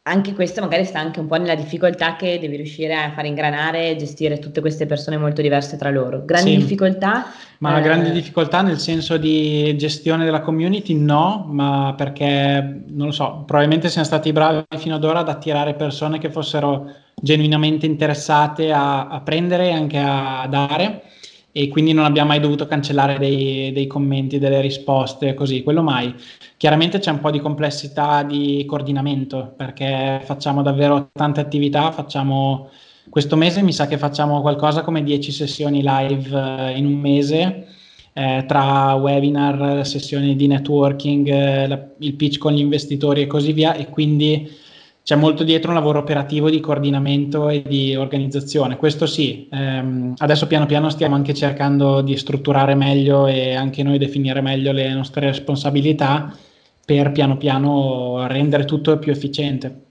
anche 0.04 0.34
questo 0.34 0.60
magari 0.60 0.84
sta 0.84 1.00
anche 1.00 1.22
un 1.22 1.28
po' 1.28 1.38
nella 1.38 1.56
difficoltà 1.56 2.18
che 2.18 2.38
devi 2.38 2.58
riuscire 2.58 2.94
a 2.94 3.14
fare 3.14 3.30
ingranare 3.30 3.92
e 3.92 3.96
gestire 3.96 4.40
tutte 4.40 4.60
queste 4.60 4.88
persone 4.88 5.16
molto 5.16 5.42
diverse 5.42 5.78
tra 5.78 5.90
loro. 5.90 6.26
Grandi 6.26 6.52
sì, 6.52 6.58
difficoltà? 6.58 7.28
Ma 7.60 7.80
eh... 7.80 7.82
grandi 7.82 8.12
difficoltà 8.12 8.62
nel 8.62 8.78
senso 8.78 9.16
di 9.16 9.74
gestione 9.78 10.26
della 10.26 10.42
community 10.42 10.94
no, 10.94 11.46
ma 11.48 11.94
perché 11.96 12.84
non 12.90 13.06
lo 13.06 13.14
so, 13.14 13.46
probabilmente 13.46 13.88
siamo 13.88 14.06
stati 14.06 14.34
bravi 14.34 14.66
fino 14.80 14.96
ad 14.96 15.06
ora 15.06 15.20
ad 15.20 15.30
attirare 15.30 15.76
persone 15.76 16.20
che 16.20 16.30
fossero 16.30 16.92
genuinamente 17.16 17.86
interessate 17.86 18.74
a, 18.74 19.08
a 19.08 19.22
prendere 19.22 19.70
e 19.70 19.72
anche 19.72 19.98
a 19.98 20.46
dare 20.50 21.04
e 21.52 21.68
quindi 21.68 21.94
non 21.94 22.06
abbiamo 22.06 22.30
mai 22.30 22.40
dovuto 22.40 22.66
cancellare 22.66 23.18
dei, 23.18 23.72
dei, 23.72 23.88
commenti, 23.88 24.40
delle 24.40 24.62
risposte, 24.62 25.34
così, 25.34 25.64
quello 25.64 25.84
mai. 25.84 26.14
Chiaramente 26.58 27.00
c'è 27.00 27.12
un 27.12 27.20
po' 27.20 27.32
di 27.32 27.40
complessità 27.40 28.24
di 28.24 28.64
coordinamento 28.68 29.54
perché 29.56 30.22
facciamo 30.24 30.62
davvero 30.62 31.10
tante 31.14 31.42
attività, 31.42 31.92
facciamo 31.92 32.70
questo 33.10 33.36
mese 33.36 33.62
mi 33.62 33.74
sa 33.74 33.88
che 33.88 33.98
facciamo 33.98 34.42
qualcosa 34.42 34.84
come 34.84 35.04
10 35.04 35.32
sessioni 35.32 35.82
live 35.84 36.30
eh, 36.30 36.78
in 36.78 36.86
un 36.86 36.94
mese. 36.94 37.68
Eh, 38.14 38.44
tra 38.46 38.94
webinar, 38.96 39.86
sessioni 39.86 40.36
di 40.36 40.48
networking, 40.48 41.28
eh, 41.28 41.68
la, 41.68 41.80
il 42.00 42.14
pitch 42.16 42.38
con 42.38 42.54
gli 42.54 42.60
investitori 42.60 43.22
e 43.22 43.28
così 43.28 43.54
via 43.54 43.74
e 43.74 43.88
quindi 43.90 44.50
c'è 45.12 45.18
molto 45.18 45.44
dietro 45.44 45.72
un 45.72 45.76
lavoro 45.76 46.00
operativo 46.00 46.50
di 46.50 46.62
coordinamento 46.62 47.50
e 47.50 47.64
di 47.68 47.98
organizzazione. 47.98 48.78
Questo 48.78 49.06
sì, 49.06 49.46
ehm, 49.52 50.14
adesso 50.20 50.48
piano 50.48 50.66
piano 50.66 50.90
stiamo 50.90 51.16
anche 51.16 51.34
cercando 51.34 52.00
di 52.00 52.16
strutturare 52.16 52.76
meglio 52.76 53.28
e 53.28 53.54
anche 53.54 53.84
noi 53.84 53.98
definire 53.98 54.40
meglio 54.40 54.72
le 54.72 54.94
nostre 54.94 55.26
responsabilità 55.26 56.34
per 56.86 57.12
piano 57.12 57.36
piano 57.36 58.26
rendere 58.28 58.64
tutto 58.64 58.98
più 59.00 59.12
efficiente. 59.12 59.82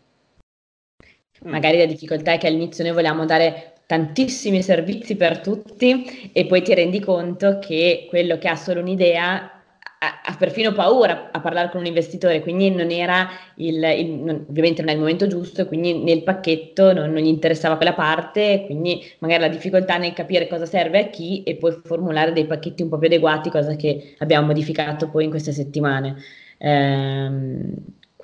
Magari 1.42 1.76
la 1.76 1.84
difficoltà 1.84 2.32
è 2.32 2.38
che 2.38 2.46
all'inizio 2.46 2.82
noi 2.82 2.94
vogliamo 2.94 3.26
dare 3.26 3.74
tantissimi 3.84 4.62
servizi 4.62 5.16
per 5.16 5.40
tutti 5.40 6.30
e 6.32 6.46
poi 6.46 6.62
ti 6.62 6.72
rendi 6.72 6.98
conto 6.98 7.58
che 7.58 8.06
quello 8.08 8.38
che 8.38 8.48
ha 8.48 8.56
solo 8.56 8.80
un'idea 8.80 9.59
ha, 10.02 10.34
perfino 10.38 10.72
paura 10.72 11.28
a 11.30 11.40
parlare 11.40 11.68
con 11.68 11.80
un 11.80 11.86
investitore, 11.86 12.40
quindi 12.40 12.70
non 12.70 12.90
era 12.90 13.28
il, 13.56 13.82
il 13.82 14.10
non, 14.12 14.46
ovviamente 14.48 14.80
non 14.80 14.90
è 14.90 14.94
il 14.94 14.98
momento 14.98 15.26
giusto, 15.26 15.66
quindi 15.66 15.92
nel 16.02 16.22
pacchetto 16.22 16.94
non, 16.94 17.10
non, 17.10 17.22
gli 17.22 17.26
interessava 17.26 17.76
quella 17.76 17.92
parte, 17.92 18.62
quindi 18.64 19.02
magari 19.18 19.42
la 19.42 19.48
difficoltà 19.48 19.98
nel 19.98 20.14
capire 20.14 20.48
cosa 20.48 20.64
serve 20.64 21.00
a 21.00 21.08
chi 21.08 21.42
e 21.42 21.56
poi 21.56 21.78
formulare 21.84 22.32
dei 22.32 22.46
pacchetti 22.46 22.82
un 22.82 22.88
po' 22.88 22.96
più 22.96 23.08
adeguati, 23.08 23.50
cosa 23.50 23.76
che 23.76 24.14
abbiamo 24.18 24.46
modificato 24.46 25.10
poi 25.10 25.24
in 25.24 25.30
queste 25.30 25.52
settimane. 25.52 26.16
Ehm, 26.56 27.74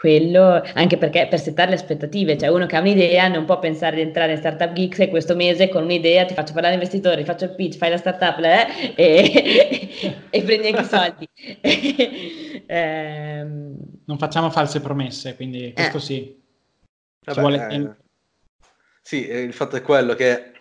quello, 0.07 0.63
anche 0.75 0.99
perché 0.99 1.27
per 1.29 1.41
settare 1.41 1.71
le 1.71 1.75
aspettative, 1.75 2.39
cioè 2.39 2.49
uno 2.49 2.67
che 2.67 2.77
ha 2.77 2.81
un'idea 2.81 3.27
non 3.27 3.45
può 3.45 3.59
pensare 3.59 3.97
di 3.97 4.03
entrare 4.03 4.33
in 4.33 4.39
Startup 4.39 4.73
Geeks 4.73 5.01
e 5.01 5.09
questo 5.09 5.35
mese 5.35 5.69
con 5.69 5.83
un'idea 5.83 6.25
ti 6.25 6.35
faccio 6.35 6.53
parlare 6.53 6.75
investitori, 6.75 7.25
faccio 7.25 7.47
il 7.47 7.57
pitch, 7.57 7.77
fai 7.77 7.91
la 7.91 7.97
startup 7.97 8.39
eh, 8.39 8.95
e, 8.95 10.25
e, 10.31 10.43
prendi 10.45 10.69
anche 10.69 10.81
i 10.81 10.85
soldi. 10.85 11.29
ehm... 12.67 13.77
Non 14.05 14.19
facciamo 14.19 14.49
false 14.51 14.81
promesse, 14.81 15.35
quindi 15.35 15.73
questo 15.75 15.97
eh. 15.97 16.01
sì. 16.01 16.41
Vabbè, 17.25 17.41
vuole... 17.41 17.69
eh, 17.69 17.91
sì, 19.03 19.29
il 19.29 19.53
fatto 19.53 19.75
è 19.75 19.83
quello 19.83 20.15
che 20.15 20.53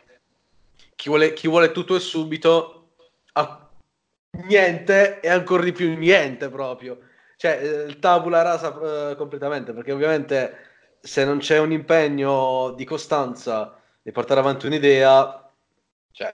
chi 0.95 1.09
vuole, 1.09 1.33
chi 1.33 1.47
vuole 1.47 1.71
tutto 1.71 1.95
e 1.95 1.99
subito 1.99 2.93
ha 3.33 3.69
niente 4.47 5.19
e 5.19 5.29
ancora 5.29 5.63
di 5.63 5.71
più 5.71 5.95
niente 5.95 6.49
proprio 6.49 6.97
cioè 7.45 7.61
il 7.61 7.91
eh, 7.91 7.99
tabula 7.99 8.41
rasa 8.41 9.11
eh, 9.11 9.15
completamente 9.15 9.71
perché 9.73 9.91
ovviamente 9.91 10.53
se 10.99 11.23
non 11.23 11.37
c'è 11.37 11.59
un 11.59 11.71
impegno 11.71 12.73
di 12.75 12.83
costanza 12.85 13.79
di 14.01 14.11
portare 14.11 14.39
avanti 14.39 14.65
un'idea 14.65 15.47
cioè 16.11 16.31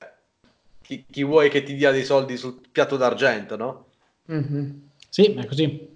chi, 0.81 1.05
chi 1.09 1.23
vuoi 1.23 1.49
che 1.49 1.63
ti 1.63 1.75
dia 1.75 1.91
dei 1.91 2.05
soldi 2.05 2.37
sul 2.37 2.61
piatto 2.71 2.95
d'argento 2.95 3.57
no? 3.57 3.85
Mm-hmm. 4.31 4.69
sì 5.09 5.33
è 5.33 5.45
così 5.45 5.89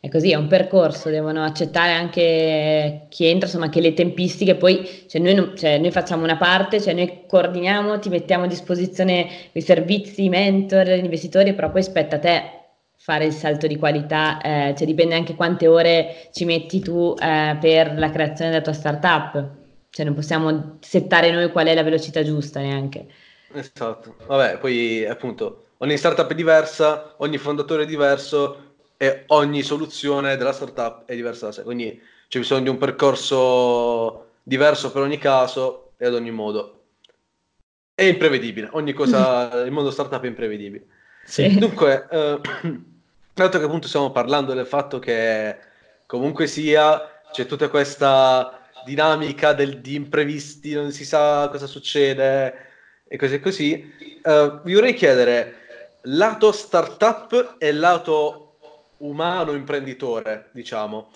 è 0.00 0.08
così, 0.10 0.30
è 0.30 0.36
un 0.36 0.46
percorso, 0.46 1.10
devono 1.10 1.42
accettare 1.42 1.90
anche 1.90 3.06
chi 3.08 3.26
entra, 3.26 3.48
insomma, 3.48 3.68
che 3.68 3.80
le 3.80 3.94
tempistiche, 3.94 4.54
poi 4.54 5.04
cioè 5.08 5.20
noi, 5.20 5.34
non, 5.34 5.56
cioè 5.56 5.76
noi, 5.78 5.90
facciamo 5.90 6.22
una 6.22 6.36
parte, 6.36 6.80
cioè 6.80 6.94
noi 6.94 7.24
coordiniamo, 7.26 7.98
ti 7.98 8.08
mettiamo 8.08 8.44
a 8.44 8.46
disposizione 8.46 9.28
i 9.50 9.60
servizi, 9.60 10.22
i 10.22 10.28
mentor, 10.28 10.86
gli 10.86 11.02
investitori, 11.02 11.52
però 11.52 11.72
poi 11.72 11.82
spetta 11.82 12.14
a 12.14 12.18
te 12.20 12.57
fare 13.08 13.24
il 13.24 13.32
salto 13.32 13.66
di 13.66 13.78
qualità, 13.78 14.38
eh, 14.42 14.74
cioè 14.76 14.86
dipende 14.86 15.14
anche 15.14 15.34
quante 15.34 15.66
ore 15.66 16.28
ci 16.30 16.44
metti 16.44 16.80
tu 16.80 17.14
eh, 17.18 17.56
per 17.58 17.98
la 17.98 18.10
creazione 18.10 18.50
della 18.50 18.62
tua 18.62 18.74
startup, 18.74 19.48
cioè 19.88 20.04
non 20.04 20.14
possiamo 20.14 20.76
settare 20.80 21.30
noi 21.30 21.50
qual 21.50 21.68
è 21.68 21.74
la 21.74 21.82
velocità 21.82 22.22
giusta 22.22 22.60
neanche. 22.60 23.06
Esatto, 23.50 24.16
vabbè, 24.26 24.58
poi 24.58 25.06
appunto 25.06 25.68
ogni 25.78 25.96
startup 25.96 26.30
è 26.30 26.34
diversa, 26.34 27.14
ogni 27.18 27.38
fondatore 27.38 27.84
è 27.84 27.86
diverso 27.86 28.74
e 28.98 29.24
ogni 29.28 29.62
soluzione 29.62 30.36
della 30.36 30.52
startup 30.52 31.06
è 31.06 31.14
diversa 31.14 31.46
da 31.46 31.52
sé, 31.52 31.62
quindi 31.62 31.98
c'è 32.28 32.40
bisogno 32.40 32.64
di 32.64 32.68
un 32.68 32.76
percorso 32.76 34.32
diverso 34.42 34.92
per 34.92 35.00
ogni 35.00 35.16
caso 35.16 35.92
e 35.96 36.04
ad 36.04 36.12
ogni 36.12 36.30
modo. 36.30 36.74
È 37.94 38.02
imprevedibile, 38.02 38.68
ogni 38.72 38.92
cosa, 38.92 39.48
il 39.64 39.72
mondo 39.72 39.90
startup 39.90 40.22
è 40.22 40.26
imprevedibile. 40.26 40.84
Sì. 41.24 41.58
Dunque, 41.58 42.06
eh, 42.10 42.40
dato 43.44 43.58
che 43.58 43.64
appunto 43.64 43.88
stiamo 43.88 44.10
parlando 44.10 44.54
del 44.54 44.66
fatto 44.66 44.98
che 44.98 45.56
comunque 46.06 46.46
sia 46.46 47.20
c'è 47.30 47.46
tutta 47.46 47.68
questa 47.68 48.60
dinamica 48.84 49.52
del, 49.52 49.80
di 49.80 49.94
imprevisti, 49.94 50.72
non 50.72 50.92
si 50.92 51.04
sa 51.04 51.48
cosa 51.50 51.66
succede 51.66 52.66
e 53.06 53.16
cose 53.16 53.40
così, 53.40 53.92
uh, 54.22 54.60
vi 54.62 54.74
vorrei 54.74 54.94
chiedere 54.94 55.54
lato 56.02 56.52
startup 56.52 57.56
e 57.58 57.72
lato 57.72 58.56
umano 58.98 59.52
imprenditore, 59.52 60.48
diciamo, 60.52 61.10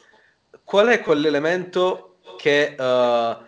qual 0.65 0.89
è 0.89 1.01
quell'elemento 1.01 2.19
che 2.37 2.75
uh, 2.79 3.45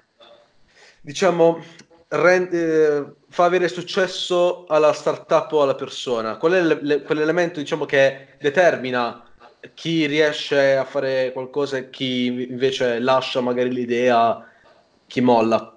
diciamo 1.01 1.63
rende, 2.09 3.17
fa 3.35 3.47
avere 3.47 3.67
successo 3.67 4.65
alla 4.69 4.93
startup 4.93 5.51
o 5.51 5.63
alla 5.63 5.75
persona? 5.75 6.37
Qual 6.37 6.53
è 6.53 6.63
le, 6.63 6.79
le, 6.81 7.03
quell'elemento 7.03 7.59
diciamo, 7.59 7.85
che 7.85 8.29
determina 8.39 9.25
chi 9.75 10.07
riesce 10.07 10.77
a 10.77 10.85
fare 10.85 11.33
qualcosa 11.33 11.79
e 11.79 11.91
chi 11.91 12.27
invece 12.27 13.01
lascia 13.01 13.41
magari 13.41 13.73
l'idea, 13.73 14.49
chi 15.09 15.21
molla? 15.21 15.77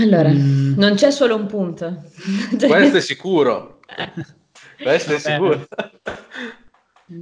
Allora, 0.00 0.28
mm. 0.28 0.78
non 0.78 0.94
c'è 0.94 1.10
solo 1.10 1.34
un 1.34 1.46
punto. 1.46 2.04
Questo 2.64 2.98
è 2.98 3.00
sicuro. 3.00 3.80
Questo 4.80 5.14
è 5.14 5.18
sicuro. 5.18 5.66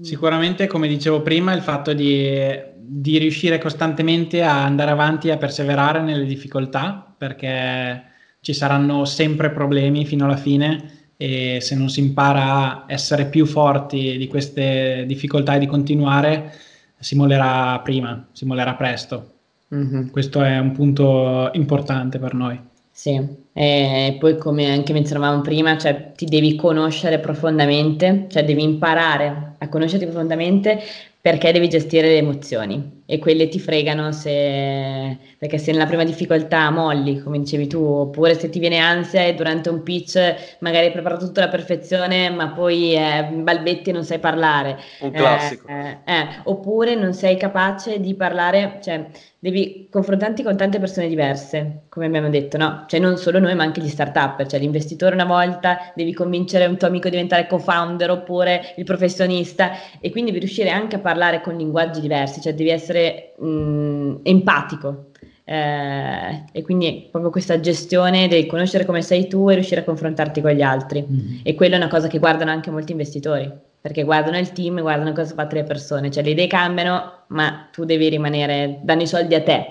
Sicuramente, 0.02 0.66
come 0.66 0.88
dicevo 0.88 1.22
prima, 1.22 1.54
il 1.54 1.62
fatto 1.62 1.94
di, 1.94 2.38
di 2.86 3.18
riuscire 3.18 3.58
costantemente 3.58 4.42
a 4.42 4.64
andare 4.64 4.90
avanti 4.90 5.28
e 5.28 5.32
a 5.32 5.36
perseverare 5.36 6.00
nelle 6.00 6.24
difficoltà, 6.24 7.14
perché 7.16 8.02
ci 8.40 8.52
saranno 8.52 9.04
sempre 9.04 9.50
problemi 9.50 10.04
fino 10.04 10.24
alla 10.26 10.36
fine 10.36 11.06
e 11.16 11.58
se 11.60 11.74
non 11.74 11.88
si 11.88 12.00
impara 12.00 12.42
a 12.42 12.84
essere 12.86 13.26
più 13.26 13.46
forti 13.46 14.16
di 14.18 14.26
queste 14.26 15.04
difficoltà 15.06 15.54
e 15.54 15.60
di 15.60 15.66
continuare, 15.66 16.52
si 16.98 17.16
mollerà 17.16 17.80
prima, 17.80 18.26
si 18.32 18.44
mollerà 18.44 18.74
presto. 18.74 19.30
Mm-hmm. 19.74 20.08
Questo 20.08 20.42
è 20.42 20.58
un 20.58 20.72
punto 20.72 21.50
importante 21.54 22.18
per 22.18 22.34
noi. 22.34 22.60
Sì, 22.90 23.20
e 23.52 24.16
poi 24.20 24.38
come 24.38 24.70
anche 24.70 24.92
menzionavamo 24.92 25.40
prima, 25.40 25.76
cioè 25.76 26.12
ti 26.14 26.26
devi 26.26 26.54
conoscere 26.54 27.18
profondamente, 27.18 28.26
cioè 28.30 28.44
devi 28.44 28.62
imparare 28.62 29.54
a 29.58 29.68
conoscerti 29.68 30.04
profondamente 30.04 30.80
perché 31.24 31.52
devi 31.52 31.70
gestire 31.70 32.08
le 32.08 32.18
emozioni 32.18 33.03
e 33.06 33.18
quelle 33.18 33.48
ti 33.48 33.60
fregano 33.60 34.12
se, 34.12 35.16
perché 35.38 35.58
se 35.58 35.72
nella 35.72 35.86
prima 35.86 36.04
difficoltà 36.04 36.70
molli, 36.70 37.20
come 37.20 37.38
dicevi 37.38 37.66
tu, 37.66 37.82
oppure 37.82 38.38
se 38.38 38.48
ti 38.48 38.58
viene 38.58 38.78
ansia 38.78 39.24
e 39.24 39.34
durante 39.34 39.68
un 39.68 39.82
pitch 39.82 40.56
magari 40.60 40.86
hai 40.86 40.92
preparato 40.92 41.26
tutto 41.26 41.40
alla 41.40 41.50
perfezione, 41.50 42.30
ma 42.30 42.48
poi 42.48 42.94
eh, 42.94 43.28
balbetti 43.30 43.90
e 43.90 43.92
non 43.92 44.04
sai 44.04 44.18
parlare. 44.18 44.78
Un 45.00 45.10
classico. 45.10 45.68
Eh, 45.68 45.98
eh, 46.04 46.26
oppure 46.44 46.94
non 46.94 47.12
sei 47.12 47.36
capace 47.36 48.00
di 48.00 48.14
parlare, 48.14 48.78
cioè 48.82 49.06
devi 49.44 49.88
confrontarti 49.90 50.42
con 50.42 50.56
tante 50.56 50.78
persone 50.78 51.06
diverse, 51.06 51.82
come 51.90 52.06
abbiamo 52.06 52.30
detto, 52.30 52.56
no? 52.56 52.86
Cioè 52.88 52.98
non 52.98 53.18
solo 53.18 53.38
noi, 53.38 53.54
ma 53.54 53.62
anche 53.62 53.82
gli 53.82 53.90
start-up, 53.90 54.46
cioè 54.46 54.58
l'investitore 54.58 55.12
una 55.12 55.26
volta, 55.26 55.92
devi 55.94 56.14
convincere 56.14 56.64
un 56.64 56.78
tuo 56.78 56.88
amico 56.88 57.08
a 57.08 57.10
diventare 57.10 57.46
co-founder 57.46 58.10
oppure 58.10 58.72
il 58.78 58.84
professionista 58.84 59.72
e 60.00 60.10
quindi 60.10 60.30
devi 60.30 60.46
riuscire 60.46 60.70
anche 60.70 60.96
a 60.96 61.00
parlare 61.00 61.42
con 61.42 61.58
linguaggi 61.58 62.00
diversi, 62.00 62.40
cioè 62.40 62.54
devi 62.54 62.70
essere 62.70 62.93
mh, 63.38 64.20
empatico. 64.22 65.10
Eh, 65.46 66.44
e 66.52 66.62
quindi 66.62 67.08
proprio 67.10 67.30
questa 67.30 67.60
gestione 67.60 68.28
del 68.28 68.46
conoscere 68.46 68.86
come 68.86 69.02
sei 69.02 69.28
tu 69.28 69.50
e 69.50 69.54
riuscire 69.54 69.82
a 69.82 69.84
confrontarti 69.84 70.40
con 70.40 70.52
gli 70.52 70.62
altri. 70.62 71.06
Mm. 71.08 71.38
E 71.42 71.54
quella 71.54 71.74
è 71.74 71.78
una 71.78 71.88
cosa 71.88 72.08
che 72.08 72.18
guardano 72.18 72.50
anche 72.50 72.70
molti 72.70 72.92
investitori 72.92 73.52
perché 73.84 74.02
guardano 74.02 74.38
il 74.38 74.50
team, 74.52 74.80
guardano 74.80 75.12
cosa 75.12 75.34
fanno 75.34 75.50
le 75.52 75.62
persone, 75.64 76.10
cioè 76.10 76.22
le 76.22 76.30
idee 76.30 76.46
cambiano, 76.46 77.24
ma 77.26 77.68
tu 77.70 77.84
devi 77.84 78.08
rimanere, 78.08 78.78
danno 78.80 79.02
i 79.02 79.06
soldi 79.06 79.34
a 79.34 79.42
te. 79.42 79.66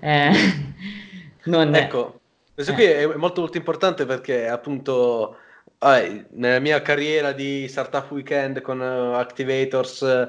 Eh, 0.00 0.30
non 1.44 1.74
ecco, 1.74 2.20
questo 2.54 2.72
eh. 2.72 2.74
qui 2.74 2.84
è 2.84 3.06
molto 3.16 3.42
molto 3.42 3.58
importante 3.58 4.06
perché 4.06 4.48
appunto 4.48 5.36
eh, 5.78 6.24
nella 6.30 6.58
mia 6.58 6.80
carriera 6.80 7.32
di 7.32 7.68
Startup 7.68 8.10
Weekend 8.10 8.62
con 8.62 8.80
uh, 8.80 9.12
Activators 9.16 10.00
uh, 10.00 10.28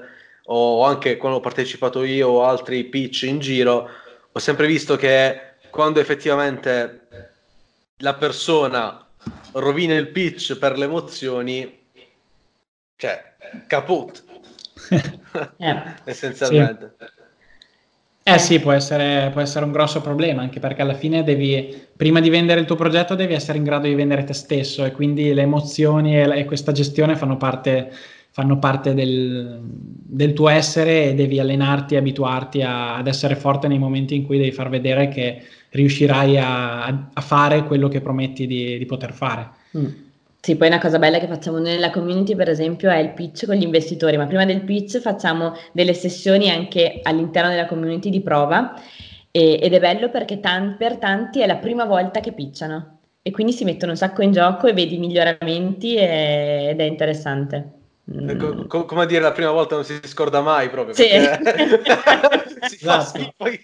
o 0.52 0.84
anche 0.84 1.18
quando 1.18 1.38
ho 1.38 1.42
partecipato 1.42 2.04
io 2.04 2.28
o 2.28 2.44
altri 2.44 2.84
pitch 2.86 3.24
in 3.24 3.40
giro, 3.40 3.90
ho 4.32 4.40
sempre 4.40 4.68
visto 4.68 4.96
che 4.96 5.56
quando 5.70 6.00
effettivamente 6.00 7.08
la 7.98 8.16
persona 8.16 9.06
rovina 9.54 9.96
il 9.96 10.08
pitch 10.08 10.58
per 10.58 10.78
le 10.78 10.86
emozioni, 10.86 11.80
cioè, 12.96 13.36
caput. 13.68 14.24
eh, 15.58 15.84
essenzialmente. 16.06 16.96
Sì. 16.98 17.18
Eh 18.22 18.38
sì, 18.38 18.60
può 18.60 18.72
essere, 18.72 19.30
può 19.32 19.42
essere, 19.42 19.66
un 19.66 19.72
grosso 19.72 20.02
problema, 20.02 20.44
anche 20.44 20.60
perché 20.60 20.84
alla 20.84 20.94
fine 20.94 21.24
devi, 21.24 21.88
prima 21.96 22.20
di 22.20 22.30
vendere 22.30 22.60
il 22.60 22.68
tuo 22.68 22.76
progetto, 22.76 23.16
devi 23.16 23.34
essere 23.34 23.58
in 23.58 23.64
grado 23.64 23.88
di 23.88 23.96
vendere 23.96 24.24
te 24.24 24.34
stesso 24.34 24.86
e 24.86 24.92
quindi 24.92 25.34
le 25.34 25.42
emozioni 25.42 26.16
e, 26.16 26.40
e 26.40 26.46
questa 26.46 26.72
gestione 26.72 27.16
fanno 27.16 27.38
parte, 27.38 27.92
fanno 28.40 28.58
parte 28.58 28.94
del, 28.94 29.60
del, 29.62 30.32
tuo 30.32 30.48
essere 30.48 31.10
e 31.10 31.14
devi 31.14 31.42
allenarti 31.42 31.98
abituarti 31.98 32.62
a, 32.62 32.96
ad 32.96 33.08
essere 33.08 33.36
forte 33.36 33.68
nei 33.68 33.78
momenti 33.78 34.16
in 34.16 34.26
cui 34.26 34.38
devi 34.38 34.54
far 34.54 34.70
vedere 34.70 35.10
che 35.10 35.42
riuscirai 35.72 36.38
a, 36.38 36.86
a 36.86 37.22
fare 37.22 37.66
quello 37.66 37.90
che 37.90 38.00
prometti 38.00 38.48
di, 38.48 38.78
di 38.78 38.86
poter 38.86 39.12
fare. 39.12 39.50
Mm. 39.78 39.88
Sì, 40.40 40.56
poi 40.56 40.68
una 40.70 40.80
cosa 40.80 41.00
bella 41.00 41.20
che 41.20 41.28
facciamo 41.28 41.58
nella 41.58 41.90
community, 41.90 42.34
per 42.34 42.48
esempio, 42.48 42.90
è 42.90 42.98
il 42.98 43.10
pitch 43.10 43.46
con 43.46 43.56
gli 43.56 43.64
investitori, 43.64 44.16
ma 44.16 44.26
prima 44.26 44.46
del 44.46 44.62
pitch 44.62 45.00
facciamo 45.00 45.54
delle 45.74 45.94
sessioni 45.94 46.50
anche 46.50 47.02
all'interno 47.04 47.50
della 47.50 47.66
community 47.66 48.10
di 48.10 48.22
prova 48.22 48.74
e, 49.32 49.60
ed 49.62 49.74
è 49.74 49.80
bello 49.82 50.10
perché 50.10 50.40
tan- 50.40 50.78
per 50.78 50.96
tanti 50.96 51.42
è 51.42 51.46
la 51.46 51.58
prima 51.58 51.84
volta 51.84 52.22
che 52.22 52.32
pitchano 52.32 53.00
e 53.22 53.32
quindi 53.32 53.52
si 53.52 53.66
mettono 53.66 53.92
un 53.92 53.98
sacco 53.98 54.22
in 54.22 54.32
gioco 54.32 54.68
e 54.68 54.74
vedi 54.74 54.98
miglioramenti 54.98 55.96
e, 55.96 56.68
ed 56.70 56.80
è 56.80 56.84
interessante. 56.84 57.79
Mm. 58.12 58.40
Co- 58.40 58.66
co- 58.68 58.86
come 58.86 59.06
dire, 59.06 59.22
la 59.22 59.32
prima 59.32 59.52
volta 59.52 59.76
non 59.76 59.84
si 59.84 60.00
scorda 60.04 60.42
mai 60.42 60.70
proprio. 60.70 60.96
Sì. 60.96 61.08
si 62.68 62.78
fa 62.78 63.00
esatto. 63.00 63.34
poi... 63.38 63.60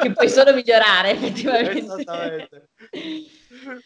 che 0.00 0.12
puoi 0.12 0.28
solo 0.28 0.54
migliorare 0.54 1.10
effettivamente. 1.10 1.78
Esattamente. 1.78 2.68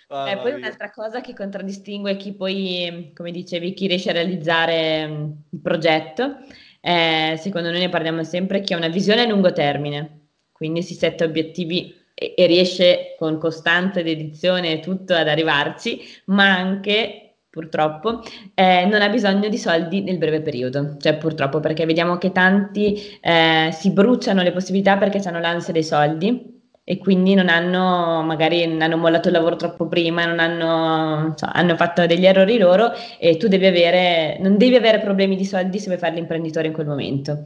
Ah, 0.09 0.31
eh, 0.31 0.39
poi 0.39 0.53
un'altra 0.53 0.91
cosa 0.91 1.21
che 1.21 1.35
contraddistingue 1.35 2.17
chi 2.17 2.33
poi, 2.33 3.13
come 3.15 3.31
dicevi, 3.31 3.75
chi 3.75 3.87
riesce 3.87 4.11
a 4.11 4.15
realizzare 4.15 5.05
um, 5.07 5.43
il 5.51 5.61
progetto, 5.61 6.39
eh, 6.81 7.37
secondo 7.39 7.71
noi 7.71 7.81
ne 7.81 7.89
parliamo 7.89 8.25
sempre, 8.25 8.61
chi 8.61 8.73
ha 8.73 8.77
una 8.77 8.89
visione 8.89 9.23
a 9.23 9.27
lungo 9.27 9.53
termine, 9.53 10.29
quindi 10.53 10.83
si 10.83 10.95
setta 10.95 11.25
obiettivi 11.25 11.95
e, 12.15 12.35
e 12.37 12.47
riesce 12.47 13.15
con 13.19 13.39
costanza, 13.39 14.03
dedizione 14.03 14.73
e 14.73 14.81
tutto 14.81 15.15
ad 15.15 15.29
arrivarci, 15.29 16.01
ma 16.27 16.57
anche 16.57 17.28
purtroppo, 17.59 18.23
eh, 18.55 18.87
non 18.87 19.03
ha 19.03 19.09
bisogno 19.09 19.49
di 19.49 19.59
soldi 19.59 20.03
nel 20.03 20.17
breve 20.17 20.43
periodo, 20.43 20.95
cioè 21.01 21.17
purtroppo 21.17 21.59
perché 21.59 21.87
vediamo 21.87 22.17
che 22.19 22.31
tanti 22.31 22.97
eh, 23.21 23.71
si 23.73 23.91
bruciano 23.91 24.43
le 24.43 24.53
possibilità 24.53 24.97
perché 24.97 25.21
hanno 25.27 25.41
l'ansia 25.41 25.73
dei 25.73 25.83
soldi 25.83 26.57
e 26.85 26.99
quindi 26.99 27.35
non 27.35 27.49
hanno, 27.49 28.23
magari 28.23 28.63
hanno 28.63 28.97
mollato 28.97 29.27
il 29.27 29.35
lavoro 29.35 29.57
troppo 29.57 29.89
prima, 29.89 30.25
non 30.25 30.39
hanno, 30.39 31.35
cioè, 31.35 31.51
hanno 31.53 31.75
fatto 31.75 32.07
degli 32.07 32.25
errori 32.25 32.59
loro 32.59 32.93
e 33.19 33.37
tu 33.37 33.49
devi 33.49 33.67
avere, 33.67 34.39
non 34.41 34.57
devi 34.57 34.77
avere 34.77 35.01
problemi 35.01 35.35
di 35.35 35.45
soldi 35.45 35.81
se 35.81 35.87
vuoi 35.87 35.99
fare 35.99 36.15
l'imprenditore 36.15 36.69
in 36.69 36.73
quel 36.73 36.87
momento. 36.87 37.45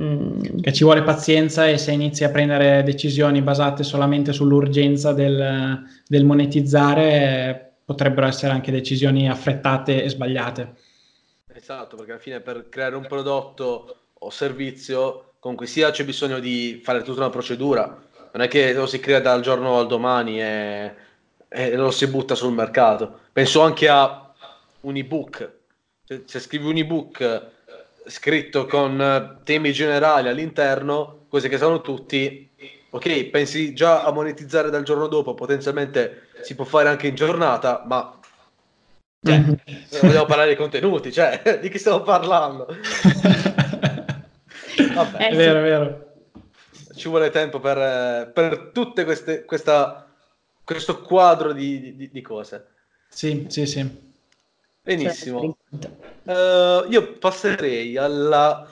Mm. 0.00 0.60
Che 0.62 0.72
ci 0.72 0.84
vuole 0.84 1.02
pazienza 1.02 1.68
e 1.68 1.76
se 1.76 1.92
inizi 1.92 2.24
a 2.24 2.30
prendere 2.30 2.82
decisioni 2.82 3.42
basate 3.42 3.82
solamente 3.82 4.32
sull'urgenza 4.32 5.12
del, 5.12 5.84
del 6.06 6.24
monetizzare, 6.24 7.69
potrebbero 7.90 8.26
essere 8.26 8.52
anche 8.52 8.70
decisioni 8.70 9.28
affrettate 9.28 10.02
e 10.02 10.08
sbagliate. 10.08 10.74
Esatto, 11.52 11.96
perché 11.96 12.12
alla 12.12 12.20
fine 12.20 12.40
per 12.40 12.68
creare 12.68 12.94
un 12.94 13.06
prodotto 13.06 13.96
o 14.12 14.30
servizio, 14.30 15.32
comunque 15.40 15.66
sia 15.66 15.90
c'è 15.90 16.04
bisogno 16.04 16.38
di 16.38 16.80
fare 16.82 17.02
tutta 17.02 17.20
una 17.20 17.30
procedura 17.30 18.08
non 18.32 18.42
è 18.42 18.48
che 18.48 18.72
lo 18.72 18.86
si 18.86 19.00
crea 19.00 19.20
dal 19.20 19.40
giorno 19.40 19.78
al 19.78 19.86
domani 19.86 20.40
e, 20.40 20.94
e 21.48 21.74
lo 21.74 21.90
si 21.90 22.06
butta 22.06 22.34
sul 22.34 22.52
mercato. 22.52 23.20
Penso 23.32 23.60
anche 23.60 23.88
a 23.88 24.32
un 24.82 24.96
ebook. 24.96 25.52
Se, 26.04 26.22
se 26.26 26.38
scrivi 26.38 26.68
un 26.68 26.76
ebook 26.76 27.42
scritto 28.06 28.66
con 28.66 29.40
temi 29.44 29.72
generali 29.72 30.28
all'interno, 30.28 31.26
cose 31.28 31.48
che 31.48 31.58
sanno 31.58 31.80
tutti, 31.80 32.50
ok, 32.90 33.24
pensi 33.26 33.72
già 33.74 34.04
a 34.04 34.12
monetizzare 34.12 34.70
dal 34.70 34.82
giorno 34.82 35.06
dopo, 35.06 35.34
potenzialmente 35.34 36.28
si 36.42 36.54
può 36.54 36.64
fare 36.64 36.88
anche 36.88 37.06
in 37.06 37.14
giornata, 37.14 37.84
ma 37.86 38.18
cioè, 39.22 39.38
mm-hmm. 39.38 39.54
vogliamo 40.00 40.26
parlare 40.26 40.50
di 40.50 40.56
contenuti, 40.56 41.12
cioè, 41.12 41.40
di 41.60 41.68
chi 41.68 41.78
stiamo 41.78 42.02
parlando? 42.02 42.66
Vabbè. 44.94 45.28
È 45.28 45.34
vero, 45.34 45.58
è 45.58 45.62
vero 45.62 46.08
ci 47.00 47.08
vuole 47.08 47.30
tempo 47.30 47.60
per, 47.60 48.30
per 48.30 48.70
tutte 48.74 49.04
queste, 49.04 49.46
questa, 49.46 50.06
questo 50.62 51.00
quadro 51.00 51.52
di, 51.54 51.96
di, 51.96 52.10
di, 52.10 52.20
cose. 52.20 52.66
Sì, 53.08 53.46
sì, 53.48 53.64
sì. 53.64 54.08
Benissimo. 54.82 55.56
Uh, 56.24 56.84
io 56.90 57.16
passerei 57.18 57.96
alla 57.96 58.68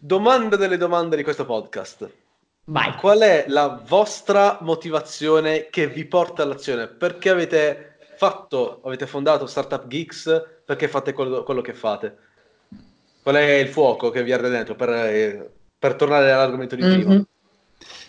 domanda 0.00 0.56
delle 0.56 0.76
domande 0.76 1.16
di 1.16 1.22
questo 1.22 1.46
podcast. 1.46 2.10
Vai. 2.68 2.94
Qual 2.96 3.20
è 3.20 3.46
la 3.48 3.82
vostra 3.86 4.58
motivazione 4.60 5.68
che 5.70 5.86
vi 5.86 6.04
porta 6.04 6.42
all'azione? 6.42 6.86
Perché 6.86 7.30
avete 7.30 7.96
fatto, 8.16 8.82
avete 8.84 9.06
fondato 9.06 9.46
Startup 9.46 9.86
Geeks? 9.86 10.60
Perché 10.66 10.86
fate 10.86 11.14
quello, 11.14 11.42
quello 11.44 11.62
che 11.62 11.72
fate? 11.72 12.16
Qual 13.22 13.36
è 13.36 13.52
il 13.52 13.68
fuoco 13.68 14.10
che 14.10 14.22
vi 14.22 14.32
arde 14.32 14.50
dentro 14.50 14.74
per, 14.74 14.90
eh, 14.90 15.50
per 15.78 15.94
tornare 15.94 16.30
all'argomento 16.30 16.76
di 16.76 16.82
prima. 16.82 17.10
Mm-hmm. 17.10 17.22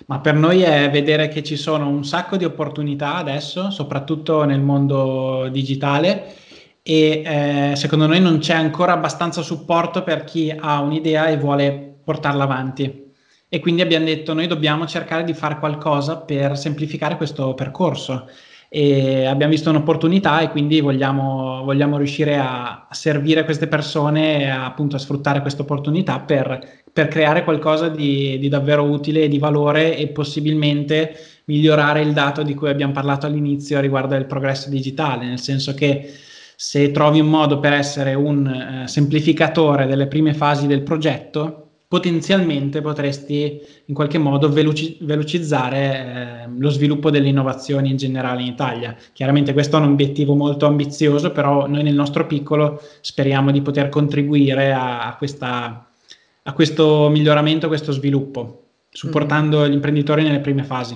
Ma 0.08 0.20
per 0.20 0.34
noi 0.34 0.62
è 0.62 0.90
vedere 0.90 1.30
che 1.30 1.42
ci 1.42 1.56
sono 1.56 1.88
un 1.88 2.04
sacco 2.04 2.36
di 2.36 2.44
opportunità 2.44 3.16
adesso, 3.16 3.70
soprattutto 3.70 4.44
nel 4.44 4.60
mondo 4.60 5.48
digitale, 5.50 6.36
e 6.84 7.24
eh, 7.26 7.76
secondo 7.78 8.08
noi 8.08 8.20
non 8.20 8.40
c'è 8.40 8.56
ancora 8.56 8.92
abbastanza 8.92 9.42
supporto 9.42 10.04
per 10.04 10.26
chi 10.26 10.54
ha 10.54 10.82
un'idea 10.82 11.28
e 11.28 11.38
vuole 11.38 11.96
portarla 12.04 12.44
avanti. 12.44 13.08
E 13.50 13.60
quindi 13.60 13.82
abbiamo 13.82 14.06
detto 14.06 14.34
noi 14.34 14.46
dobbiamo 14.46 14.86
cercare 14.86 15.24
di 15.24 15.34
fare 15.34 15.58
qualcosa 15.58 16.18
per 16.18 16.58
semplificare 16.58 17.18
questo 17.18 17.56
percorso. 17.56 18.30
E 18.72 19.26
abbiamo 19.26 19.52
visto 19.52 19.72
un'opportunità 19.72 20.42
e 20.42 20.50
quindi 20.50 20.80
vogliamo, 20.80 21.64
vogliamo 21.64 21.98
riuscire 21.98 22.38
a, 22.38 22.88
servire 22.92 23.44
queste 23.44 23.68
persone 23.68 24.42
e 24.44 24.48
appunto 24.48 24.96
a 24.96 25.00
sfruttare 25.00 25.42
questa 25.42 25.64
opportunità 25.64 26.20
per, 26.20 26.84
per 26.94 27.08
creare 27.08 27.44
qualcosa 27.44 27.90
di, 27.90 28.38
di, 28.38 28.48
davvero 28.48 28.84
utile 28.84 29.24
e 29.24 29.28
di 29.28 29.40
valore 29.40 29.98
e 29.98 30.10
possibilmente 30.10 31.16
migliorare 31.46 32.02
il 32.02 32.14
dato 32.14 32.44
di 32.44 32.54
cui 32.54 32.70
abbiamo 32.70 32.94
parlato 32.94 33.26
all'inizio 33.26 33.80
riguardo 33.80 34.14
il 34.14 34.28
progresso 34.28 34.70
digitale, 34.70 35.26
nel 35.26 35.40
senso 35.40 35.74
che 35.74 36.14
se 36.56 36.92
trovi 36.92 37.20
un 37.20 37.28
modo 37.28 37.60
per 37.60 37.74
essere 37.74 38.14
un 38.14 38.46
eh, 38.84 38.88
semplificatore 38.88 39.88
delle 39.88 40.06
prime 40.06 40.36
fasi 40.36 40.68
del 40.68 40.84
progetto, 40.84 41.69
potenzialmente 41.90 42.82
potresti 42.82 43.60
in 43.86 43.96
qualche 43.96 44.20
modo 44.20 44.48
veloci- 44.48 44.98
velocizzare 45.02 46.46
eh, 46.46 46.50
lo 46.56 46.70
sviluppo 46.70 47.10
delle 47.10 47.30
innovazioni 47.30 47.90
in 47.90 47.98
generale 47.98 48.42
in 48.42 48.48
Italia. 48.48 48.96
Chiaramente 49.12 49.54
questo 49.54 49.78
è 49.78 49.80
un 49.80 49.94
obiettivo 49.94 50.36
molto 50.36 50.68
ambizioso, 50.68 51.32
però 51.32 51.66
noi 51.66 51.82
nel 51.82 51.96
nostro 51.96 52.28
piccolo 52.28 52.80
speriamo 53.02 53.50
di 53.50 53.64
poter 53.64 53.90
contribuire 53.90 54.72
a, 54.72 55.08
a, 55.08 55.16
questa, 55.16 55.90
a 56.44 56.54
questo 56.54 57.10
miglioramento, 57.10 57.66
a 57.66 57.70
questo 57.70 57.92
sviluppo, 57.92 58.66
supportando 58.92 59.62
mm-hmm. 59.62 59.72
gli 59.72 59.74
imprenditori 59.74 60.22
nelle 60.22 60.42
prime 60.42 60.64
fasi. 60.64 60.96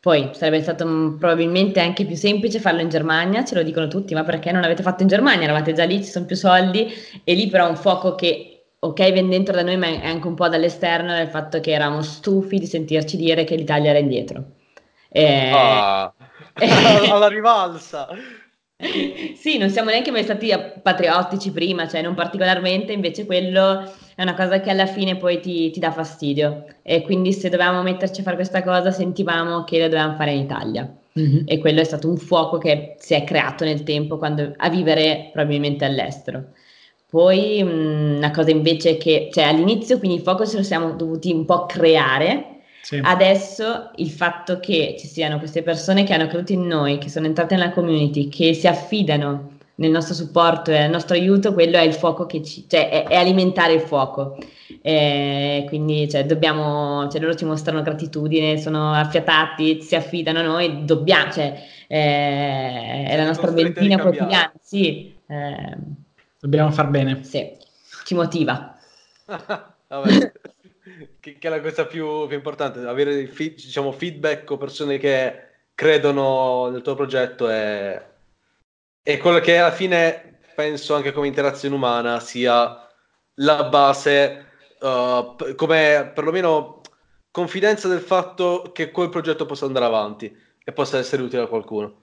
Poi 0.00 0.30
sarebbe 0.32 0.60
stato 0.60 0.84
um, 0.84 1.16
probabilmente 1.20 1.78
anche 1.78 2.04
più 2.04 2.16
semplice 2.16 2.58
farlo 2.58 2.80
in 2.80 2.88
Germania, 2.88 3.44
ce 3.44 3.54
lo 3.54 3.62
dicono 3.62 3.86
tutti, 3.86 4.12
ma 4.12 4.24
perché 4.24 4.50
non 4.50 4.60
l'avete 4.60 4.82
fatto 4.82 5.02
in 5.02 5.08
Germania? 5.08 5.44
Eravate 5.44 5.72
già 5.72 5.84
lì, 5.84 6.02
ci 6.02 6.10
sono 6.10 6.24
più 6.24 6.34
soldi 6.34 6.88
e 7.22 7.34
lì 7.34 7.46
però 7.46 7.68
un 7.68 7.76
fuoco 7.76 8.16
che 8.16 8.57
ok, 8.80 9.12
viene 9.12 9.28
dentro 9.28 9.54
da 9.54 9.62
noi, 9.62 9.76
ma 9.76 9.86
è 9.86 10.06
anche 10.06 10.26
un 10.26 10.34
po' 10.34 10.48
dall'esterno 10.48 11.14
del 11.14 11.28
fatto 11.28 11.60
che 11.60 11.72
eravamo 11.72 12.02
stufi 12.02 12.58
di 12.58 12.66
sentirci 12.66 13.16
dire 13.16 13.44
che 13.44 13.56
l'Italia 13.56 13.90
era 13.90 13.98
indietro. 13.98 14.52
E... 15.08 15.50
Ah, 15.52 16.12
alla 17.10 17.28
rivalsa. 17.28 18.08
sì, 19.36 19.58
non 19.58 19.70
siamo 19.70 19.90
neanche 19.90 20.12
mai 20.12 20.22
stati 20.22 20.52
patriottici 20.82 21.50
prima, 21.50 21.88
cioè 21.88 22.02
non 22.02 22.14
particolarmente, 22.14 22.92
invece 22.92 23.26
quello 23.26 23.82
è 24.14 24.22
una 24.22 24.34
cosa 24.34 24.60
che 24.60 24.70
alla 24.70 24.86
fine 24.86 25.16
poi 25.16 25.40
ti, 25.40 25.70
ti 25.70 25.80
dà 25.80 25.90
fastidio. 25.90 26.64
E 26.82 27.02
quindi 27.02 27.32
se 27.32 27.48
dovevamo 27.48 27.82
metterci 27.82 28.20
a 28.20 28.24
fare 28.24 28.36
questa 28.36 28.62
cosa, 28.62 28.90
sentivamo 28.92 29.64
che 29.64 29.78
la 29.78 29.88
dovevamo 29.88 30.14
fare 30.14 30.32
in 30.32 30.42
Italia. 30.42 30.92
Mm-hmm. 31.18 31.44
E 31.46 31.58
quello 31.58 31.80
è 31.80 31.84
stato 31.84 32.08
un 32.08 32.16
fuoco 32.16 32.58
che 32.58 32.94
si 32.98 33.14
è 33.14 33.24
creato 33.24 33.64
nel 33.64 33.82
tempo 33.82 34.18
quando, 34.18 34.52
a 34.56 34.68
vivere 34.68 35.30
probabilmente 35.32 35.84
all'estero. 35.84 36.52
Poi 37.10 37.62
mh, 37.62 38.16
una 38.16 38.30
cosa 38.30 38.50
invece 38.50 38.98
che, 38.98 39.30
cioè 39.32 39.44
all'inizio 39.44 39.98
quindi 39.98 40.18
il 40.18 40.22
focus 40.22 40.54
lo 40.54 40.62
siamo 40.62 40.92
dovuti 40.92 41.32
un 41.32 41.46
po' 41.46 41.64
creare, 41.64 42.60
sì. 42.82 43.00
adesso 43.02 43.90
il 43.96 44.10
fatto 44.10 44.60
che 44.60 44.94
ci 44.98 45.06
siano 45.06 45.38
queste 45.38 45.62
persone 45.62 46.04
che 46.04 46.12
hanno 46.12 46.26
creduto 46.26 46.52
in 46.52 46.66
noi, 46.66 46.98
che 46.98 47.08
sono 47.08 47.26
entrate 47.26 47.54
nella 47.54 47.70
community, 47.70 48.28
che 48.28 48.52
si 48.52 48.66
affidano 48.66 49.56
nel 49.76 49.90
nostro 49.90 50.14
supporto 50.14 50.70
e 50.70 50.78
nel 50.78 50.90
nostro 50.90 51.14
aiuto, 51.14 51.54
quello 51.54 51.76
è 51.78 51.82
il 51.82 51.94
fuoco 51.94 52.26
che 52.26 52.42
ci, 52.42 52.66
cioè 52.68 52.90
è, 52.90 53.04
è 53.06 53.16
alimentare 53.16 53.72
il 53.72 53.80
fuoco. 53.80 54.36
E 54.82 55.64
quindi 55.66 56.08
cioè, 56.10 56.26
dobbiamo, 56.26 57.08
cioè, 57.08 57.20
loro 57.20 57.34
ci 57.34 57.44
mostrano 57.44 57.82
gratitudine, 57.82 58.58
sono 58.58 58.92
affiatati, 58.92 59.80
si 59.82 59.94
affidano 59.96 60.40
a 60.40 60.42
noi, 60.42 60.84
dobbiamo, 60.84 61.32
cioè, 61.32 61.54
eh, 61.86 63.04
è 63.06 63.16
la 63.16 63.24
nostra 63.24 63.50
benzina 63.50 63.98
quotidiana, 63.98 64.52
sì. 64.60 65.14
Eh, 65.26 66.06
Dobbiamo 66.40 66.70
far 66.70 66.88
bene. 66.88 67.24
Sì, 67.24 67.56
ci 68.04 68.14
motiva. 68.14 68.76
Vabbè, 69.88 70.32
che, 71.20 71.38
che, 71.38 71.46
è 71.46 71.50
la 71.50 71.60
cosa 71.60 71.86
più, 71.86 72.26
più 72.26 72.36
importante, 72.36 72.80
avere 72.80 73.26
feed, 73.26 73.54
diciamo, 73.54 73.92
feedback 73.92 74.50
o 74.50 74.56
persone 74.56 74.98
che 74.98 75.46
credono 75.74 76.68
nel 76.70 76.82
tuo 76.82 76.94
progetto 76.94 77.48
è, 77.48 78.06
è 79.02 79.16
quello 79.18 79.38
che 79.40 79.58
alla 79.58 79.72
fine 79.72 80.40
penso 80.54 80.94
anche 80.94 81.12
come 81.12 81.26
interazione 81.26 81.74
umana 81.74 82.20
sia 82.20 82.86
la 83.34 83.64
base, 83.64 84.46
uh, 84.80 85.54
come 85.54 86.10
perlomeno 86.14 86.80
confidenza 87.30 87.88
del 87.88 88.00
fatto 88.00 88.70
che 88.72 88.90
quel 88.90 89.08
progetto 89.08 89.46
possa 89.46 89.66
andare 89.66 89.84
avanti 89.84 90.34
e 90.64 90.72
possa 90.72 90.98
essere 90.98 91.22
utile 91.22 91.42
a 91.42 91.46
qualcuno. 91.46 91.94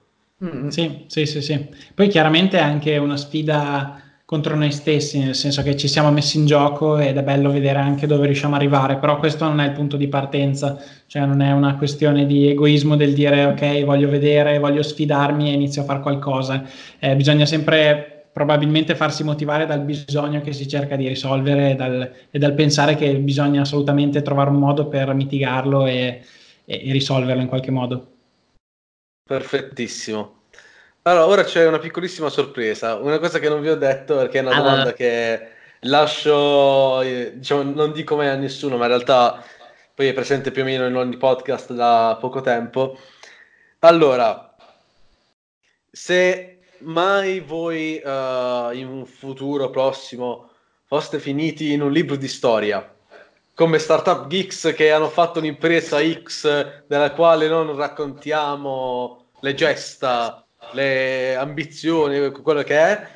Mm, 0.44 0.68
sì, 0.68 1.04
sì, 1.08 1.26
sì, 1.26 1.42
sì. 1.42 1.68
Poi 1.94 2.08
chiaramente 2.08 2.58
è 2.58 2.62
anche 2.62 2.96
una 2.96 3.16
sfida 3.16 4.05
contro 4.26 4.56
noi 4.56 4.72
stessi, 4.72 5.20
nel 5.20 5.36
senso 5.36 5.62
che 5.62 5.76
ci 5.76 5.86
siamo 5.86 6.10
messi 6.10 6.36
in 6.36 6.46
gioco 6.46 6.98
ed 6.98 7.16
è 7.16 7.22
bello 7.22 7.52
vedere 7.52 7.78
anche 7.78 8.08
dove 8.08 8.26
riusciamo 8.26 8.56
ad 8.56 8.60
arrivare, 8.60 8.96
però 8.96 9.18
questo 9.18 9.44
non 9.44 9.60
è 9.60 9.66
il 9.66 9.72
punto 9.72 9.96
di 9.96 10.08
partenza, 10.08 10.82
cioè 11.06 11.24
non 11.24 11.40
è 11.40 11.52
una 11.52 11.76
questione 11.76 12.26
di 12.26 12.48
egoismo 12.48 12.96
del 12.96 13.14
dire 13.14 13.44
ok, 13.44 13.84
voglio 13.84 14.10
vedere, 14.10 14.58
voglio 14.58 14.82
sfidarmi 14.82 15.48
e 15.48 15.52
inizio 15.52 15.82
a 15.82 15.84
fare 15.84 16.00
qualcosa. 16.00 16.64
Eh, 16.98 17.14
bisogna 17.14 17.46
sempre 17.46 18.26
probabilmente 18.32 18.96
farsi 18.96 19.22
motivare 19.22 19.64
dal 19.64 19.82
bisogno 19.82 20.40
che 20.40 20.52
si 20.52 20.66
cerca 20.66 20.96
di 20.96 21.06
risolvere 21.06 21.70
e 21.70 21.74
dal, 21.76 22.12
e 22.28 22.38
dal 22.38 22.52
pensare 22.52 22.96
che 22.96 23.16
bisogna 23.18 23.60
assolutamente 23.60 24.22
trovare 24.22 24.50
un 24.50 24.56
modo 24.56 24.88
per 24.88 25.14
mitigarlo 25.14 25.86
e, 25.86 26.20
e, 26.64 26.88
e 26.88 26.92
risolverlo 26.92 27.42
in 27.42 27.48
qualche 27.48 27.70
modo. 27.70 28.10
Perfettissimo. 29.22 30.35
Allora, 31.06 31.26
ora 31.26 31.44
c'è 31.44 31.64
una 31.64 31.78
piccolissima 31.78 32.28
sorpresa, 32.28 32.96
una 32.96 33.20
cosa 33.20 33.38
che 33.38 33.48
non 33.48 33.60
vi 33.60 33.68
ho 33.68 33.76
detto 33.76 34.16
perché 34.16 34.40
è 34.40 34.42
una 34.42 34.56
domanda 34.56 34.92
che 34.92 35.50
lascio, 35.82 37.00
eh, 37.00 37.34
diciamo, 37.36 37.62
non 37.62 37.92
dico 37.92 38.16
mai 38.16 38.26
a 38.26 38.34
nessuno, 38.34 38.76
ma 38.76 38.86
in 38.86 38.90
realtà 38.90 39.40
poi 39.94 40.08
è 40.08 40.12
presente 40.12 40.50
più 40.50 40.62
o 40.62 40.64
meno 40.64 40.84
in 40.84 40.96
ogni 40.96 41.16
podcast 41.16 41.72
da 41.74 42.18
poco 42.20 42.40
tempo. 42.40 42.98
Allora, 43.80 44.52
se 45.92 46.58
mai 46.78 47.38
voi 47.38 48.02
uh, 48.04 48.72
in 48.72 48.88
un 48.88 49.06
futuro 49.06 49.70
prossimo 49.70 50.50
foste 50.86 51.20
finiti 51.20 51.70
in 51.70 51.82
un 51.82 51.92
libro 51.92 52.16
di 52.16 52.26
storia, 52.26 52.96
come 53.54 53.78
Startup 53.78 54.26
Geeks 54.26 54.74
che 54.74 54.90
hanno 54.90 55.08
fatto 55.08 55.38
un'impresa 55.38 56.00
X 56.02 56.84
della 56.88 57.12
quale 57.12 57.46
non 57.46 57.76
raccontiamo 57.76 59.28
le 59.38 59.54
gesta 59.54 60.40
le 60.72 61.36
ambizioni, 61.36 62.30
quello 62.30 62.62
che 62.62 62.78
è, 62.78 63.08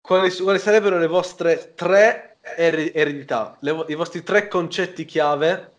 quali, 0.00 0.30
quali 0.36 0.58
sarebbero 0.58 0.98
le 0.98 1.06
vostre 1.06 1.72
tre 1.74 2.38
eredità, 2.56 3.56
le, 3.60 3.84
i 3.88 3.94
vostri 3.94 4.22
tre 4.22 4.48
concetti 4.48 5.04
chiave 5.04 5.72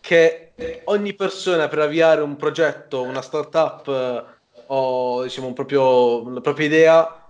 che 0.00 0.52
ogni 0.84 1.14
persona 1.14 1.68
per 1.68 1.80
avviare 1.80 2.20
un 2.22 2.36
progetto, 2.36 3.02
una 3.02 3.22
startup 3.22 4.40
o 4.66 5.22
diciamo 5.22 5.48
un 5.48 5.52
proprio, 5.52 6.22
una 6.22 6.40
propria 6.40 6.66
idea 6.66 7.26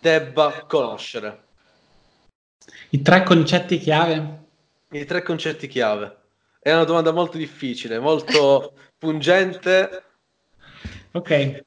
debba 0.00 0.64
conoscere. 0.66 1.44
I 2.90 3.02
tre 3.02 3.22
concetti 3.22 3.78
chiave? 3.78 4.46
I 4.90 5.04
tre 5.04 5.22
concetti 5.22 5.66
chiave. 5.66 6.16
È 6.58 6.72
una 6.72 6.84
domanda 6.84 7.12
molto 7.12 7.36
difficile, 7.36 7.98
molto 7.98 8.72
pungente. 8.98 10.02
Ok, 11.12 11.64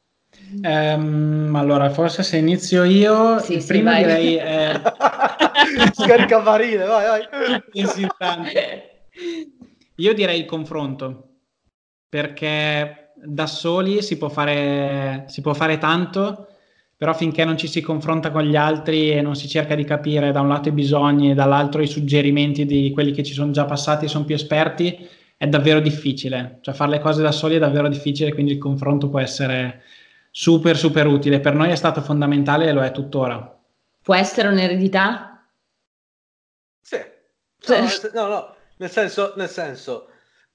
Um, 0.64 1.56
allora, 1.56 1.90
forse 1.90 2.24
se 2.24 2.38
inizio 2.38 2.84
io, 2.84 3.40
sì, 3.40 3.54
il 3.54 3.62
sì, 3.62 3.68
primo 3.68 3.92
vai. 3.92 4.04
direi 4.04 4.36
è... 4.36 4.82
Scarica 5.94 6.42
barile, 6.42 6.86
vai, 6.86 7.06
vai. 7.08 7.28
Io 9.96 10.14
direi 10.14 10.40
il 10.40 10.46
confronto, 10.46 11.30
perché 12.10 13.14
da 13.16 13.46
soli 13.46 14.02
si 14.02 14.18
può 14.18 14.30
fare, 14.30 15.26
si 15.28 15.42
può 15.42 15.54
fare 15.54 15.78
tanto, 15.78 16.48
però 16.98 17.14
finché 17.14 17.46
non 17.46 17.58
ci 17.58 17.68
si 17.68 17.82
confronta 17.82 18.32
con 18.32 18.44
gli 18.44 18.56
altri 18.56 19.12
e 19.12 19.22
non 19.22 19.36
si 19.36 19.48
cerca 19.48 19.76
di 19.76 19.84
capire 19.84 20.32
da 20.32 20.42
un 20.42 20.50
lato 20.50 20.70
i 20.70 20.74
bisogni 20.74 21.32
e 21.32 21.34
dall'altro 21.34 21.82
i 21.82 21.88
suggerimenti 21.88 22.66
di 22.66 22.92
quelli 22.92 23.12
che 23.12 23.24
ci 23.24 23.34
sono 23.34 23.52
già 23.52 23.66
passati 23.66 24.06
e 24.06 24.08
sono 24.08 24.26
più 24.26 24.36
esperti, 24.36 25.08
è 25.38 25.48
davvero 25.48 25.80
difficile. 25.80 26.60
Cioè 26.62 26.74
fare 26.74 26.92
le 26.92 27.00
cose 27.00 27.22
da 27.22 27.32
soli 27.32 27.56
è 27.56 27.60
davvero 27.60 27.88
difficile, 27.88 28.34
quindi 28.34 28.52
il 28.52 28.58
confronto 28.58 29.10
può 29.10 29.20
essere 29.20 29.82
super 30.32 30.78
super 30.78 31.06
utile. 31.06 31.40
Per 31.40 31.54
noi 31.54 31.70
è 31.70 31.76
stato 31.76 32.02
fondamentale 32.02 32.68
e 32.68 32.72
lo 32.72 32.82
è 32.82 32.92
tuttora. 32.92 33.60
Può 34.02 34.16
essere 34.16 34.48
un'eredità? 34.48 35.46
Sì. 36.82 36.98
No, 37.68 38.22
no, 38.22 38.28
no, 38.28 38.56
nel 38.78 38.90
senso, 38.90 39.34
nel 39.36 39.50
senso 39.50 40.08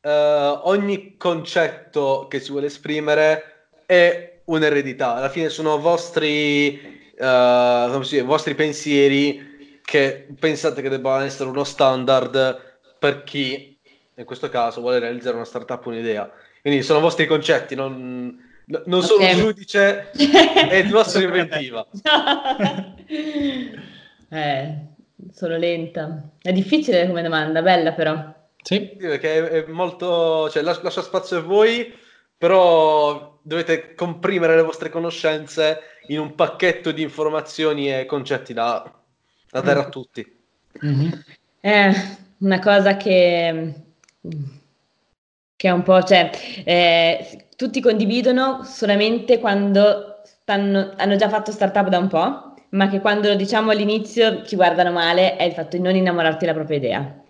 uh, 0.07 0.69
ogni 0.69 1.17
concetto 1.17 2.27
che 2.29 2.41
si 2.41 2.51
vuole 2.51 2.67
esprimere 2.67 3.69
è 3.87 4.41
un'eredità. 4.47 5.15
Alla 5.17 5.29
fine 5.29 5.49
sono 5.49 5.79
vostri, 5.79 7.11
uh, 7.19 7.91
come 7.91 8.05
si 8.05 8.15
dice, 8.15 8.23
vostri 8.23 8.55
pensieri 8.55 9.81
che 9.83 10.27
pensate 10.39 10.83
che 10.83 10.89
debbano 10.89 11.25
essere 11.25 11.49
uno 11.49 11.65
standard 11.65 12.79
per 12.99 13.23
chi, 13.25 13.79
in 14.15 14.25
questo 14.25 14.49
caso, 14.49 14.81
vuole 14.81 14.99
realizzare 14.99 15.37
una 15.37 15.45
startup, 15.45 15.85
un'idea. 15.87 16.31
Quindi 16.61 16.83
sono 16.83 17.01
vostri 17.01 17.27
concetti, 17.27 17.75
non, 17.75 18.46
No, 18.69 18.83
non 18.87 18.99
okay. 19.05 19.09
sono 19.09 19.25
un 19.25 19.37
giudice, 19.37 20.11
è 20.69 20.75
il 20.77 20.91
vostro 20.91 21.23
inventiva. 21.23 21.87
eh, 24.29 24.79
sono 25.33 25.57
lenta. 25.57 26.31
È 26.43 26.53
difficile 26.53 27.07
come 27.07 27.23
domanda, 27.23 27.63
bella 27.63 27.93
però. 27.93 28.35
Sì. 28.63 28.81
Perché 28.99 29.65
è, 29.65 29.67
molto... 29.69 30.51
Cioè, 30.51 30.65
lascia 30.65 31.03
spazio 31.03 31.39
a 31.39 31.43
voi, 31.43 31.95
però 32.37 33.39
dovete 33.41 33.95
comprimere 33.95 34.57
le 34.57 34.63
vostre 34.63 34.91
conoscenze 34.91 35.83
in 36.09 36.19
un 36.19 36.35
pacchetto 36.35 36.91
di 36.91 37.03
informazioni 37.03 37.93
e 37.93 38.05
concetti 38.05 38.53
da, 38.53 38.93
da 39.49 39.61
dare 39.61 39.79
a 39.79 39.89
tutti. 39.89 40.39
Mm-hmm. 40.85 41.13
È 41.61 41.93
una 42.39 42.59
cosa 42.59 42.97
che, 42.97 43.75
che 45.55 45.69
è 45.69 45.71
un 45.71 45.83
po'... 45.85 46.03
Cioè, 46.03 46.33
eh, 46.65 47.46
tutti 47.57 47.81
condividono 47.81 48.63
solamente 48.65 49.39
quando 49.39 50.21
stanno, 50.25 50.93
hanno 50.97 51.17
già 51.17 51.29
fatto 51.29 51.51
startup 51.51 51.89
da 51.89 51.99
un 51.99 52.09
po', 52.09 52.55
ma 52.71 52.89
che 52.89 53.01
quando 53.01 53.29
lo 53.29 53.35
diciamo 53.35 53.71
all'inizio 53.71 54.45
ci 54.45 54.57
guardano 54.57 54.93
male 54.93 55.37
è 55.37 55.45
il 55.45 55.53
fatto 55.53 55.77
di 55.77 55.83
non 55.83 55.97
innamorarti 55.97 56.41
della 56.41 56.53
propria 56.53 56.77
idea, 56.77 57.23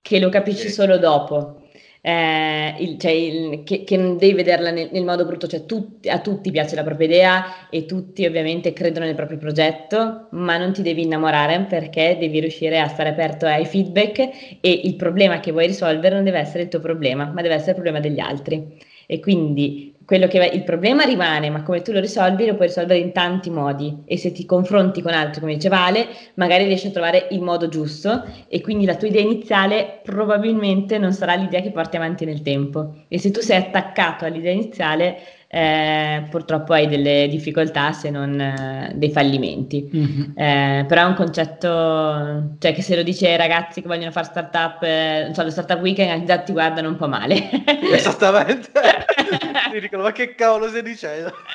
che 0.00 0.18
lo 0.18 0.28
capisci 0.28 0.68
solo 0.70 0.98
dopo. 0.98 1.60
Eh, 2.06 2.74
il, 2.80 2.98
cioè 2.98 3.12
il, 3.12 3.62
che, 3.64 3.82
che, 3.82 3.96
non 3.96 4.18
devi 4.18 4.34
vederla 4.34 4.70
nel, 4.70 4.90
nel 4.92 5.04
modo 5.04 5.24
brutto, 5.24 5.46
cioè 5.46 5.64
tutti, 5.64 6.10
a 6.10 6.20
tutti 6.20 6.50
piace 6.50 6.74
la 6.74 6.82
propria 6.82 7.06
idea 7.06 7.68
e 7.70 7.86
tutti 7.86 8.26
ovviamente 8.26 8.74
credono 8.74 9.06
nel 9.06 9.14
proprio 9.14 9.38
progetto, 9.38 10.28
ma 10.32 10.58
non 10.58 10.74
ti 10.74 10.82
devi 10.82 11.02
innamorare 11.02 11.64
perché 11.66 12.18
devi 12.20 12.40
riuscire 12.40 12.78
a 12.78 12.88
stare 12.88 13.08
aperto 13.08 13.46
ai 13.46 13.64
feedback 13.64 14.18
e 14.60 14.80
il 14.84 14.96
problema 14.96 15.40
che 15.40 15.50
vuoi 15.52 15.66
risolvere 15.66 16.14
non 16.14 16.24
deve 16.24 16.40
essere 16.40 16.64
il 16.64 16.68
tuo 16.68 16.80
problema, 16.80 17.24
ma 17.32 17.40
deve 17.40 17.54
essere 17.54 17.70
il 17.70 17.76
problema 17.82 18.00
degli 18.00 18.20
altri. 18.20 18.92
E 19.06 19.20
quindi 19.20 19.93
quello 20.04 20.26
che 20.26 20.50
il 20.52 20.64
problema 20.64 21.04
rimane, 21.04 21.50
ma 21.50 21.62
come 21.62 21.82
tu 21.82 21.92
lo 21.92 22.00
risolvi 22.00 22.46
lo 22.46 22.54
puoi 22.54 22.68
risolvere 22.68 22.98
in 22.98 23.12
tanti 23.12 23.50
modi 23.50 24.02
e 24.04 24.18
se 24.18 24.32
ti 24.32 24.44
confronti 24.44 25.02
con 25.02 25.12
altri, 25.12 25.40
come 25.40 25.54
dice 25.54 25.68
Vale, 25.68 26.08
magari 26.34 26.64
riesci 26.64 26.88
a 26.88 26.90
trovare 26.90 27.28
il 27.30 27.40
modo 27.40 27.68
giusto 27.68 28.24
e 28.48 28.60
quindi 28.60 28.84
la 28.84 28.96
tua 28.96 29.08
idea 29.08 29.22
iniziale 29.22 30.00
probabilmente 30.02 30.98
non 30.98 31.12
sarà 31.12 31.34
l'idea 31.34 31.60
che 31.60 31.70
porti 31.70 31.96
avanti 31.96 32.24
nel 32.24 32.42
tempo. 32.42 33.04
E 33.08 33.18
se 33.18 33.30
tu 33.30 33.40
sei 33.40 33.56
attaccato 33.58 34.24
all'idea 34.24 34.52
iniziale, 34.52 35.16
eh, 35.54 36.24
purtroppo 36.30 36.72
hai 36.72 36.88
delle 36.88 37.28
difficoltà 37.28 37.92
se 37.92 38.10
non 38.10 38.40
eh, 38.40 38.92
dei 38.96 39.10
fallimenti. 39.10 39.88
Mm-hmm. 39.94 40.22
Eh, 40.36 40.84
però 40.88 41.02
è 41.02 41.04
un 41.04 41.14
concetto, 41.14 42.56
cioè 42.58 42.74
che 42.74 42.82
se 42.82 42.96
lo 42.96 43.04
dice 43.04 43.28
ai 43.28 43.36
ragazzi 43.36 43.80
che 43.80 43.86
vogliono 43.86 44.10
fare 44.10 44.26
startup, 44.26 44.82
eh, 44.82 45.22
non 45.26 45.34
so, 45.34 45.44
lo 45.44 45.50
startup 45.50 45.80
weekend 45.80 46.24
già 46.24 46.38
ti 46.38 46.50
guardano 46.50 46.88
un 46.88 46.96
po' 46.96 47.06
male. 47.06 47.50
Esattamente. 47.92 48.70
ti 49.74 49.80
dicono 49.80 50.02
ma 50.02 50.12
che 50.12 50.34
cavolo 50.34 50.68
stai 50.68 50.82
dicendo? 50.82 51.34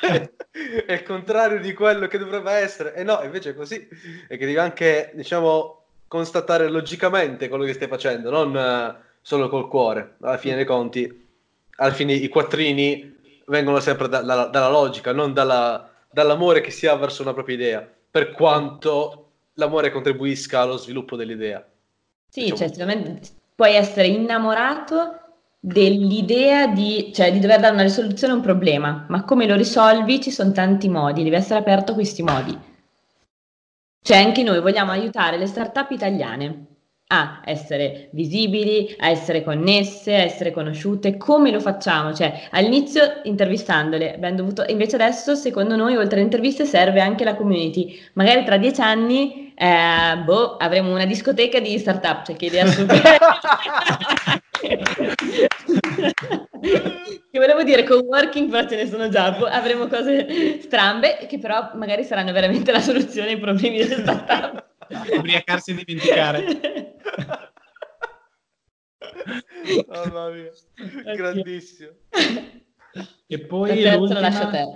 è 0.86 0.92
il 0.92 1.02
contrario 1.02 1.60
di 1.60 1.72
quello 1.72 2.06
che 2.06 2.18
dovrebbe 2.18 2.52
essere. 2.52 2.94
E 2.94 3.02
no, 3.02 3.20
invece 3.22 3.50
è 3.50 3.54
così. 3.54 3.88
E 4.28 4.36
che 4.36 4.46
devi 4.46 4.58
anche, 4.58 5.10
diciamo, 5.14 5.84
constatare 6.06 6.68
logicamente 6.68 7.48
quello 7.48 7.64
che 7.64 7.72
stai 7.72 7.88
facendo, 7.88 8.30
non 8.30 8.56
eh, 8.56 8.96
solo 9.20 9.48
col 9.48 9.68
cuore. 9.68 10.16
Alla 10.20 10.38
fine 10.38 10.56
dei 10.56 10.64
conti, 10.64 11.28
alla 11.76 11.92
fine 11.92 12.12
i 12.12 12.28
quattrini 12.28 13.18
vengono 13.46 13.80
sempre 13.80 14.08
da, 14.08 14.20
da, 14.20 14.46
dalla 14.46 14.70
logica, 14.70 15.12
non 15.12 15.32
dalla, 15.32 15.90
dall'amore 16.10 16.60
che 16.60 16.70
si 16.70 16.86
ha 16.86 16.94
verso 16.96 17.22
una 17.22 17.32
propria 17.32 17.54
idea, 17.54 17.88
per 18.10 18.32
quanto 18.32 19.30
l'amore 19.54 19.90
contribuisca 19.90 20.60
allo 20.60 20.76
sviluppo 20.76 21.16
dell'idea. 21.16 21.66
Sì, 22.28 22.42
diciamo. 22.42 22.58
cioè, 22.58 22.68
sicuramente 22.68 23.20
puoi 23.54 23.74
essere 23.74 24.06
innamorato 24.06 25.29
dell'idea 25.60 26.66
di, 26.68 27.12
cioè, 27.12 27.30
di 27.30 27.38
dover 27.38 27.60
dare 27.60 27.74
una 27.74 27.82
risoluzione 27.82 28.32
a 28.32 28.36
un 28.36 28.42
problema, 28.42 29.04
ma 29.08 29.24
come 29.24 29.46
lo 29.46 29.56
risolvi 29.56 30.20
ci 30.20 30.30
sono 30.30 30.52
tanti 30.52 30.88
modi, 30.88 31.22
devi 31.22 31.36
essere 31.36 31.60
aperto 31.60 31.92
a 31.92 31.94
questi 31.94 32.22
modi. 32.22 32.58
Cioè 34.02 34.16
anche 34.16 34.42
noi 34.42 34.60
vogliamo 34.60 34.92
aiutare 34.92 35.36
le 35.36 35.46
start-up 35.46 35.90
italiane 35.90 36.66
a 37.12 37.42
essere 37.44 38.08
visibili, 38.12 38.94
a 38.98 39.08
essere 39.08 39.42
connesse, 39.42 40.14
a 40.14 40.20
essere 40.20 40.52
conosciute. 40.52 41.16
Come 41.16 41.50
lo 41.50 41.60
facciamo? 41.60 42.14
Cioè, 42.14 42.48
all'inizio 42.52 43.20
intervistandole, 43.24 44.14
abbiamo 44.14 44.36
dovuto, 44.36 44.64
invece 44.68 44.94
adesso, 44.94 45.34
secondo 45.34 45.76
noi, 45.76 45.96
oltre 45.96 46.16
alle 46.16 46.24
interviste, 46.24 46.64
serve 46.64 47.00
anche 47.00 47.24
la 47.24 47.34
community. 47.34 48.00
Magari 48.14 48.44
tra 48.44 48.56
dieci 48.56 48.80
anni, 48.80 49.52
eh, 49.54 50.16
boh, 50.24 50.56
avremo 50.56 50.92
una 50.94 51.04
discoteca 51.04 51.58
di 51.58 51.78
startup, 51.78 52.24
cioè 52.24 52.36
che 52.36 52.46
idea 52.46 52.66
super. 52.66 53.18
che 57.30 57.38
volevo 57.38 57.62
dire 57.62 57.84
co-working, 57.84 58.50
però 58.50 58.68
ce 58.68 58.76
ne 58.76 58.86
sono 58.86 59.08
già, 59.08 59.32
boh, 59.32 59.46
avremo 59.46 59.86
cose 59.86 60.60
strambe 60.60 61.26
che 61.28 61.38
però 61.38 61.70
magari 61.74 62.04
saranno 62.04 62.32
veramente 62.32 62.72
la 62.72 62.80
soluzione 62.80 63.30
ai 63.30 63.38
problemi 63.38 63.78
delle 63.78 63.96
startup. 63.96 64.68
Ubriacarsi 65.16 65.70
e 65.70 65.84
dimenticare. 65.84 66.98
Mamma 69.86 70.30
mia, 70.30 70.50
grandissimo. 71.14 71.90
E 73.26 73.38
poi 73.38 73.82
l'ultima... 73.82 74.20
lascio 74.20 74.42
a 74.42 74.50
te. 74.50 74.66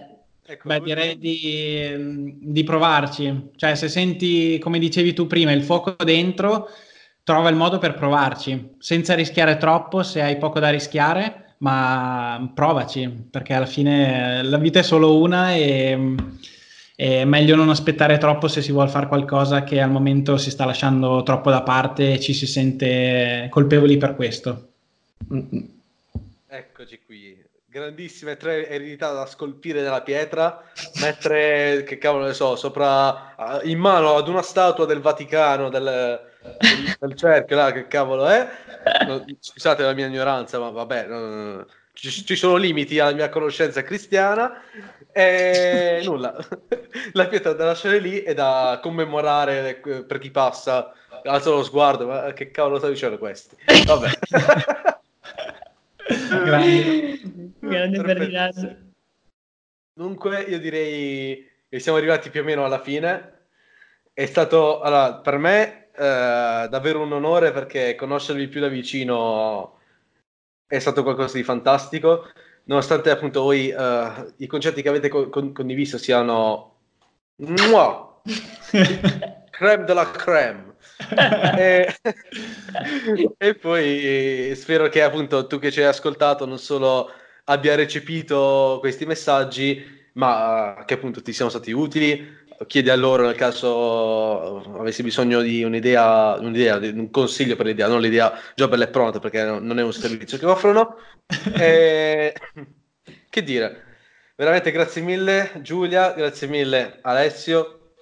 Ecco, 0.46 0.68
Beh, 0.68 0.80
direi 0.80 1.18
di, 1.18 2.36
di, 2.38 2.64
provarci. 2.64 3.50
Cioè, 3.56 3.74
se 3.74 3.88
senti, 3.88 4.58
come 4.58 4.78
dicevi 4.78 5.14
tu 5.14 5.26
prima, 5.26 5.52
il 5.52 5.62
fuoco 5.62 5.96
dentro, 6.04 6.68
trova 7.24 7.48
il 7.48 7.56
modo 7.56 7.78
per 7.78 7.94
provarci, 7.94 8.74
senza 8.78 9.14
rischiare 9.14 9.56
troppo 9.56 10.02
se 10.02 10.20
hai 10.20 10.36
poco 10.36 10.60
da 10.60 10.68
rischiare, 10.68 11.54
ma 11.58 12.50
provaci, 12.54 13.08
perché 13.30 13.54
alla 13.54 13.66
fine 13.66 14.42
la 14.42 14.58
vita 14.58 14.80
è 14.80 14.82
solo 14.82 15.18
una 15.18 15.54
e 15.54 16.14
è 16.96 17.24
meglio 17.24 17.56
non 17.56 17.70
aspettare 17.70 18.18
troppo 18.18 18.46
se 18.46 18.62
si 18.62 18.70
vuole 18.70 18.90
fare 18.90 19.08
qualcosa 19.08 19.64
che 19.64 19.80
al 19.80 19.90
momento 19.90 20.36
si 20.36 20.50
sta 20.50 20.64
lasciando 20.64 21.24
troppo 21.24 21.50
da 21.50 21.62
parte 21.62 22.12
e 22.12 22.20
ci 22.20 22.34
si 22.34 22.46
sente 22.46 23.48
colpevoli 23.50 23.96
per 23.96 24.14
questo. 24.14 24.68
Eccoci 26.46 27.00
qui, 27.04 27.42
grandissime 27.66 28.36
tre 28.36 28.68
eredità 28.68 29.12
da 29.12 29.26
scolpire 29.26 29.80
nella 29.80 30.02
pietra, 30.02 30.62
mettere, 31.00 31.82
che 31.84 31.98
cavolo 31.98 32.26
ne 32.26 32.34
so, 32.34 32.54
sopra, 32.54 33.34
in 33.64 33.78
mano 33.78 34.14
ad 34.14 34.28
una 34.28 34.42
statua 34.42 34.84
del 34.84 35.00
Vaticano, 35.00 35.70
del, 35.70 36.20
del, 36.98 37.14
cerchio, 37.14 37.56
là, 37.56 37.72
che 37.72 37.86
cavolo 37.86 38.26
è? 38.26 38.48
Scusate 39.38 39.82
la 39.82 39.94
mia 39.94 40.06
ignoranza, 40.06 40.58
ma 40.58 40.70
vabbè, 40.70 41.06
non, 41.06 41.66
ci, 41.94 42.10
ci, 42.10 42.36
sono 42.36 42.56
limiti 42.56 42.98
alla 42.98 43.14
mia 43.14 43.28
conoscenza 43.30 43.82
cristiana 43.82 44.60
e 45.10 46.02
nulla, 46.04 46.36
la 47.12 47.26
pietra 47.28 47.52
da 47.52 47.66
lasciare 47.66 47.98
lì 47.98 48.22
e 48.22 48.34
da 48.34 48.78
commemorare 48.82 49.80
per 50.06 50.18
chi 50.18 50.30
passa, 50.30 50.92
alza 51.22 51.50
lo 51.50 51.62
sguardo, 51.62 52.06
ma 52.06 52.32
che 52.32 52.50
cavolo 52.50 52.78
sta 52.78 52.88
dicendo 52.88 53.18
questi? 53.18 53.56
Vabbè. 53.86 54.10
Grande, 56.06 57.20
grande 57.60 58.02
per 58.02 58.52
Dunque 59.94 60.42
io 60.42 60.58
direi 60.58 61.50
che 61.68 61.78
siamo 61.78 61.96
arrivati 61.96 62.28
più 62.28 62.42
o 62.42 62.44
meno 62.44 62.64
alla 62.64 62.80
fine. 62.80 63.46
È 64.12 64.26
stato 64.26 64.80
allora, 64.80 65.14
per 65.14 65.38
me 65.38 65.83
eh, 65.96 66.66
davvero 66.68 67.00
un 67.02 67.12
onore 67.12 67.52
perché 67.52 67.94
conoscervi 67.94 68.48
più 68.48 68.60
da 68.60 68.68
vicino 68.68 69.78
è 70.66 70.78
stato 70.78 71.02
qualcosa 71.02 71.36
di 71.36 71.44
fantastico, 71.44 72.28
nonostante 72.64 73.10
appunto 73.10 73.42
voi 73.42 73.70
uh, 73.70 74.32
i 74.38 74.46
concetti 74.46 74.82
che 74.82 74.88
avete 74.88 75.08
con- 75.08 75.52
condiviso 75.52 75.98
siano 75.98 76.72
Mua! 77.36 78.20
creme 79.50 79.84
della 79.84 80.10
creme. 80.10 80.74
e, 81.56 81.94
e, 83.38 83.54
poi 83.54 84.52
spero 84.56 84.88
che 84.88 85.02
appunto 85.02 85.46
tu 85.46 85.58
che 85.58 85.70
ci 85.70 85.80
hai 85.80 85.86
ascoltato 85.86 86.46
non 86.46 86.58
solo 86.58 87.10
abbia 87.44 87.74
recepito 87.74 88.78
questi 88.80 89.06
messaggi, 89.06 89.84
ma 90.14 90.76
uh, 90.78 90.84
che 90.84 90.94
appunto 90.94 91.22
ti 91.22 91.32
siano 91.32 91.50
stati 91.50 91.72
utili 91.72 92.42
chiedi 92.66 92.90
a 92.90 92.96
loro 92.96 93.24
nel 93.26 93.34
caso 93.34 94.78
avessi 94.78 95.02
bisogno 95.02 95.40
di 95.40 95.62
un'idea, 95.62 96.36
un'idea, 96.38 96.78
di 96.78 96.88
un 96.88 97.10
consiglio 97.10 97.56
per 97.56 97.66
l'idea, 97.66 97.88
non 97.88 98.00
l'idea 98.00 98.38
già 98.54 98.68
bella 98.68 98.84
e 98.84 98.88
pronta 98.88 99.18
perché 99.18 99.42
non 99.44 99.78
è 99.78 99.82
un 99.82 99.92
servizio 99.92 100.38
che 100.38 100.46
offrono. 100.46 100.96
e... 101.58 102.34
Che 103.28 103.42
dire, 103.42 103.82
veramente 104.36 104.70
grazie 104.70 105.02
mille 105.02 105.52
Giulia, 105.62 106.12
grazie 106.12 106.46
mille 106.46 106.98
Alessio. 107.02 107.92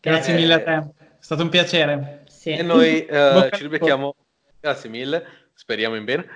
Grazie 0.00 0.34
e... 0.34 0.36
mille 0.36 0.54
a 0.54 0.62
te, 0.62 0.74
è 0.74 1.04
stato 1.18 1.42
un 1.42 1.48
piacere. 1.48 2.24
Sì. 2.28 2.50
E 2.50 2.62
noi 2.62 3.04
eh, 3.06 3.50
ci 3.52 3.62
ribecchiamo, 3.62 4.14
grazie 4.60 4.88
mille, 4.88 5.24
speriamo 5.54 5.96
in 5.96 6.04
bene. 6.04 6.26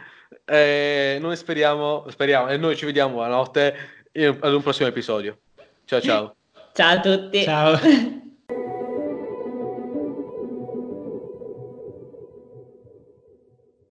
E 0.45 1.19
noi 1.21 1.37
speriamo, 1.37 2.07
speriamo, 2.09 2.49
e 2.49 2.57
noi 2.57 2.77
ci 2.77 2.85
vediamo 2.85 3.23
a 3.23 3.29
notte 3.29 3.75
ad 4.13 4.53
un 4.53 4.63
prossimo 4.63 4.89
episodio. 4.89 5.39
Ciao 5.85 6.01
ciao. 6.01 6.37
Ciao 6.75 6.97
a 6.97 7.01
tutti. 7.01 7.43
Ciao. 7.43 7.79